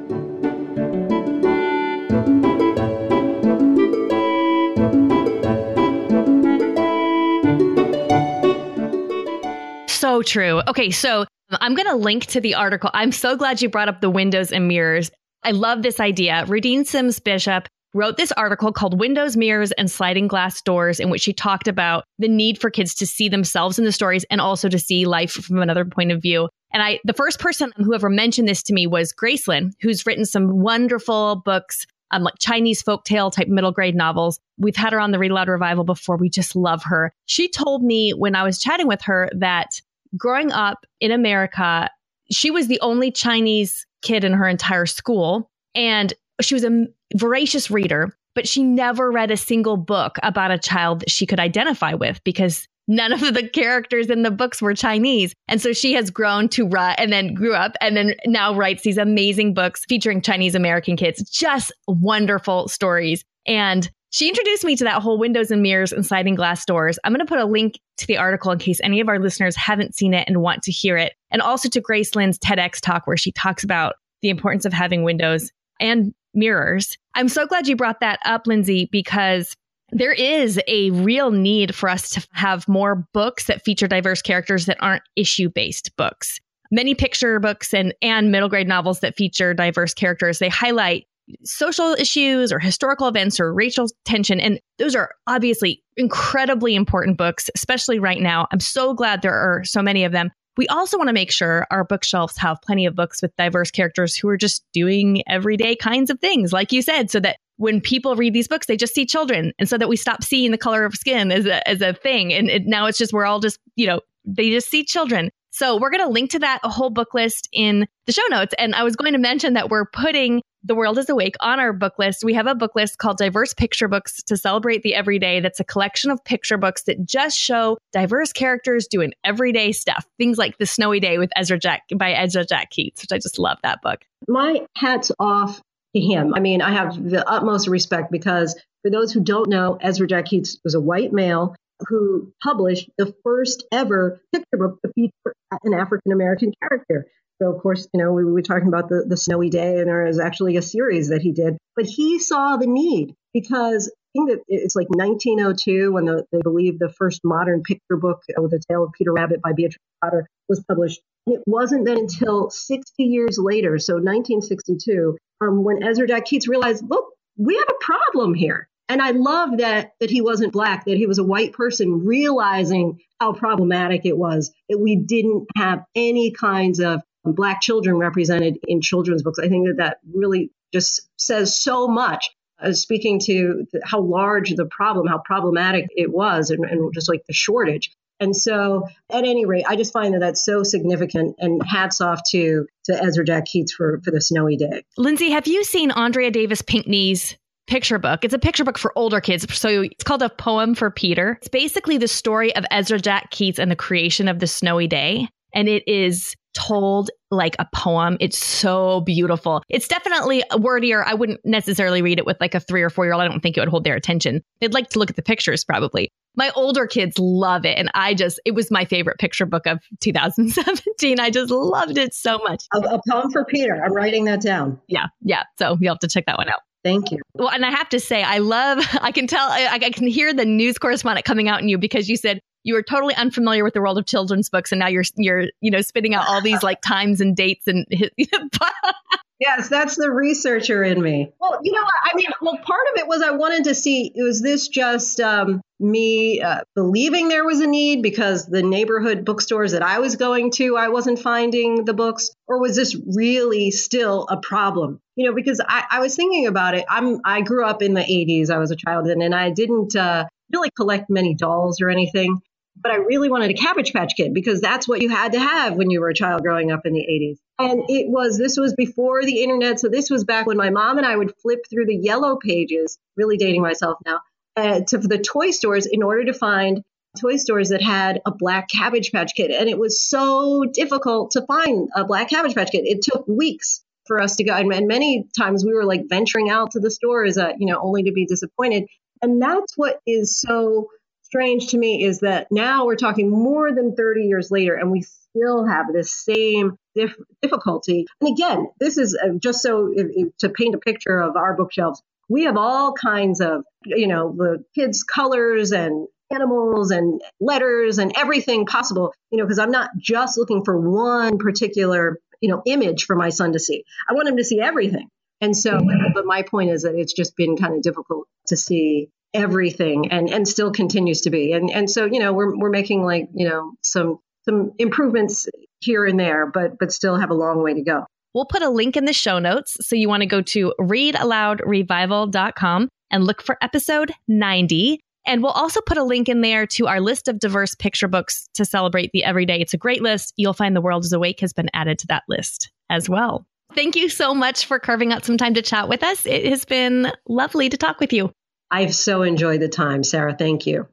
True. 10.23 10.63
Okay, 10.69 10.91
so 10.91 11.25
I'm 11.51 11.75
going 11.75 11.89
to 11.89 11.97
link 11.97 12.27
to 12.27 12.41
the 12.41 12.55
article. 12.55 12.91
I'm 12.93 13.13
so 13.13 13.37
glad 13.37 13.63
you 13.63 13.69
brought 13.69 13.89
up 13.89 14.01
the 14.01 14.11
windows 14.11 14.53
and 14.53 14.69
mirrors. 14.69 15.11
I 15.45 15.53
love 15.53 15.83
this 15.83 16.01
idea. 16.01 16.45
Rudine 16.47 16.85
Sims 16.85 17.21
Bishop 17.21 17.69
wrote 17.95 18.17
this 18.17 18.33
article 18.33 18.73
called 18.73 18.99
Windows, 18.99 19.37
Mirrors, 19.37 19.73
and 19.73 19.91
Sliding 19.91 20.29
Glass 20.29 20.61
Doors, 20.61 21.01
in 21.01 21.09
which 21.09 21.23
she 21.23 21.33
talked 21.33 21.67
about 21.67 22.05
the 22.19 22.29
need 22.29 22.61
for 22.61 22.71
kids 22.71 22.95
to 22.97 23.07
see 23.07 23.29
themselves 23.29 23.79
in 23.79 23.85
the 23.85 23.93
stories 23.93 24.25
and 24.31 24.41
also 24.41 24.69
to 24.69 24.79
see 24.79 25.07
life 25.07 25.33
from 25.33 25.63
another 25.63 25.85
point 25.85 26.13
of 26.13 26.21
view. 26.21 26.49
And 26.73 26.83
I, 26.83 27.01
the 27.05 27.15
first 27.15 27.41
person 27.41 27.73
who 27.77 27.95
ever 27.95 28.11
mentioned 28.11 28.49
this 28.49 28.63
to 28.65 28.75
me 28.75 28.87
was 28.87 29.13
Grace 29.13 29.49
Lin, 29.49 29.73
who's 29.81 30.05
written 30.05 30.27
some 30.27 30.61
wonderful 30.61 31.43
books, 31.45 31.87
um, 32.11 32.23
like 32.23 32.35
Chinese 32.39 32.83
folktale 32.83 33.33
type 33.33 33.49
middle 33.49 33.73
grade 33.73 33.95
novels. 33.95 34.39
We've 34.59 34.77
had 34.77 34.93
her 34.93 35.01
on 35.01 35.11
the 35.11 35.19
Read 35.19 35.31
Aloud 35.31 35.49
Revival 35.49 35.85
before. 35.85 36.17
We 36.17 36.29
just 36.29 36.55
love 36.55 36.83
her. 36.85 37.13
She 37.25 37.49
told 37.49 37.83
me 37.83 38.11
when 38.11 38.35
I 38.35 38.43
was 38.43 38.59
chatting 38.59 38.89
with 38.89 39.03
her 39.03 39.31
that 39.37 39.81
growing 40.17 40.53
up 40.53 40.87
in 41.01 41.11
America, 41.11 41.91
she 42.31 42.51
was 42.51 42.69
the 42.69 42.81
only 42.81 43.11
Chinese 43.11 43.87
kid 44.03 44.25
in 44.25 44.33
her 44.33 44.49
entire 44.49 44.87
school. 44.87 45.51
And 45.75 46.13
she 46.41 46.55
was 46.55 46.65
a 46.65 46.87
voracious 47.17 47.71
reader, 47.71 48.17
but 48.35 48.49
she 48.49 48.63
never 48.63 49.11
read 49.11 49.31
a 49.31 49.37
single 49.37 49.77
book 49.77 50.17
about 50.23 50.51
a 50.51 50.59
child 50.59 51.01
that 51.01 51.11
she 51.11 51.27
could 51.27 51.41
identify 51.41 51.95
with 51.95 52.23
because 52.25 52.67
none 52.89 53.13
of 53.13 53.21
the 53.35 53.49
characters 53.49 54.11
in 54.11 54.23
the 54.23 54.31
books 54.31 54.63
were 54.63 54.75
Chinese. 54.75 55.35
And 55.49 55.61
so 55.61 55.73
she 55.73 55.93
has 55.95 56.11
grown 56.11 56.49
to 56.51 56.67
write 56.67 56.97
and 56.99 57.13
then 57.13 57.35
grew 57.35 57.55
up 57.55 57.73
and 57.81 57.97
then 57.97 58.15
now 58.27 58.55
writes 58.55 58.83
these 58.83 58.99
amazing 58.99 59.55
books 59.55 59.85
featuring 59.89 60.23
Chinese 60.23 60.55
American 60.55 60.97
kids. 60.97 61.29
Just 61.29 61.73
wonderful 61.89 62.69
stories. 62.69 63.25
And 63.47 63.91
she 64.17 64.31
introduced 64.31 64.65
me 64.65 64.75
to 64.75 64.85
that 64.85 65.03
whole 65.03 65.19
windows 65.19 65.51
and 65.51 65.61
mirrors 65.61 65.93
and 65.93 66.07
sliding 66.07 66.35
glass 66.35 66.65
doors. 66.65 66.99
I'm 67.05 67.13
going 67.13 67.21
to 67.21 67.29
put 67.29 67.39
a 67.39 67.45
link 67.45 67.79
to 67.99 68.07
the 68.07 68.17
article 68.17 68.51
in 68.51 68.59
case 68.59 68.81
any 68.83 68.99
of 68.99 69.11
our 69.11 69.19
listeners 69.19 69.55
haven't 69.55 69.95
seen 69.95 70.15
it 70.15 70.27
and 70.27 70.41
want 70.41 70.63
to 70.63 70.73
hear 70.73 70.97
it. 70.97 71.13
And 71.31 71.43
also 71.43 71.69
to 71.69 71.83
Grace 71.83 72.17
Lin's 72.17 72.39
TEDx 72.39 72.81
talk 72.81 73.07
where 73.07 73.19
she 73.19 73.31
talks 73.31 73.63
about 73.63 73.97
the 74.23 74.31
importance 74.31 74.65
of 74.65 74.73
having 74.73 75.03
windows 75.03 75.53
and 75.81 76.15
mirrors. 76.33 76.97
I'm 77.15 77.29
so 77.29 77.47
glad 77.47 77.69
you 77.69 77.77
brought 77.77 78.01
that 78.01 78.19
up, 78.25 78.47
Linsey, 78.47 78.91
because 78.91 79.55
there 79.91 80.15
is 80.15 80.59
a 80.67 80.93
real 80.93 81.31
need 81.31 81.75
for 81.75 81.91
us 81.91 82.09
to 82.09 82.27
have 82.33 82.67
more 82.67 83.07
books 83.13 83.49
that 83.49 83.67
feature 83.67 83.87
diverse 83.87 84.23
characters 84.23 84.65
that 84.65 84.79
aren't 84.81 85.03
issue 85.17 85.51
based 85.51 85.95
books. 85.99 86.41
Many 86.71 86.95
picture 86.95 87.39
books 87.39 87.75
and, 87.75 87.95
and 88.01 88.33
middle 88.33 88.49
grade 88.49 88.67
novels 88.67 89.01
that 89.01 89.15
feature 89.15 89.53
diverse 89.53 89.93
characters, 89.93 90.39
they 90.39 90.49
highlight 90.49 91.07
social 91.45 91.95
issues 91.95 92.53
or 92.53 92.59
historical 92.59 93.09
events 93.09 93.41
or 93.41 93.53
racial 93.53 93.89
tension. 94.05 94.41
And 94.41 94.61
those 94.79 94.95
are 94.95 95.11
obviously 95.27 95.83
incredibly 95.97 96.75
important 96.75 97.19
books, 97.19 97.51
especially 97.55 97.99
right 97.99 98.21
now. 98.21 98.47
I'm 98.53 98.61
so 98.61 98.95
glad 98.95 99.23
there 99.23 99.35
are 99.35 99.65
so 99.65 99.83
many 99.83 100.05
of 100.05 100.13
them. 100.13 100.31
We 100.57 100.67
also 100.69 100.97
want 100.97 101.09
to 101.09 101.13
make 101.13 101.31
sure 101.31 101.67
our 101.71 101.85
bookshelves 101.85 102.39
have 102.39 102.63
plenty 102.63 102.87
of 102.87 102.95
books 102.95 103.21
with 103.21 103.37
diverse 103.37 103.71
characters 103.71 104.17
who 104.17 104.29
are 104.29 104.39
just 104.39 104.65
doing 104.73 105.23
everyday 105.29 105.77
kinds 105.77 106.09
of 106.09 106.19
things, 106.21 106.53
like 106.53 106.73
you 106.73 106.81
said, 106.81 107.11
so 107.11 107.21
that 107.21 107.37
when 107.59 107.81
people 107.81 108.17
read 108.17 108.33
these 108.33 108.49
books, 108.49 108.67
they 108.67 108.77
just 108.77 108.95
see 108.95 109.05
children, 109.05 109.53
and 109.59 109.69
so 109.69 109.77
that 109.77 109.89
we 109.89 109.97
stop 109.97 110.23
seeing 110.23 110.53
the 110.53 110.59
color 110.59 110.85
of 110.85 110.95
skin 110.95 111.31
as 111.31 111.45
a, 111.47 111.67
as 111.69 111.83
a 111.83 111.93
thing. 111.93 112.33
And 112.33 112.49
it, 112.49 112.63
now 112.67 112.87
it's 112.87 112.99
just, 112.99 113.13
we're 113.13 113.27
all 113.27 113.41
just, 113.41 113.59
you 113.77 113.87
know, 113.87 114.01
they 114.25 114.51
just 114.51 114.71
see 114.71 114.85
children. 114.85 115.31
So 115.51 115.79
we're 115.79 115.91
going 115.91 116.03
to 116.03 116.11
link 116.11 116.31
to 116.33 116.39
that 116.39 116.61
a 116.65 116.69
whole 116.69 116.91
book 116.91 117.15
list 117.15 117.49
in 117.53 117.87
the 118.07 118.13
show 118.13 118.27
notes. 118.29 118.55
And 118.59 118.75
I 118.75 118.83
was 118.83 118.95
going 118.97 119.13
to 119.13 119.19
mention 119.19 119.55
that 119.55 119.71
we're 119.71 119.87
putting 119.87 120.43
The 120.67 120.75
World 120.75 120.99
is 120.99 121.09
Awake 121.09 121.37
on 121.39 121.61
our 121.61 121.73
book 121.73 121.97
list. 121.97 122.25
We 122.25 122.35
have 122.35 122.49
a 122.49 122.55
book 122.57 122.75
list 122.75 122.99
called 122.99 123.19
Diverse 123.19 123.55
Picture 123.55 123.87
Books 123.87 124.21
to 124.25 124.37
Celebrate 124.37 124.83
the 124.83 124.97
Everyday. 124.97 125.39
That's 125.39 125.61
a 125.61 125.65
collection 125.65 126.11
of 126.11 126.25
picture 126.25 126.59
books 126.59 126.83
that 126.85 127.07
just 127.07 127.39
show 127.39 127.79
diverse 127.93 128.33
characters 128.33 128.89
doing 128.89 129.13
everyday 129.23 129.71
stuff. 129.71 130.05
Things 130.19 130.39
like 130.39 130.59
The 130.59 130.67
Snowy 130.67 130.99
Day 130.99 131.19
with 131.19 131.31
Ezra 131.37 131.57
Jack 131.57 131.83
by 131.95 132.15
Ezra 132.15 132.45
Jack 132.45 132.71
Keats, 132.71 133.01
which 133.01 133.13
I 133.13 133.19
just 133.19 133.39
love 133.39 133.59
that 133.63 133.81
book. 133.81 134.01
My 134.27 134.67
hat's 134.77 135.13
off 135.21 135.63
to 135.95 136.01
him. 136.01 136.35
I 136.35 136.41
mean, 136.41 136.61
I 136.61 136.73
have 136.73 137.01
the 137.01 137.25
utmost 137.31 137.69
respect 137.69 138.11
because 138.11 138.61
for 138.83 138.91
those 138.91 139.13
who 139.13 139.21
don't 139.21 139.49
know, 139.49 139.79
Ezra 139.81 140.09
Jack 140.09 140.25
Keats 140.25 140.59
was 140.65 140.75
a 140.75 140.81
white 140.81 141.13
male 141.13 141.55
who 141.87 142.33
published 142.43 142.91
the 142.99 143.15
first 143.23 143.65
ever 143.71 144.21
picture 144.33 144.57
book 144.59 144.81
to 144.85 144.91
feature 144.95 145.33
an 145.63 145.75
African 145.75 146.11
American 146.11 146.53
character. 146.61 147.07
So, 147.41 147.53
of 147.53 147.61
course, 147.61 147.87
you 147.93 148.03
know, 148.03 148.13
we 148.13 148.25
were 148.25 148.43
talking 148.43 148.69
about 148.69 148.89
the, 148.89 149.05
the 149.07 149.17
snowy 149.17 149.51
day, 149.51 149.79
and 149.79 149.89
there 149.89 150.07
is 150.07 150.19
actually 150.19 150.57
a 150.57 150.63
series 150.63 151.09
that 151.09 151.21
he 151.21 151.33
did. 151.33 151.59
But 151.75 151.85
he 151.85 152.19
saw 152.19 152.57
the 152.57 152.67
need 152.67 153.15
because 153.35 153.89
I 153.89 154.09
think 154.15 154.31
that 154.31 154.45
it's 154.49 154.75
like 154.75 154.89
1902 154.89 155.93
when 155.93 156.07
the, 156.07 156.25
they 156.33 156.41
believe 156.43 156.79
the 156.79 156.89
first 156.89 157.21
modern 157.25 157.63
picture 157.63 157.97
book 157.99 158.23
with 158.39 158.51
the 158.51 158.63
tale 158.71 158.85
of 158.85 158.93
Peter 158.93 159.13
Rabbit 159.13 159.43
by 159.43 159.53
Beatrix 159.53 159.85
Potter 160.03 160.27
was 160.49 160.65
published. 160.67 161.01
And 161.27 161.37
it 161.37 161.43
wasn't 161.47 161.85
then 161.85 161.99
until 161.99 162.49
60 162.49 163.03
years 163.03 163.39
later, 163.39 163.79
so 163.79 163.95
1962, 163.95 165.19
um, 165.43 165.63
when 165.63 165.83
Ezra 165.83 166.07
Jack 166.07 166.25
Keats 166.25 166.49
realized, 166.49 166.85
look, 166.89 167.07
we 167.37 167.57
have 167.57 167.69
a 167.69 167.85
problem 167.85 168.33
here. 168.33 168.69
And 168.89 169.03
I 169.03 169.11
love 169.11 169.59
that 169.59 169.93
that 170.01 170.11
he 170.11 170.21
wasn't 170.21 170.53
black, 170.53 170.85
that 170.85 170.97
he 170.97 171.07
was 171.07 171.19
a 171.19 171.25
white 171.25 171.53
person 171.53 172.05
realizing 172.05 173.01
how 173.21 173.33
problematic 173.33 174.03
it 174.05 174.17
was 174.17 174.53
that 174.69 174.79
we 174.79 174.97
didn't 174.97 175.47
have 175.57 175.85
any 175.95 176.31
kinds 176.31 176.81
of 176.81 177.01
black 177.35 177.61
children 177.61 177.97
represented 177.97 178.59
in 178.67 178.81
children's 178.81 179.23
books. 179.23 179.39
I 179.39 179.49
think 179.49 179.67
that 179.67 179.77
that 179.79 179.99
really 180.13 180.51
just 180.73 181.09
says 181.17 181.61
so 181.61 181.89
much. 181.89 182.31
Uh, 182.59 182.73
speaking 182.73 183.19
to 183.21 183.67
the, 183.71 183.83
how 183.85 184.01
large 184.01 184.55
the 184.55 184.65
problem, 184.65 185.07
how 185.07 185.19
problematic 185.19 185.89
it 185.95 186.11
was, 186.11 186.49
and, 186.49 186.65
and 186.65 186.93
just 186.95 187.07
like 187.07 187.23
the 187.27 187.35
shortage. 187.35 187.91
And 188.19 188.35
so, 188.35 188.89
at 189.13 189.25
any 189.25 189.45
rate, 189.45 189.67
I 189.69 189.77
just 189.77 189.93
find 189.93 190.15
that 190.15 190.21
that's 190.21 190.43
so 190.43 190.63
significant. 190.63 191.37
And 191.39 191.61
hats 191.63 192.01
off 192.01 192.23
to 192.31 192.67
to 192.87 193.03
Ezra 193.03 193.27
Jack 193.27 193.45
Keats 193.45 193.75
for 193.75 194.01
for 194.03 194.11
the 194.11 194.23
snowy 194.23 194.57
day. 194.57 194.85
Linsey, 194.99 195.31
have 195.33 195.47
you 195.47 195.65
seen 195.65 195.91
Andrea 195.91 196.31
Davis 196.31 196.63
Pinkney's 196.63 197.37
picture 197.67 197.99
book. 197.99 198.25
It's 198.25 198.35
a 198.35 198.39
picture 198.39 198.65
book 198.65 198.79
for 198.79 198.93
older 198.97 199.21
kids. 199.21 199.47
So 199.57 199.83
it's 199.83 200.05
called 200.05 200.23
A 200.23 200.31
Poem 200.31 200.75
for 200.75 200.91
Peter. 200.91 201.37
It's 201.41 201.49
basically 201.49 201.99
the 201.99 202.09
story 202.09 202.55
of 202.55 202.65
Ezra 202.71 202.99
Jack 202.99 203.31
Keats 203.31 203.59
and 203.59 203.71
the 203.71 203.77
creation 203.77 204.29
of 204.29 204.39
the 204.39 204.47
snowy 204.47 204.87
day. 204.87 205.29
And 205.55 205.69
it 205.69 205.87
is 205.87 206.35
told 206.57 207.11
like 207.31 207.55
a 207.59 207.67
poem. 207.75 208.17
It's 208.19 208.39
so 208.39 209.03
beautiful. 209.03 209.63
It's 209.69 209.87
definitely 209.87 210.43
wordier. 210.53 211.05
I 211.05 211.15
wouldn't 211.15 211.41
necessarily 211.45 212.01
read 212.01 212.19
it 212.19 212.25
with 212.25 212.39
like 212.41 212.55
a 212.55 212.61
three 212.61 212.83
or 212.83 212.91
four 212.91 213.05
year 213.05 213.13
old. 213.13 213.23
I 213.23 213.29
don't 213.29 213.41
think 213.41 213.57
it 213.57 213.61
would 213.61 213.69
hold 213.69 213.85
their 213.85 213.95
attention. 213.95 214.43
They'd 214.61 214.73
like 214.73 214.89
to 214.91 214.99
look 214.99 215.11
at 215.11 215.17
the 215.17 215.23
pictures 215.23 215.65
probably. 215.65 216.11
My 216.35 216.51
older 216.55 216.87
kids 216.87 217.19
love 217.19 217.65
it. 217.65 217.79
And 217.79 217.91
I 217.95 218.15
just, 218.15 218.41
it 218.45 218.55
was 218.55 218.71
my 218.71 218.85
favorite 218.85 219.19
picture 219.19 219.47
book 219.47 219.67
of 219.67 219.81
2017. 220.01 221.21
I 221.21 221.31
just 221.31 221.51
loved 221.51 221.99
it 221.99 222.15
so 222.15 222.39
much. 222.39 222.65
A, 222.73 222.79
a 222.79 223.01
poem 223.09 223.31
for 223.31 223.45
Peter. 223.45 223.83
I'm 223.85 223.95
writing 223.95 224.25
that 224.25 224.41
down. 224.41 224.81
Yeah. 224.89 225.07
Yeah. 225.23 225.45
So 225.59 225.77
you'll 225.81 225.95
have 225.95 226.01
to 226.01 226.09
check 226.09 226.25
that 226.27 226.39
one 226.39 226.49
out. 226.49 226.61
Thank 226.85 227.11
you. 227.11 227.19
Well, 227.35 227.51
and 227.51 227.67
I 227.67 227.71
have 227.71 227.89
to 227.89 227.99
say, 227.99 228.23
I 228.23 228.39
love, 228.39 228.79
I 229.01 229.11
can 229.13 229.27
tell, 229.27 229.49
I, 229.49 229.69
I 229.73 229.91
can 229.91 230.07
hear 230.07 230.33
the 230.33 230.45
news 230.45 230.79
correspondent 230.79 231.27
coming 231.27 231.49
out 231.49 231.61
in 231.61 231.69
you 231.69 231.79
because 231.79 232.09
you 232.09 232.17
said 232.17 232.41
you 232.67 232.75
were 232.75 232.83
totally 232.83 233.15
unfamiliar 233.15 233.63
with 233.63 233.75
the 233.75 233.81
world 233.81 233.97
of 233.97 234.05
children's 234.07 234.51
books 234.51 234.73
and 234.73 234.81
now 234.81 234.89
you're 234.89 235.05
you're 235.17 235.45
you 235.61 235.71
know 235.71 235.81
spitting 235.81 236.15
out 236.15 236.27
all 236.29 236.43
these 236.43 236.63
like 236.63 236.83
times 236.83 237.21
and 237.21 237.37
dates 237.37 237.67
and 237.69 237.87
yes 239.39 239.69
that's 239.69 239.97
the 239.97 240.11
researcher 240.11 240.83
in 240.83 241.01
me. 241.01 241.31
Well 241.41 241.61
you 241.63 241.73
know 241.73 241.85
i 242.05 242.15
mean 242.17 242.27
well 242.43 242.59
part 242.59 242.87
of 242.93 243.01
it 243.01 243.07
was 243.07 243.23
i 243.23 243.31
wanted 243.31 243.65
to 243.65 243.75
see 243.75 244.13
was 244.17 244.43
this 244.43 244.69
just 244.69 245.21
um, 245.21 245.63
me 245.79 246.41
uh, 246.41 246.63
believing 246.75 247.29
there 247.29 247.45
was 247.45 247.61
a 247.61 247.67
need 247.67 248.03
because 248.03 248.47
the 248.47 248.63
neighborhood 248.63 249.25
bookstores 249.25 249.73
that 249.73 249.83
i 249.83 250.01
was 250.01 250.17
going 250.17 250.51
to 250.51 250.77
i 250.77 250.89
wasn't 250.89 251.21
finding 251.21 251.85
the 251.85 251.95
books 251.95 252.31
or 252.49 252.61
was 252.61 252.75
this 252.75 252.97
really 253.15 253.71
still 253.71 254.27
a 254.29 254.39
problem? 254.39 255.01
You 255.15 255.29
know 255.29 255.35
because 255.35 255.61
i, 255.67 255.85
I 255.89 256.01
was 256.01 256.17
thinking 256.17 256.49
about 256.49 256.75
it. 256.75 256.85
I'm 256.89 257.21
i 257.25 257.43
grew 257.43 257.65
up 257.65 257.81
in 257.81 257.95
the 257.95 258.01
80s 258.01 258.51
i 258.51 258.59
was 258.59 258.73
a 258.73 258.77
child 258.77 259.07
and, 259.07 259.23
and 259.23 259.35
i 259.35 259.51
didn't 259.51 259.95
uh, 259.95 260.27
really 260.53 260.71
collect 260.71 261.09
many 261.09 261.35
dolls 261.35 261.81
or 261.81 261.91
anything 261.91 262.41
but 262.81 262.93
I 262.93 262.97
really 262.97 263.31
wanted 263.31 263.51
a 263.51 263.55
Cabbage 263.55 263.93
Patch 263.93 264.15
Kid 264.17 264.35
because 264.35 264.61
that's 264.61 264.87
what 264.87 265.03
you 265.03 265.09
had 265.09 265.33
to 265.33 265.41
have 265.41 265.75
when 265.75 265.91
you 265.91 266.01
were 266.01 266.09
a 266.09 266.15
child 266.15 266.43
growing 266.43 266.71
up 266.71 266.85
in 266.85 266.93
the 266.93 267.01
80s. 267.01 267.39
And 267.59 267.85
it 267.89 268.09
was, 268.09 268.39
this 268.39 268.57
was 268.57 268.75
before 268.75 269.25
the 269.25 269.43
internet. 269.43 269.81
So 269.81 269.89
this 269.89 270.11
was 270.11 270.25
back 270.25 270.47
when 270.47 270.57
my 270.57 270.71
mom 270.71 270.99
and 270.99 271.07
I 271.07 271.17
would 271.17 271.33
flip 271.43 271.61
through 271.71 271.87
the 271.87 271.97
yellow 271.97 272.37
pages, 272.37 272.99
really 273.17 273.39
dating 273.39 273.63
myself 273.63 273.99
now, 274.05 274.21
uh, 274.57 274.81
to 274.89 274.99
the 274.99 275.19
toy 275.19 275.51
stores 275.51 275.87
in 275.87 276.03
order 276.03 276.25
to 276.27 276.35
find 276.35 276.83
toy 277.21 277.37
stores 277.37 277.71
that 277.71 277.83
had 277.83 278.21
a 278.27 278.31
black 278.31 278.69
Cabbage 278.69 279.11
Patch 279.11 279.33
Kid. 279.35 279.51
And 279.51 279.69
it 279.69 279.79
was 279.79 280.09
so 280.09 280.65
difficult 280.65 281.33
to 281.33 281.47
find 281.47 281.89
a 281.97 282.05
black 282.05 282.29
Cabbage 282.29 282.55
Patch 282.55 282.71
Kid. 282.71 282.85
It 282.85 283.03
took 283.03 283.27
weeks 283.27 283.83
for 284.07 284.21
us 284.21 284.37
to 284.37 284.45
go. 284.45 284.55
And, 284.55 284.87
many 284.87 285.27
times 285.37 285.65
we 285.65 285.75
were 285.75 285.85
like 285.85 286.03
venturing 286.09 286.51
out 286.51 286.73
to 286.73 286.81
the 286.81 286.91
stores, 286.91 287.39
uh, 287.39 287.53
you 287.59 287.67
know, 287.67 287.81
only 287.81 288.05
to 288.05 288.13
be 288.13 288.27
disappointed. 288.27 288.85
And 289.23 289.41
that's 289.41 289.77
what 289.77 290.01
is 290.07 290.39
so 290.39 290.89
strange 291.27 291.69
to 291.69 291.79
me 291.79 292.05
is 292.05 292.21
that 292.21 292.47
now 292.53 292.87
we're 292.87 292.97
talking 292.97 293.31
more 293.31 293.73
than 293.73 293.97
30 293.97 294.23
years 294.23 294.51
later 294.51 294.75
and 294.75 294.93
we 294.93 295.03
still 295.03 295.67
have 295.67 295.93
this 295.93 296.13
same 296.13 296.79
dif- 296.95 297.17
difficulty. 297.43 298.07
And 298.21 298.33
again, 298.33 298.69
this 298.79 298.97
is 298.97 299.17
uh, 299.21 299.31
just 299.39 299.61
so 299.61 299.93
if, 299.93 300.07
if, 300.11 300.37
to 300.39 300.49
paint 300.49 300.77
a 300.77 300.79
picture 300.79 301.21
of 301.21 301.37
our 301.37 301.57
bookshelves. 301.57 302.01
We 302.29 302.45
have 302.45 302.57
all 302.57 302.93
kinds 302.93 303.41
of, 303.41 303.65
you 303.85 304.07
know, 304.07 304.35
the 304.37 304.65
kids' 304.75 305.03
colors 305.03 305.73
and 305.73 306.07
animals 306.31 306.91
and 306.91 307.21
letters 307.41 307.99
and 307.99 308.13
everything 308.17 308.67
possible, 308.67 309.13
you 309.31 309.39
know, 309.39 309.45
because 309.45 309.59
I'm 309.59 309.71
not 309.71 309.91
just 309.99 310.39
looking 310.39 310.65
for 310.65 310.79
one 310.79 311.39
particular, 311.39 312.19
you 312.41 312.51
know, 312.51 312.63
image 312.67 313.05
for 313.05 313.15
my 313.15 313.29
son 313.31 313.53
to 313.53 313.61
see. 313.61 313.85
I 314.09 314.15
want 314.15 314.29
him 314.29 314.37
to 314.37 314.45
see 314.45 314.61
everything. 314.61 315.09
And 315.41 315.57
so, 315.57 315.79
but 316.15 316.25
my 316.25 316.43
point 316.43 316.71
is 316.71 316.83
that 316.83 316.95
it's 316.95 317.13
just 317.13 317.37
been 317.37 317.57
kind 317.57 317.75
of 317.75 317.83
difficult 317.83 318.27
to 318.49 318.57
see 318.57 319.11
everything 319.37 320.11
and 320.11 320.29
and 320.31 320.49
still 320.49 320.73
continues 320.73 321.21
to 321.23 321.31
be. 321.31 321.53
And 321.53 321.71
and 321.71 321.89
so, 321.91 322.05
you 322.07 322.19
know, 322.19 322.33
we're 322.33 322.57
we're 322.57 322.71
making 322.71 323.05
like, 323.05 323.29
you 323.35 323.47
know, 323.49 323.75
some 323.83 324.19
some 324.45 324.73
improvements 324.79 325.47
here 325.81 326.07
and 326.07 326.19
there, 326.19 326.47
but 326.47 326.79
but 326.79 326.91
still 326.93 327.17
have 327.17 327.29
a 327.31 327.35
long 327.35 327.63
way 327.63 327.75
to 327.75 327.83
go. 327.83 328.07
We'll 328.35 328.47
put 328.47 328.63
a 328.63 328.71
link 328.71 328.97
in 328.97 329.05
the 329.05 329.13
show 329.13 329.39
notes. 329.39 329.77
So 329.81 329.95
you 329.97 330.09
want 330.09 330.23
to 330.23 330.27
go 330.27 330.43
to 330.43 330.75
readaloudrevival.com 330.81 332.89
and 333.11 333.25
look 333.25 333.43
for 333.43 333.59
episode 333.63 334.13
90. 334.29 335.01
And 335.27 335.43
we'll 335.43 335.53
also 335.53 335.81
put 335.81 335.97
a 335.97 336.05
link 336.05 336.29
in 336.29 336.43
there 336.43 336.67
to 336.69 336.87
our 336.87 337.01
list 337.01 337.29
of 337.29 337.39
diverse 337.39 337.75
picture 337.75 338.09
books 338.09 338.49
to 338.55 338.65
celebrate 338.65 339.11
the 339.13 339.25
everyday. 339.25 339.61
It's 339.61 339.75
a 339.75 339.79
great 339.79 340.03
list. 340.03 340.33
You'll 340.37 340.53
find 340.53 340.77
The 340.77 340.81
World 340.81 341.05
is 341.05 341.13
Awake 341.13 341.41
has 341.41 341.53
been 341.53 341.71
added 341.75 341.99
to 342.01 342.07
that 342.09 342.25
list 342.29 342.71
as 342.91 343.09
well. 343.09 343.47
Thank 343.75 343.97
you 343.97 344.09
so 344.09 344.35
much 344.35 344.67
for 344.67 344.79
carving 344.79 345.13
out 345.13 345.25
some 345.25 345.37
time 345.37 345.55
to 345.55 345.63
chat 345.63 345.89
with 345.89 346.03
us. 346.03 346.27
It 346.27 346.47
has 346.47 346.65
been 346.65 347.13
lovely 347.29 347.69
to 347.69 347.77
talk 347.77 348.01
with 348.01 348.13
you. 348.13 348.33
I've 348.71 348.95
so 348.95 349.23
enjoyed 349.23 349.61
the 349.61 349.69
time, 349.69 350.03
Sarah. 350.03 350.35
Thank 350.37 350.67
you. 350.67 350.89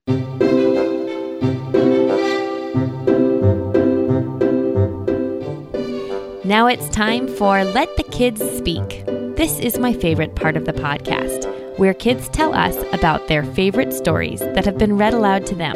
Now 6.45 6.67
it's 6.67 6.88
time 6.89 7.28
for 7.28 7.63
Let 7.63 7.95
the 7.97 8.05
Kids 8.11 8.41
Speak. 8.57 9.03
This 9.36 9.57
is 9.57 9.80
my 9.80 9.91
favorite 9.91 10.36
part 10.36 10.55
of 10.55 10.65
the 10.65 10.74
podcast, 10.74 11.49
where 11.80 11.95
kids 11.95 12.30
tell 12.30 12.53
us 12.53 12.78
about 12.93 13.28
their 13.28 13.43
favorite 13.43 13.91
stories 13.91 14.41
that 14.41 14.65
have 14.65 14.78
been 14.78 14.97
read 14.97 15.15
aloud 15.15 15.47
to 15.47 15.55
them. 15.55 15.76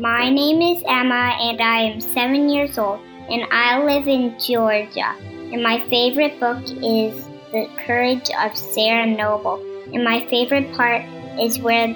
My 0.00 0.28
name 0.28 0.60
is 0.60 0.82
Emma, 0.88 1.36
and 1.40 1.60
I 1.60 1.82
am 1.82 2.00
seven 2.00 2.48
years 2.48 2.78
old, 2.78 2.98
and 3.30 3.44
I 3.52 3.80
live 3.84 4.08
in 4.08 4.36
Georgia. 4.40 5.14
And 5.52 5.62
my 5.62 5.80
favorite 5.88 6.40
book 6.40 6.64
is 6.82 7.27
The 7.52 7.68
Courage 7.86 8.30
of 8.38 8.56
Sarah 8.56 9.06
Noble. 9.06 9.62
And 9.92 10.04
my 10.04 10.26
favorite 10.28 10.72
part 10.74 11.02
is 11.40 11.58
where 11.58 11.88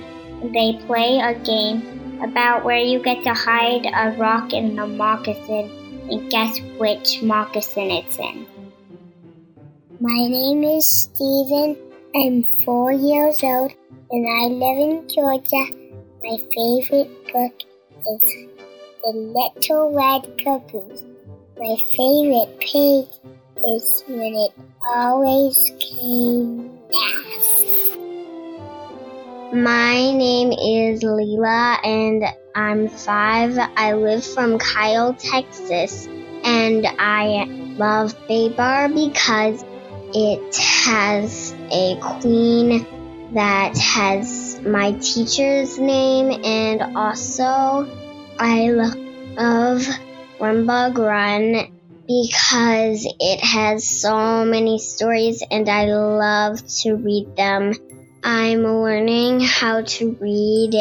they 0.43 0.79
play 0.87 1.19
a 1.19 1.35
game 1.35 2.21
about 2.23 2.65
where 2.65 2.79
you 2.79 3.03
get 3.03 3.23
to 3.25 3.35
hide 3.35 3.85
a 3.87 4.17
rock 4.17 4.53
in 4.53 4.79
a 4.79 4.87
moccasin 4.87 5.71
and 6.11 6.31
guess 6.31 6.59
which 6.79 7.23
moccasin 7.23 7.91
it's 7.91 8.19
in. 8.19 8.47
My 10.01 10.27
name 10.29 10.65
is 10.65 10.87
Steven. 11.05 11.77
I'm 12.15 12.45
four 12.65 12.93
years 12.93 13.43
old 13.43 13.73
and 14.11 14.27
I 14.27 14.47
live 14.47 14.79
in 14.79 15.09
Georgia. 15.09 15.67
My 16.23 16.37
favorite 16.55 17.11
book 17.33 17.63
is 18.15 18.47
The 19.05 19.13
Little 19.15 19.93
Red 19.93 20.39
Caboose. 20.39 21.05
My 21.59 21.77
favorite 21.97 22.59
page 22.61 23.09
is 23.67 24.05
when 24.09 24.35
it 24.35 24.53
always 24.95 25.57
came 25.79 26.79
last. 26.91 27.97
My 29.55 29.95
name 30.13 30.53
is 30.53 31.03
Leela 31.03 31.79
and 31.85 32.25
I'm 32.55 32.89
five. 32.89 33.59
I 33.77 33.93
live 33.93 34.25
from 34.25 34.59
Kyle, 34.59 35.15
Texas, 35.15 36.07
and 36.45 36.87
I 36.99 37.45
love 37.77 38.17
Babar 38.27 38.89
because 38.89 39.65
it 40.15 40.57
has 40.57 41.55
a 41.71 41.99
queen 42.01 42.87
that 43.35 43.77
has 43.79 44.61
my 44.61 44.93
teacher's 44.93 45.79
name, 45.79 46.45
and 46.45 46.97
also 46.97 47.89
I 48.39 48.71
love 48.71 49.87
Wormbug 50.39 50.99
Run 50.99 51.72
because 52.13 53.07
it 53.21 53.41
has 53.41 53.89
so 53.89 54.45
many 54.45 54.79
stories 54.79 55.43
and 55.51 55.69
I 55.69 55.87
love 55.87 56.61
to 56.83 56.95
read 56.97 57.37
them. 57.37 57.73
I'm 58.23 58.63
learning 58.63 59.41
how 59.41 59.83
to 59.83 60.17
read, 60.21 60.75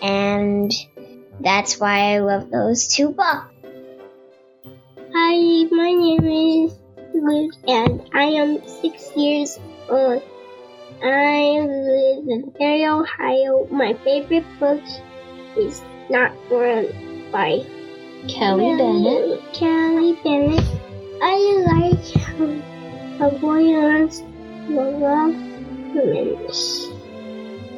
and 0.00 0.72
that's 1.40 1.78
why 1.80 2.14
I 2.14 2.20
love 2.20 2.50
those 2.50 2.88
two 2.88 3.10
books. 3.10 3.52
Hi, 5.12 5.64
my 5.70 5.92
name 5.92 6.24
is 6.24 6.78
Luke, 7.12 7.54
and 7.66 8.08
I 8.14 8.24
am 8.40 8.66
six 8.80 9.10
years 9.16 9.58
old. 9.90 10.22
I 11.02 11.60
live 11.60 12.24
in 12.28 12.52
Perry, 12.56 12.86
Ohio. 12.86 13.66
My 13.70 13.92
favorite 14.04 14.46
book 14.60 14.82
is 15.58 15.82
Not 16.08 16.32
Norman 16.50 17.30
by 17.30 17.66
Kelly 18.28 18.76
Bennett. 18.76 19.52
Kelly 19.52 20.18
Bennett. 20.22 20.64
I 21.22 21.36
like 21.72 22.40
um, 22.40 22.62
a 23.20 23.30
boy 23.38 23.62
to 23.62 24.24
love 24.68 25.34
humans 25.92 26.96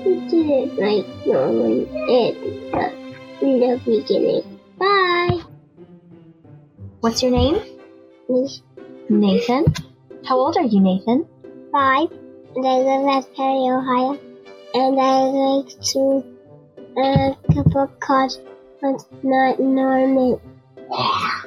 didn't 0.05 0.77
like 0.79 1.27
Norman 1.27 1.87
in 2.09 2.71
the, 2.71 2.93
in 3.41 3.61
the 3.61 3.81
beginning. 3.85 4.61
Bye. 4.79 5.41
What's 7.01 7.23
your 7.23 7.33
name? 7.33 7.61
Nathan. 9.09 9.67
How 10.25 10.39
old 10.39 10.57
are 10.57 10.65
you, 10.65 10.81
Nathan? 10.81 11.27
Five. 11.73 12.11
And 12.57 12.67
I 12.67 12.77
live 12.79 13.09
at 13.09 13.35
Perry, 13.35 13.69
Ohio. 13.71 14.19
And 14.75 15.01
I 15.01 15.21
like 15.23 15.81
to 15.93 16.25
uh, 16.97 17.61
a 17.61 17.69
book 17.69 18.01
called 18.01 18.33
Not 18.81 19.59
Norman. 19.59 20.41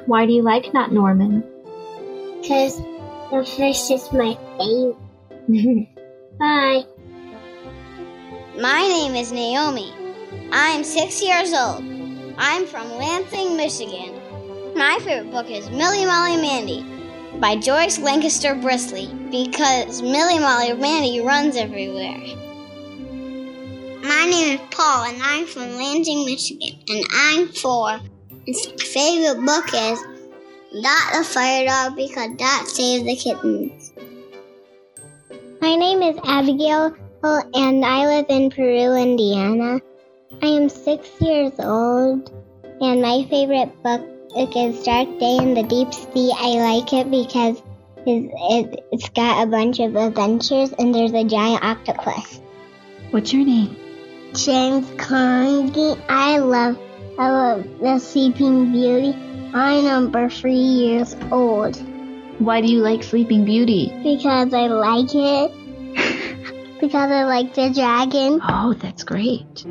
Why 0.06 0.26
do 0.26 0.34
you 0.34 0.42
like 0.42 0.74
Not 0.74 0.92
Norman? 0.92 1.44
Because 2.42 2.78
the 3.32 3.46
fish 3.46 3.90
is 3.90 4.12
my 4.12 4.38
favorite. 4.58 4.98
Bye. 6.40 6.84
My 8.60 8.82
name 8.82 9.16
is 9.16 9.32
Naomi. 9.32 9.94
I'm 10.52 10.84
six 10.84 11.24
years 11.24 11.54
old. 11.54 11.84
I'm 12.38 12.66
from 12.66 12.92
Lansing, 12.92 13.56
Michigan. 13.56 14.14
My 14.76 15.00
favorite 15.02 15.32
book 15.32 15.50
is 15.50 15.70
Milly 15.70 16.06
Molly 16.06 16.36
Mandy 16.36 16.86
by 17.40 17.56
Joyce 17.56 17.98
Lankester 17.98 18.56
Brisley 18.56 19.08
because 19.32 20.02
Milly 20.02 20.40
Molly 20.40 20.74
Mandy 20.74 21.22
runs 21.22 21.56
everywhere. 21.56 22.20
My 24.12 24.26
name 24.26 24.60
is 24.60 24.62
Paul 24.72 25.06
and 25.06 25.24
I'm 25.24 25.46
from 25.46 25.78
Lansing, 25.78 26.26
Michigan, 26.26 26.78
and 26.90 27.06
I'm 27.14 27.48
four. 27.48 27.98
My 28.46 28.54
favorite 28.78 29.46
book 29.46 29.68
is 29.74 30.04
Dot 30.84 31.14
the 31.14 31.24
Fire 31.24 31.66
Dog 31.66 31.96
because 31.96 32.36
Dot 32.36 32.68
saved 32.68 33.06
the 33.08 33.16
kittens. 33.16 33.94
My 35.62 35.76
name 35.78 36.02
is 36.02 36.20
Abigail 36.26 36.94
and 37.24 37.86
I 37.86 38.06
live 38.06 38.26
in 38.28 38.50
Peru, 38.50 38.96
Indiana. 38.96 39.80
I 40.42 40.46
am 40.46 40.68
six 40.68 41.10
years 41.22 41.54
old, 41.58 42.30
and 42.82 43.02
my 43.02 43.26
favorite 43.30 43.72
book 43.82 44.02
is 44.36 44.84
Dark 44.84 45.08
Day 45.20 45.38
in 45.38 45.54
the 45.54 45.64
Deep 45.64 45.94
Sea. 45.94 46.34
I 46.36 46.60
like 46.60 46.92
it 46.92 47.10
because 47.10 47.64
it's 48.06 49.10
got 49.10 49.44
a 49.44 49.50
bunch 49.50 49.80
of 49.80 49.96
adventures, 49.96 50.74
and 50.78 50.94
there's 50.94 51.14
a 51.14 51.24
giant 51.24 51.64
octopus. 51.64 52.42
What's 53.12 53.32
your 53.32 53.46
name? 53.46 53.78
James 54.34 54.90
Carnegie. 54.98 56.02
I 56.08 56.38
love, 56.38 56.78
I 57.20 57.30
love 57.30 57.80
The 57.80 58.00
Sleeping 58.00 58.72
Beauty. 58.72 59.14
I'm 59.54 59.84
number 59.84 60.30
three 60.30 60.54
years 60.54 61.16
old. 61.32 61.76
Why 62.40 62.62
do 62.62 62.68
you 62.68 62.80
like 62.80 63.04
Sleeping 63.04 63.46
Beauty? 63.46 63.92
Because 64.04 64.54
I 64.54 64.68
like 64.68 65.14
it 65.14 65.52
because 66.80 67.12
I 67.12 67.24
like 67.24 67.54
the 67.54 67.70
dragon. 67.70 68.40
Oh, 68.48 68.74
that's 68.74 69.04
great. 69.04 69.66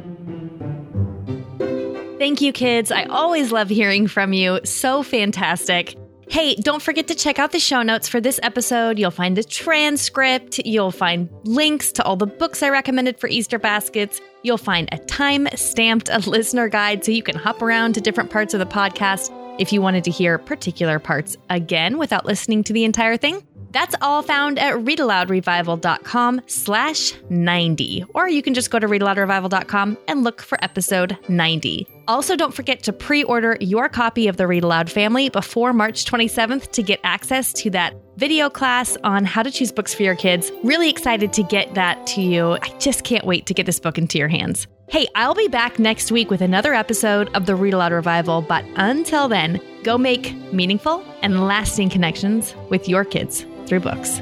Thank 2.18 2.42
you, 2.42 2.52
kids. 2.52 2.92
I 2.92 3.04
always 3.04 3.50
love 3.50 3.70
hearing 3.70 4.06
from 4.06 4.34
you. 4.34 4.61
So 4.64 5.02
fantastic. 5.02 5.96
Hey, 6.28 6.54
don't 6.54 6.82
forget 6.82 7.08
to 7.08 7.14
check 7.16 7.40
out 7.40 7.50
the 7.50 7.58
show 7.58 7.82
notes 7.82 8.08
for 8.08 8.20
this 8.20 8.38
episode. 8.42 8.98
You'll 8.98 9.11
find 9.11 9.36
the 9.36 9.42
transcript. 9.42 10.58
You'll 10.61 10.92
find 10.92 11.28
links 11.44 11.90
to 11.92 12.04
all 12.04 12.14
the 12.14 12.26
books 12.26 12.62
I 12.62 12.68
recommended 12.68 13.18
for 13.18 13.26
Easter 13.26 13.58
baskets. 13.58 14.20
You'll 14.43 14.59
find 14.59 14.88
a 14.93 14.99
time 14.99 15.49
stamped 15.55 16.09
listener 16.26 16.68
guide 16.68 17.05
so 17.05 17.12
you 17.12 17.22
can 17.22 17.36
hop 17.36 17.62
around 17.62 17.95
to 17.95 18.01
different 18.01 18.30
parts 18.30 18.55
of 18.55 18.61
the 18.61 18.66
podcast 18.66 19.30
if 19.59 19.72
you 19.72 19.82
wanted 19.82 20.05
to 20.05 20.11
hear 20.11 20.38
particular 20.38 20.99
parts 20.99 21.36
again 21.51 21.99
without 21.99 22.24
listening 22.24 22.64
to 22.64 22.72
the 22.72 22.84
entire 22.84 23.16
thing. 23.16 23.43
That's 23.72 23.95
all 24.03 24.22
found 24.22 24.59
at 24.59 24.74
readaloudrevival.com 24.74 26.43
slash 26.47 27.12
90. 27.28 28.05
Or 28.14 28.28
you 28.28 28.43
can 28.43 28.55
just 28.55 28.70
go 28.70 28.78
to 28.78 28.86
readaloudrevival.com 28.88 29.99
and 30.09 30.24
look 30.24 30.43
for 30.43 30.62
episode 30.62 31.16
90. 31.28 31.86
Also, 32.09 32.34
don't 32.34 32.53
forget 32.53 32.82
to 32.84 32.93
pre 32.93 33.22
order 33.22 33.57
your 33.61 33.88
copy 33.88 34.26
of 34.26 34.36
the 34.36 34.47
Read 34.49 34.64
Aloud 34.64 34.91
family 34.91 35.28
before 35.28 35.72
March 35.72 36.05
27th 36.05 36.72
to 36.72 36.82
get 36.82 36.99
access 37.05 37.53
to 37.53 37.70
that 37.70 37.95
video 38.21 38.51
class 38.51 38.99
on 39.03 39.25
how 39.25 39.43
to 39.43 39.51
choose 39.51 39.73
books 39.73 39.95
for 39.95 40.03
your 40.03 40.14
kids. 40.14 40.53
Really 40.62 40.91
excited 40.91 41.33
to 41.33 41.43
get 41.43 41.73
that 41.73 42.07
to 42.09 42.21
you. 42.21 42.53
I 42.53 42.68
just 42.79 43.03
can't 43.03 43.25
wait 43.25 43.47
to 43.47 43.55
get 43.55 43.64
this 43.64 43.81
book 43.81 43.97
into 43.97 44.18
your 44.18 44.29
hands. 44.29 44.66
Hey, 44.91 45.09
I'll 45.14 45.35
be 45.35 45.49
back 45.49 45.79
next 45.79 46.12
week 46.12 46.31
with 46.31 46.43
another 46.43 46.75
episode 46.75 47.31
of 47.35 47.47
the 47.47 47.57
Read 47.57 47.73
Aloud 47.73 47.93
Revival, 47.93 48.43
but 48.43 48.62
until 48.77 49.27
then, 49.27 49.59
go 49.85 49.97
make 49.97 50.35
meaningful 50.53 51.03
and 51.23 51.47
lasting 51.47 51.89
connections 51.89 52.55
with 52.68 52.91
your 52.91 53.07
kids 53.07 53.47
through 53.66 53.81
books. 53.81 54.21